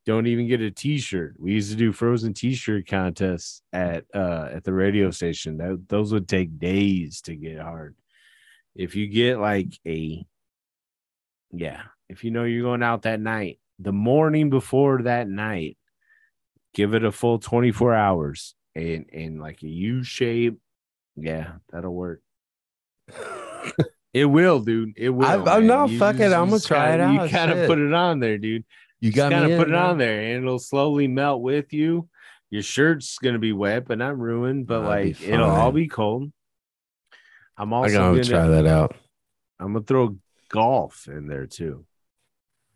Don't 0.09 0.27
even 0.27 0.49
get 0.49 0.63
a 0.63 0.71
t-shirt. 0.71 1.35
We 1.39 1.53
used 1.53 1.71
to 1.71 1.77
do 1.77 1.93
frozen 1.93 2.33
t-shirt 2.33 2.87
contests 2.89 3.61
at 3.75 4.07
uh 4.15 4.49
at 4.51 4.65
the 4.65 4.73
radio 4.73 5.11
station. 5.11 5.59
That 5.59 5.85
those 5.87 6.15
would 6.15 6.27
take 6.27 6.59
days 6.59 7.21
to 7.27 7.37
get 7.37 7.59
hard. 7.59 7.95
If 8.75 8.97
you 8.97 9.07
get 9.07 9.39
like 9.39 9.79
a 9.87 10.25
yeah, 11.53 11.83
if 12.09 12.25
you 12.25 12.31
know 12.31 12.45
you're 12.45 12.63
going 12.63 12.83
out 12.83 13.03
that 13.03 13.21
night 13.21 13.59
the 13.79 13.93
morning 13.93 14.49
before 14.49 15.03
that 15.03 15.29
night, 15.29 15.77
give 16.73 16.95
it 16.95 17.05
a 17.05 17.13
full 17.13 17.39
24 17.39 17.93
hours 17.93 18.55
and 18.75 19.11
in 19.11 19.39
like 19.39 19.63
a 19.63 19.69
U 19.69 20.03
shape. 20.05 20.59
Yeah, 21.17 21.57
that'll 21.71 21.95
work. 21.95 22.23
it 24.15 24.25
will, 24.25 24.61
dude. 24.61 24.95
It 24.97 25.11
will. 25.11 25.27
I, 25.27 25.59
am 25.59 25.67
not 25.67 25.91
fucking. 25.91 26.33
I'm 26.33 26.49
gonna 26.49 26.61
try 26.61 26.95
it 26.95 27.01
out. 27.01 27.13
You 27.13 27.29
kind 27.29 27.53
of 27.53 27.67
put 27.67 27.79
it 27.79 27.93
on 27.93 28.21
there, 28.21 28.39
dude. 28.39 28.65
You 29.01 29.13
got 29.13 29.29
to 29.29 29.57
put 29.57 29.69
it 29.69 29.75
on 29.75 29.99
there, 29.99 30.21
and 30.21 30.45
it'll 30.45 30.59
slowly 30.59 31.07
melt 31.07 31.41
with 31.41 31.73
you. 31.73 32.09
Your 32.51 32.63
shirt's 32.63 33.19
gonna 33.19 33.39
be 33.39 33.53
wet, 33.53 33.87
but 33.87 33.99
not 33.99 34.19
ruined. 34.19 34.67
But 34.67 34.83
like 34.83 35.21
it'll 35.21 35.51
all 35.51 35.73
be 35.73 35.87
cold. 35.87 36.33
I'm 37.57 37.73
also 37.73 37.93
gonna, 37.93 38.13
gonna 38.13 38.25
try 38.25 38.49
that 38.49 38.67
out. 38.67 38.97
I'm 39.61 39.75
gonna 39.75 39.85
throw 39.85 40.17
golf 40.49 41.09
in 41.09 41.27
there 41.27 41.47
too. 41.47 41.85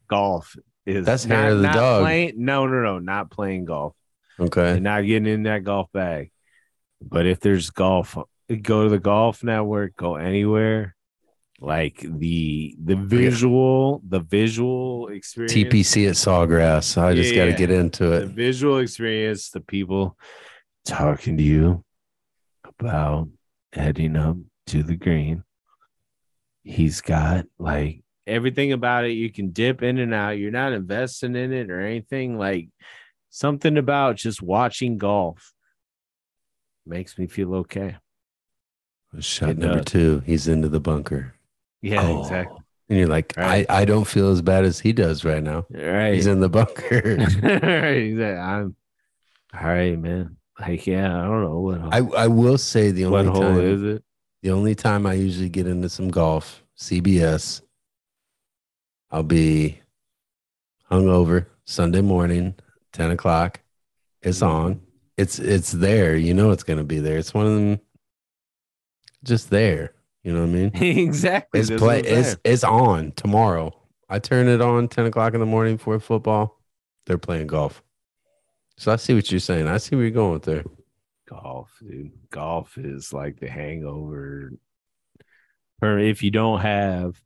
Golf 0.08 0.56
is 0.84 1.06
that's 1.06 1.24
not, 1.24 1.38
hair 1.38 1.52
of 1.52 1.60
the 1.60 1.72
dog. 1.72 2.02
Playing, 2.02 2.34
no, 2.36 2.66
no, 2.66 2.82
no, 2.82 2.98
not 2.98 3.30
playing 3.30 3.64
golf. 3.64 3.94
Okay, 4.38 4.72
and 4.72 4.82
not 4.82 5.06
getting 5.06 5.26
in 5.26 5.44
that 5.44 5.64
golf 5.64 5.90
bag. 5.92 6.32
But 7.00 7.26
if 7.26 7.40
there's 7.40 7.70
golf, 7.70 8.16
go 8.60 8.84
to 8.84 8.90
the 8.90 8.98
golf 8.98 9.42
network. 9.42 9.96
Go 9.96 10.16
anywhere. 10.16 10.94
Like 11.62 12.00
the 12.00 12.74
the 12.82 12.96
visual, 12.96 14.02
the 14.08 14.18
visual 14.18 15.06
experience. 15.08 15.54
TPC 15.54 16.08
at 16.08 16.16
Sawgrass. 16.16 17.00
I 17.00 17.14
just 17.14 17.36
got 17.36 17.44
to 17.44 17.52
get 17.52 17.70
into 17.70 18.10
it. 18.12 18.20
The 18.20 18.26
visual 18.26 18.78
experience. 18.78 19.50
The 19.50 19.60
people 19.60 20.18
talking 20.84 21.36
to 21.36 21.42
you 21.42 21.84
about 22.64 23.28
heading 23.72 24.16
up 24.16 24.38
to 24.66 24.82
the 24.82 24.96
green. 24.96 25.44
He's 26.64 27.00
got 27.00 27.46
like 27.60 28.02
everything 28.26 28.72
about 28.72 29.04
it 29.04 29.12
you 29.12 29.30
can 29.30 29.50
dip 29.50 29.82
in 29.82 29.98
and 29.98 30.14
out 30.14 30.38
you're 30.38 30.50
not 30.50 30.72
investing 30.72 31.34
in 31.34 31.52
it 31.52 31.70
or 31.70 31.80
anything 31.80 32.38
like 32.38 32.68
something 33.30 33.76
about 33.76 34.16
just 34.16 34.40
watching 34.40 34.96
golf 34.96 35.52
makes 36.86 37.18
me 37.18 37.26
feel 37.26 37.54
okay 37.54 37.96
shot 39.18 39.50
it 39.50 39.58
number 39.58 39.78
does. 39.78 39.86
two 39.86 40.22
he's 40.24 40.46
into 40.46 40.68
the 40.68 40.80
bunker 40.80 41.34
yeah 41.82 42.02
oh. 42.02 42.22
exactly 42.22 42.58
and 42.88 42.98
you're 42.98 43.08
like 43.08 43.34
right. 43.36 43.66
I, 43.68 43.82
I 43.82 43.84
don't 43.84 44.06
feel 44.06 44.30
as 44.30 44.42
bad 44.42 44.64
as 44.64 44.80
he 44.80 44.92
does 44.92 45.24
right 45.24 45.42
now 45.42 45.66
right 45.70 46.14
he's 46.14 46.26
in 46.26 46.40
the 46.40 46.48
bunker 46.48 47.16
right 47.42 48.14
like, 48.14 48.36
i'm 48.36 48.76
all 49.54 49.66
right 49.68 49.98
man 49.98 50.36
like 50.60 50.86
yeah 50.86 51.06
i 51.06 51.24
don't 51.24 51.42
know 51.42 51.60
what 51.60 51.80
I, 51.92 51.98
I 51.98 52.26
will 52.28 52.58
say 52.58 52.90
the 52.90 53.04
only 53.04 53.28
what 53.28 53.40
time 53.40 53.60
is 53.60 53.82
it 53.82 54.04
the 54.42 54.50
only 54.50 54.74
time 54.74 55.06
i 55.06 55.14
usually 55.14 55.48
get 55.48 55.66
into 55.66 55.88
some 55.88 56.08
golf 56.08 56.64
cbs 56.78 57.62
I'll 59.12 59.22
be 59.22 59.78
hungover 60.90 61.46
Sunday 61.66 62.00
morning, 62.00 62.54
10 62.94 63.10
o'clock. 63.10 63.60
It's 64.22 64.38
mm-hmm. 64.38 64.54
on. 64.54 64.80
It's 65.18 65.38
it's 65.38 65.70
there. 65.72 66.16
You 66.16 66.32
know 66.32 66.52
it's 66.52 66.62
gonna 66.62 66.84
be 66.84 66.98
there. 66.98 67.18
It's 67.18 67.34
one 67.34 67.46
of 67.46 67.54
them 67.54 67.80
just 69.22 69.50
there. 69.50 69.92
You 70.22 70.32
know 70.32 70.40
what 70.40 70.50
I 70.50 70.52
mean? 70.52 70.70
exactly. 70.98 71.60
It's 71.60 71.70
play 71.70 72.00
it's 72.00 72.36
it's 72.44 72.64
on 72.64 73.12
tomorrow. 73.12 73.72
I 74.08 74.18
turn 74.18 74.48
it 74.48 74.60
on 74.60 74.88
10 74.88 75.06
o'clock 75.06 75.34
in 75.34 75.40
the 75.40 75.46
morning 75.46 75.78
for 75.78 75.98
football. 75.98 76.60
They're 77.06 77.18
playing 77.18 77.46
golf. 77.46 77.82
So 78.76 78.92
I 78.92 78.96
see 78.96 79.14
what 79.14 79.30
you're 79.30 79.40
saying. 79.40 79.68
I 79.68 79.78
see 79.78 79.96
where 79.96 80.04
you're 80.04 80.12
going 80.12 80.34
with 80.34 80.42
there. 80.42 80.64
Golf, 81.28 81.70
dude. 81.80 82.12
Golf 82.30 82.76
is 82.76 83.12
like 83.12 83.40
the 83.40 83.48
hangover. 83.48 84.52
If 85.82 86.22
you 86.22 86.30
don't 86.30 86.60
have 86.60 87.20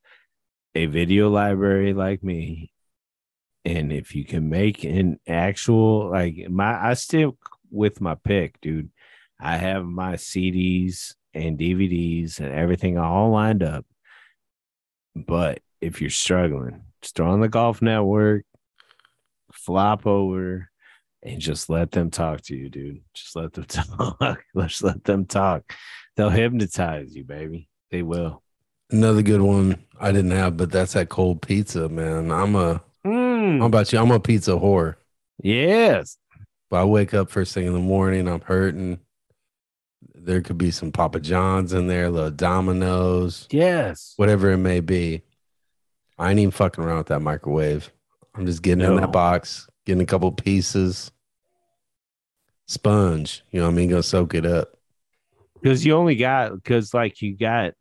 a 0.74 0.86
video 0.86 1.28
library 1.28 1.92
like 1.92 2.22
me, 2.22 2.72
and 3.64 3.92
if 3.92 4.14
you 4.14 4.24
can 4.24 4.48
make 4.48 4.84
an 4.84 5.18
actual 5.26 6.10
like 6.10 6.48
my 6.48 6.90
I 6.90 6.94
stick 6.94 7.30
with 7.70 8.00
my 8.00 8.14
pick, 8.14 8.60
dude. 8.60 8.90
I 9.38 9.58
have 9.58 9.84
my 9.84 10.14
CDs 10.14 11.14
and 11.36 11.58
DVDs 11.58 12.40
and 12.40 12.52
everything 12.52 12.98
all 12.98 13.30
lined 13.30 13.62
up. 13.62 13.84
But 15.14 15.60
if 15.80 16.00
you're 16.00 16.10
struggling, 16.10 16.82
just 17.02 17.14
throw 17.14 17.30
on 17.30 17.40
the 17.40 17.48
golf 17.48 17.82
network, 17.82 18.44
flop 19.52 20.06
over, 20.06 20.70
and 21.22 21.40
just 21.40 21.68
let 21.68 21.90
them 21.90 22.10
talk 22.10 22.42
to 22.42 22.56
you, 22.56 22.68
dude. 22.68 23.00
Just 23.14 23.36
let 23.36 23.52
them 23.52 23.64
talk. 23.68 24.42
Let's 24.54 24.82
let 24.82 25.04
them 25.04 25.26
talk. 25.26 25.72
They'll 26.16 26.30
hypnotize 26.30 27.14
you, 27.14 27.24
baby. 27.24 27.68
They 27.90 28.02
will. 28.02 28.42
Another 28.90 29.22
good 29.22 29.40
one 29.40 29.82
I 30.00 30.12
didn't 30.12 30.30
have, 30.30 30.56
but 30.56 30.70
that's 30.70 30.92
that 30.92 31.08
cold 31.08 31.42
pizza, 31.42 31.88
man. 31.88 32.30
I'm 32.30 32.54
a 32.54 32.80
mm. 33.04 33.58
how 33.58 33.66
about 33.66 33.92
you? 33.92 33.98
I'm 33.98 34.12
a 34.12 34.20
pizza 34.20 34.52
whore. 34.52 34.94
Yes. 35.42 36.16
But 36.70 36.80
I 36.80 36.84
wake 36.84 37.12
up 37.12 37.30
first 37.30 37.52
thing 37.54 37.66
in 37.66 37.72
the 37.72 37.78
morning, 37.78 38.28
I'm 38.28 38.40
hurting. 38.40 39.00
There 40.26 40.40
could 40.40 40.58
be 40.58 40.72
some 40.72 40.90
Papa 40.90 41.20
John's 41.20 41.72
in 41.72 41.86
there, 41.86 42.10
little 42.10 42.32
Domino's. 42.32 43.46
Yes. 43.48 44.12
Whatever 44.16 44.50
it 44.50 44.56
may 44.56 44.80
be. 44.80 45.22
I 46.18 46.30
ain't 46.30 46.40
even 46.40 46.50
fucking 46.50 46.82
around 46.82 46.98
with 46.98 47.06
that 47.08 47.20
microwave. 47.20 47.92
I'm 48.34 48.44
just 48.44 48.60
getting 48.60 48.80
no. 48.80 48.96
in 48.96 49.00
that 49.00 49.12
box, 49.12 49.68
getting 49.84 50.02
a 50.02 50.06
couple 50.06 50.32
pieces. 50.32 51.12
Sponge, 52.66 53.44
you 53.52 53.60
know 53.60 53.66
what 53.66 53.74
I 53.74 53.76
mean? 53.76 53.88
Gonna 53.88 54.02
soak 54.02 54.34
it 54.34 54.44
up. 54.44 54.76
Because 55.62 55.86
you 55.86 55.94
only 55.94 56.16
got 56.16 56.54
because 56.54 56.92
like 56.92 57.22
you 57.22 57.36
got 57.36 57.74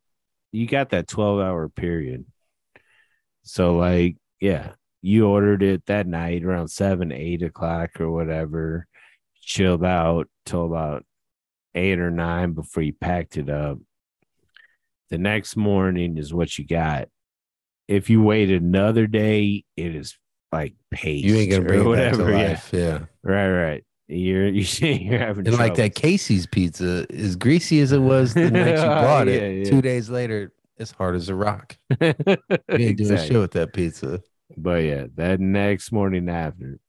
you 0.52 0.68
got 0.68 0.92
that 0.92 1.08
12 1.08 1.40
hour 1.40 1.68
period 1.68 2.26
So 3.42 3.76
like, 3.76 4.18
yeah, 4.40 4.74
you 5.02 5.28
ordered 5.28 5.64
it 5.64 5.84
that 5.88 6.06
night 6.06 6.44
around 6.44 6.68
seven, 6.68 7.12
eight 7.12 7.42
o'clock 7.42 8.00
or 8.00 8.12
whatever. 8.12 8.86
Chilled 9.42 9.84
out 9.84 10.28
till 10.46 10.66
about 10.66 11.04
eight 11.76 12.00
or 12.00 12.12
nine 12.12 12.54
before 12.54 12.84
you 12.84 12.94
packed 12.94 13.38
it 13.38 13.50
up. 13.50 13.78
The 15.10 15.18
next 15.18 15.56
morning 15.56 16.18
is 16.18 16.34
what 16.34 16.58
you 16.58 16.66
got. 16.66 17.10
If 17.88 18.10
you 18.10 18.24
wait 18.24 18.50
another 18.50 19.06
day, 19.06 19.64
it 19.78 19.96
is 19.96 20.18
like 20.52 20.74
paste. 20.90 21.26
You 21.26 21.36
ain't 21.36 21.52
gonna 21.52 21.64
bring 21.66 21.82
it 21.82 21.86
whatever. 21.86 22.32
back 22.32 22.32
to 22.32 22.32
yeah. 22.32 22.48
life. 22.48 22.70
Yeah. 22.74 23.00
Right, 23.24 23.50
right. 23.50 23.84
You're 24.08 24.48
you 24.48 24.64
you're 24.88 25.20
having 25.20 25.48
And 25.48 25.58
like 25.58 25.76
that 25.76 25.96
Casey's 25.96 26.48
pizza, 26.48 27.06
as 27.12 27.36
greasy 27.36 27.82
as 27.82 27.92
it 27.92 28.00
was 28.00 28.34
the 28.34 28.50
night 28.52 28.70
you 28.70 28.74
oh, 28.76 28.88
bought 28.88 29.28
it, 29.28 29.42
Yeah, 29.42 29.50
yeah. 29.50 29.64
two 29.66 29.82
days 29.82 30.10
later, 30.10 30.54
it's 30.78 30.92
hard 30.92 31.16
as 31.16 31.30
a 31.30 31.36
rock. 31.36 31.78
You 32.02 32.08
ain't 32.08 32.98
doing 32.98 33.00
Exactly. 33.00 33.28
shit 33.28 33.40
with 33.40 33.52
that 33.52 33.74
pizza. 33.74 34.22
But 34.58 34.84
yeah, 34.84 35.06
that 35.16 35.40
next 35.40 35.92
morning 35.92 36.30
after, 36.30 36.80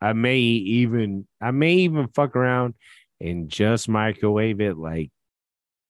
I 0.00 0.12
may 0.14 0.38
even 0.38 1.26
I 1.40 1.50
may 1.50 1.74
even 1.74 2.08
fuck 2.08 2.36
around 2.36 2.74
and 3.22 3.48
just 3.48 3.88
microwave 3.88 4.60
it 4.60 4.76
like 4.76 5.10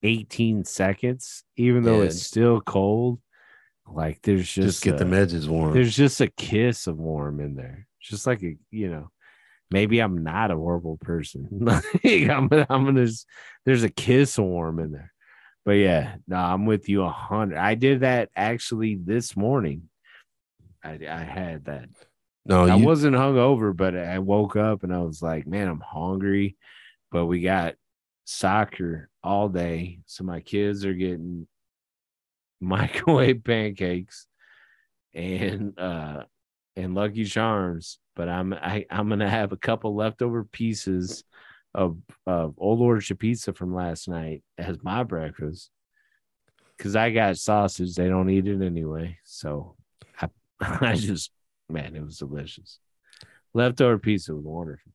18 0.02 0.64
seconds, 0.64 1.44
even 1.56 1.82
though 1.82 1.98
Yeah. 1.98 2.06
it's 2.06 2.22
still 2.22 2.60
cold. 2.60 3.20
Like 3.86 4.20
there's 4.22 4.46
just, 4.52 4.66
Just, 4.68 4.84
get 4.84 4.94
a- 4.94 4.98
them 4.98 5.12
edges 5.14 5.48
warm. 5.48 5.72
there's 5.74 5.94
just 5.96 6.20
a 6.20 6.28
kiss 6.28 6.86
of 6.86 6.98
warm 6.98 7.40
in 7.40 7.54
there. 7.54 7.86
Just 8.00 8.26
like 8.26 8.42
a 8.42 8.56
you 8.70 8.90
know, 8.90 9.10
maybe 9.70 10.00
I'm 10.00 10.22
not 10.22 10.50
a 10.50 10.56
horrible 10.56 10.98
person. 10.98 11.48
Like, 11.60 11.84
I'm 12.04 12.48
I'm 12.52 12.84
gonna 12.84 13.06
just, 13.06 13.26
there's 13.64 13.82
a 13.84 13.88
kiss 13.90 14.38
of 14.38 14.44
warm 14.44 14.78
in 14.78 14.92
there. 14.92 15.12
But 15.64 15.72
yeah, 15.72 16.16
no, 16.26 16.36
I'm 16.36 16.66
with 16.66 16.88
you 16.88 17.02
a 17.02 17.10
hundred. 17.10 17.58
I 17.58 17.74
did 17.76 18.00
that 18.00 18.30
actually 18.34 18.96
this 18.96 19.36
morning. 19.36 19.88
I 20.82 20.98
I 21.08 21.22
had 21.22 21.66
that. 21.66 21.88
No, 22.44 22.64
I 22.66 22.74
you, 22.76 22.84
wasn't 22.84 23.14
hungover, 23.14 23.76
but 23.76 23.96
I 23.96 24.18
woke 24.18 24.56
up 24.56 24.82
and 24.82 24.92
I 24.92 24.98
was 24.98 25.22
like, 25.22 25.46
man, 25.46 25.68
I'm 25.68 25.80
hungry. 25.84 26.56
But 27.12 27.26
we 27.26 27.40
got 27.42 27.74
soccer 28.24 29.10
all 29.22 29.48
day. 29.48 30.00
So 30.06 30.24
my 30.24 30.40
kids 30.40 30.84
are 30.84 30.94
getting 30.94 31.46
microwave 32.60 33.44
pancakes 33.44 34.26
and 35.14 35.78
uh 35.78 36.22
and 36.74 36.94
Lucky 36.94 37.24
Charms. 37.24 37.98
But 38.16 38.28
I'm 38.28 38.54
I, 38.54 38.86
I'm 38.90 39.08
gonna 39.08 39.28
have 39.28 39.52
a 39.52 39.56
couple 39.56 39.94
leftover 39.94 40.44
pieces 40.44 41.22
of 41.74 41.98
of 42.26 42.54
old 42.58 42.80
orchard 42.80 43.18
pizza 43.18 43.52
from 43.52 43.74
last 43.74 44.08
night 44.08 44.42
as 44.58 44.82
my 44.82 45.02
breakfast. 45.02 45.70
Cause 46.78 46.96
I 46.96 47.10
got 47.10 47.36
sausage, 47.36 47.94
they 47.94 48.08
don't 48.08 48.30
eat 48.30 48.48
it 48.48 48.60
anyway. 48.60 49.18
So 49.24 49.76
I 50.20 50.28
I 50.60 50.94
just 50.94 51.30
man, 51.68 51.94
it 51.94 52.02
was 52.04 52.18
delicious. 52.18 52.78
Leftover 53.54 53.98
pizza 53.98 54.34
was 54.34 54.44
wonderful. 54.44 54.92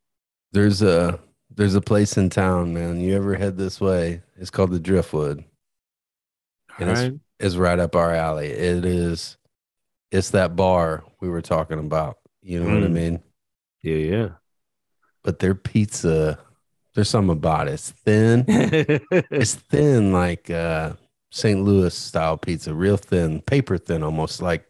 there's 0.52 0.82
a 0.82 1.20
there's 1.50 1.76
a 1.76 1.82
place 1.82 2.18
in 2.18 2.30
town, 2.30 2.74
man. 2.74 3.00
You 3.00 3.16
ever 3.16 3.36
head 3.36 3.58
this 3.58 3.80
way? 3.82 4.22
It's 4.38 4.50
called 4.50 4.72
the 4.72 4.80
Driftwood. 4.80 5.44
And 6.80 6.90
it's- 6.90 7.10
Right? 7.10 7.20
It's 7.40 7.56
right 7.56 7.78
up 7.78 7.96
our 7.96 8.14
alley. 8.14 8.48
It 8.48 8.84
is. 8.84 9.38
It's 10.12 10.32
that 10.32 10.56
bar 10.56 11.04
we 11.22 11.30
were 11.30 11.42
talking 11.42 11.78
about. 11.80 12.18
You 12.42 12.60
know 12.64 12.74
what 12.74 12.84
I 12.84 12.88
Mm. 12.88 12.94
mean? 12.94 13.24
Yeah, 13.84 13.96
yeah. 13.96 14.30
But 15.24 15.38
their 15.40 15.54
pizza, 15.54 16.40
there's 16.96 17.10
something 17.10 17.32
about 17.38 17.68
it. 17.68 17.74
It's 17.74 17.92
thin. 17.92 18.46
it's 18.48 19.54
thin 19.56 20.12
like 20.12 20.50
uh 20.50 20.94
St. 21.32 21.62
Louis 21.62 21.94
style 21.94 22.38
pizza, 22.38 22.74
real 22.74 22.98
thin, 22.98 23.42
paper 23.42 23.78
thin, 23.78 24.02
almost 24.02 24.42
like 24.42 24.66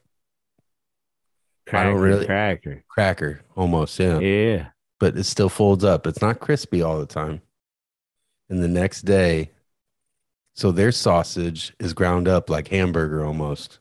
cracker, 1.68 1.92
don't 1.92 2.02
really- 2.02 2.26
cracker. 2.26 2.84
cracker, 2.90 3.42
almost, 3.56 3.98
yeah. 4.00 4.20
Yeah. 4.20 4.68
But 5.00 5.16
it 5.18 5.26
still 5.26 5.50
folds 5.50 5.84
up. 5.84 6.08
It's 6.08 6.22
not 6.22 6.40
crispy 6.40 6.82
all 6.82 7.00
the 7.00 7.06
time. 7.06 7.42
And 8.50 8.64
the 8.64 8.68
next 8.68 9.02
day, 9.04 9.52
so 10.56 10.72
their 10.72 10.92
sausage 10.92 11.74
is 11.80 11.94
ground 11.94 12.28
up 12.28 12.50
like 12.50 12.70
hamburger 12.70 13.24
almost. 13.24 13.80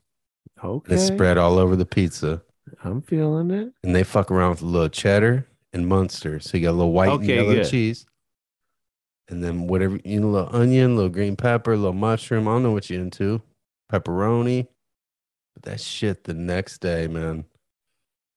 Okay. 0.62 0.84
And 0.92 1.00
it's 1.00 1.06
spread 1.06 1.38
all 1.38 1.58
over 1.58 1.76
the 1.76 1.86
pizza. 1.86 2.42
I'm 2.82 3.00
feeling 3.00 3.50
it. 3.50 3.72
And 3.82 3.94
they 3.94 4.02
fuck 4.02 4.30
around 4.30 4.50
with 4.50 4.62
a 4.62 4.66
little 4.66 4.88
cheddar 4.88 5.46
and 5.72 5.86
Munster. 5.86 6.40
So 6.40 6.56
you 6.56 6.64
got 6.64 6.72
a 6.72 6.72
little 6.72 6.92
white 6.92 7.10
Okay, 7.10 7.38
and 7.38 7.46
yellow 7.46 7.54
good. 7.62 7.70
cheese. 7.70 8.06
And 9.28 9.42
then 9.42 9.66
whatever, 9.66 9.98
you 10.04 10.20
know, 10.20 10.28
a 10.28 10.30
little 10.30 10.56
onion, 10.56 10.92
a 10.92 10.94
little 10.94 11.10
green 11.10 11.36
pepper, 11.36 11.72
a 11.72 11.76
little 11.76 11.92
mushroom. 11.92 12.46
I 12.46 12.52
don't 12.52 12.62
know 12.62 12.72
what 12.72 12.90
you're 12.90 13.00
into. 13.00 13.42
Pepperoni. 13.92 14.66
But 15.54 15.62
that 15.64 15.80
shit 15.80 16.24
the 16.24 16.34
next 16.34 16.78
day, 16.78 17.06
man. 17.06 17.44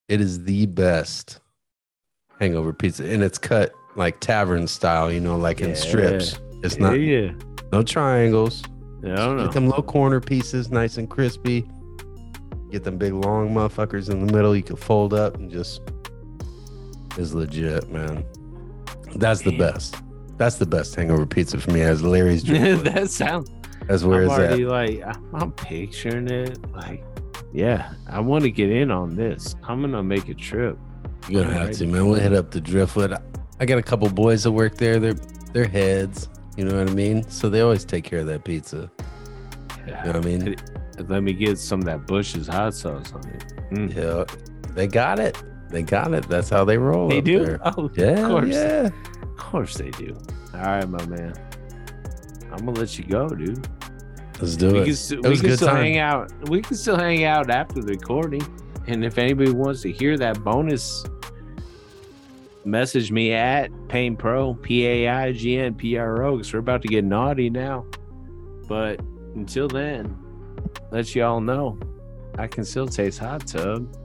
It 0.07 0.21
is 0.21 0.43
the 0.45 0.65
best 0.65 1.39
hangover 2.39 2.73
pizza. 2.73 3.05
And 3.09 3.23
it's 3.23 3.37
cut 3.37 3.73
like 3.95 4.19
tavern 4.19 4.67
style, 4.67 5.11
you 5.11 5.19
know, 5.19 5.37
like 5.37 5.61
in 5.61 5.75
strips. 5.75 6.39
It's 6.63 6.77
not 6.77 6.93
Yeah, 6.93 7.19
yeah. 7.27 7.31
no 7.71 7.83
triangles. 7.83 8.63
Yeah, 9.03 9.13
I 9.13 9.15
don't 9.17 9.37
know. 9.37 9.45
Get 9.45 9.53
them 9.53 9.67
little 9.67 9.83
corner 9.83 10.19
pieces, 10.19 10.71
nice 10.71 10.97
and 10.97 11.09
crispy. 11.09 11.69
Get 12.71 12.83
them 12.83 12.97
big 12.97 13.13
long 13.13 13.49
motherfuckers 13.53 14.09
in 14.09 14.25
the 14.25 14.31
middle. 14.31 14.55
You 14.55 14.63
can 14.63 14.75
fold 14.75 15.13
up 15.13 15.35
and 15.35 15.49
just 15.49 15.81
is 17.17 17.33
legit, 17.33 17.89
man. 17.89 18.23
That's 19.15 19.41
the 19.41 19.57
best. 19.57 19.95
That's 20.37 20.55
the 20.57 20.65
best 20.65 20.95
hangover 20.95 21.25
pizza 21.25 21.59
for 21.59 21.71
me. 21.71 21.81
As 21.81 22.01
Larry's 22.03 22.43
drink. 22.45 22.83
that 22.83 23.09
sounds. 23.09 23.49
That's 23.87 24.03
where 24.03 24.29
I'm 24.29 24.41
at. 24.41 24.59
like 24.59 25.01
I'm, 25.03 25.35
I'm 25.35 25.51
picturing 25.53 26.27
it. 26.29 26.59
Like, 26.71 27.03
yeah, 27.51 27.93
I 28.07 28.19
want 28.19 28.43
to 28.43 28.51
get 28.51 28.69
in 28.69 28.91
on 28.91 29.15
this. 29.15 29.55
I'm 29.63 29.81
gonna 29.81 30.03
make 30.03 30.29
a 30.29 30.33
trip. 30.35 30.77
You're 31.29 31.43
gonna 31.43 31.53
have 31.57 31.71
to, 31.73 31.87
man. 31.87 32.05
We'll 32.07 32.19
hit 32.19 32.33
up 32.33 32.51
the 32.51 32.61
Driftwood. 32.61 33.15
I 33.59 33.65
got 33.65 33.77
a 33.77 33.83
couple 33.83 34.09
boys 34.09 34.43
that 34.43 34.51
work 34.51 34.75
there. 34.77 34.99
They're 34.99 35.13
they're 35.53 35.67
heads. 35.67 36.27
You 36.57 36.65
know 36.65 36.77
what 36.77 36.89
I 36.89 36.93
mean? 36.93 37.27
So 37.29 37.49
they 37.49 37.61
always 37.61 37.85
take 37.85 38.03
care 38.03 38.19
of 38.19 38.27
that 38.27 38.43
pizza. 38.43 38.89
You 39.87 39.93
know 39.93 40.01
what 40.07 40.15
I 40.17 40.19
mean? 40.21 40.55
Let 41.07 41.23
me 41.23 41.33
get 41.33 41.57
some 41.57 41.79
of 41.79 41.85
that 41.85 42.05
Bush's 42.05 42.47
hot 42.47 42.73
sauce 42.73 43.13
on 43.13 43.25
it. 43.29 43.53
Mm. 43.71 43.95
Yeah, 43.95 44.25
they 44.73 44.87
got 44.87 45.19
it. 45.19 45.41
They 45.69 45.83
got 45.83 46.13
it. 46.13 46.27
That's 46.27 46.49
how 46.49 46.65
they 46.65 46.77
roll. 46.77 47.09
They 47.09 47.21
do. 47.21 47.45
there. 47.45 47.59
Oh, 47.63 47.89
Yeah, 47.95 48.07
of 48.25 48.29
course. 48.29 48.49
yeah. 48.49 48.89
Of 49.21 49.37
course 49.37 49.75
they 49.77 49.91
do. 49.91 50.17
All 50.53 50.61
right, 50.61 50.87
my 50.89 51.05
man. 51.05 51.33
I'm 52.51 52.65
gonna 52.65 52.79
let 52.79 52.97
you 52.97 53.05
go, 53.05 53.27
dude. 53.29 53.67
Let's 54.41 54.55
do 54.55 54.71
we 54.73 54.79
it. 54.79 54.85
can, 54.85 54.95
st- 54.95 55.25
It 55.25 55.29
we 55.29 55.37
can 55.37 55.55
still 55.55 55.67
time. 55.67 55.77
hang 55.77 55.97
out. 55.99 56.49
We 56.49 56.61
can 56.61 56.75
still 56.75 56.97
hang 56.97 57.23
out 57.23 57.49
after 57.49 57.81
the 57.81 57.87
recording. 57.93 58.41
And 58.87 59.05
if 59.05 59.17
anybody 59.17 59.51
wants 59.51 59.81
to 59.83 59.91
hear 59.91 60.17
that 60.17 60.43
bonus, 60.43 61.03
message 62.65 63.11
me 63.11 63.33
at 63.33 63.71
Paign 63.87 64.17
Pro, 64.17 64.53
P 64.53 64.85
A 64.85 65.09
I 65.09 65.31
G 65.31 65.57
N 65.57 65.75
P 65.75 65.97
R 65.97 66.23
O, 66.23 66.37
because 66.37 66.53
we're 66.53 66.59
about 66.59 66.81
to 66.83 66.87
get 66.87 67.03
naughty 67.03 67.49
now. 67.49 67.85
But 68.67 68.99
until 69.35 69.67
then, 69.67 70.17
let 70.91 71.15
y'all 71.15 71.41
know 71.41 71.79
I 72.37 72.47
can 72.47 72.63
still 72.63 72.87
taste 72.87 73.19
hot 73.19 73.47
tub. 73.47 73.95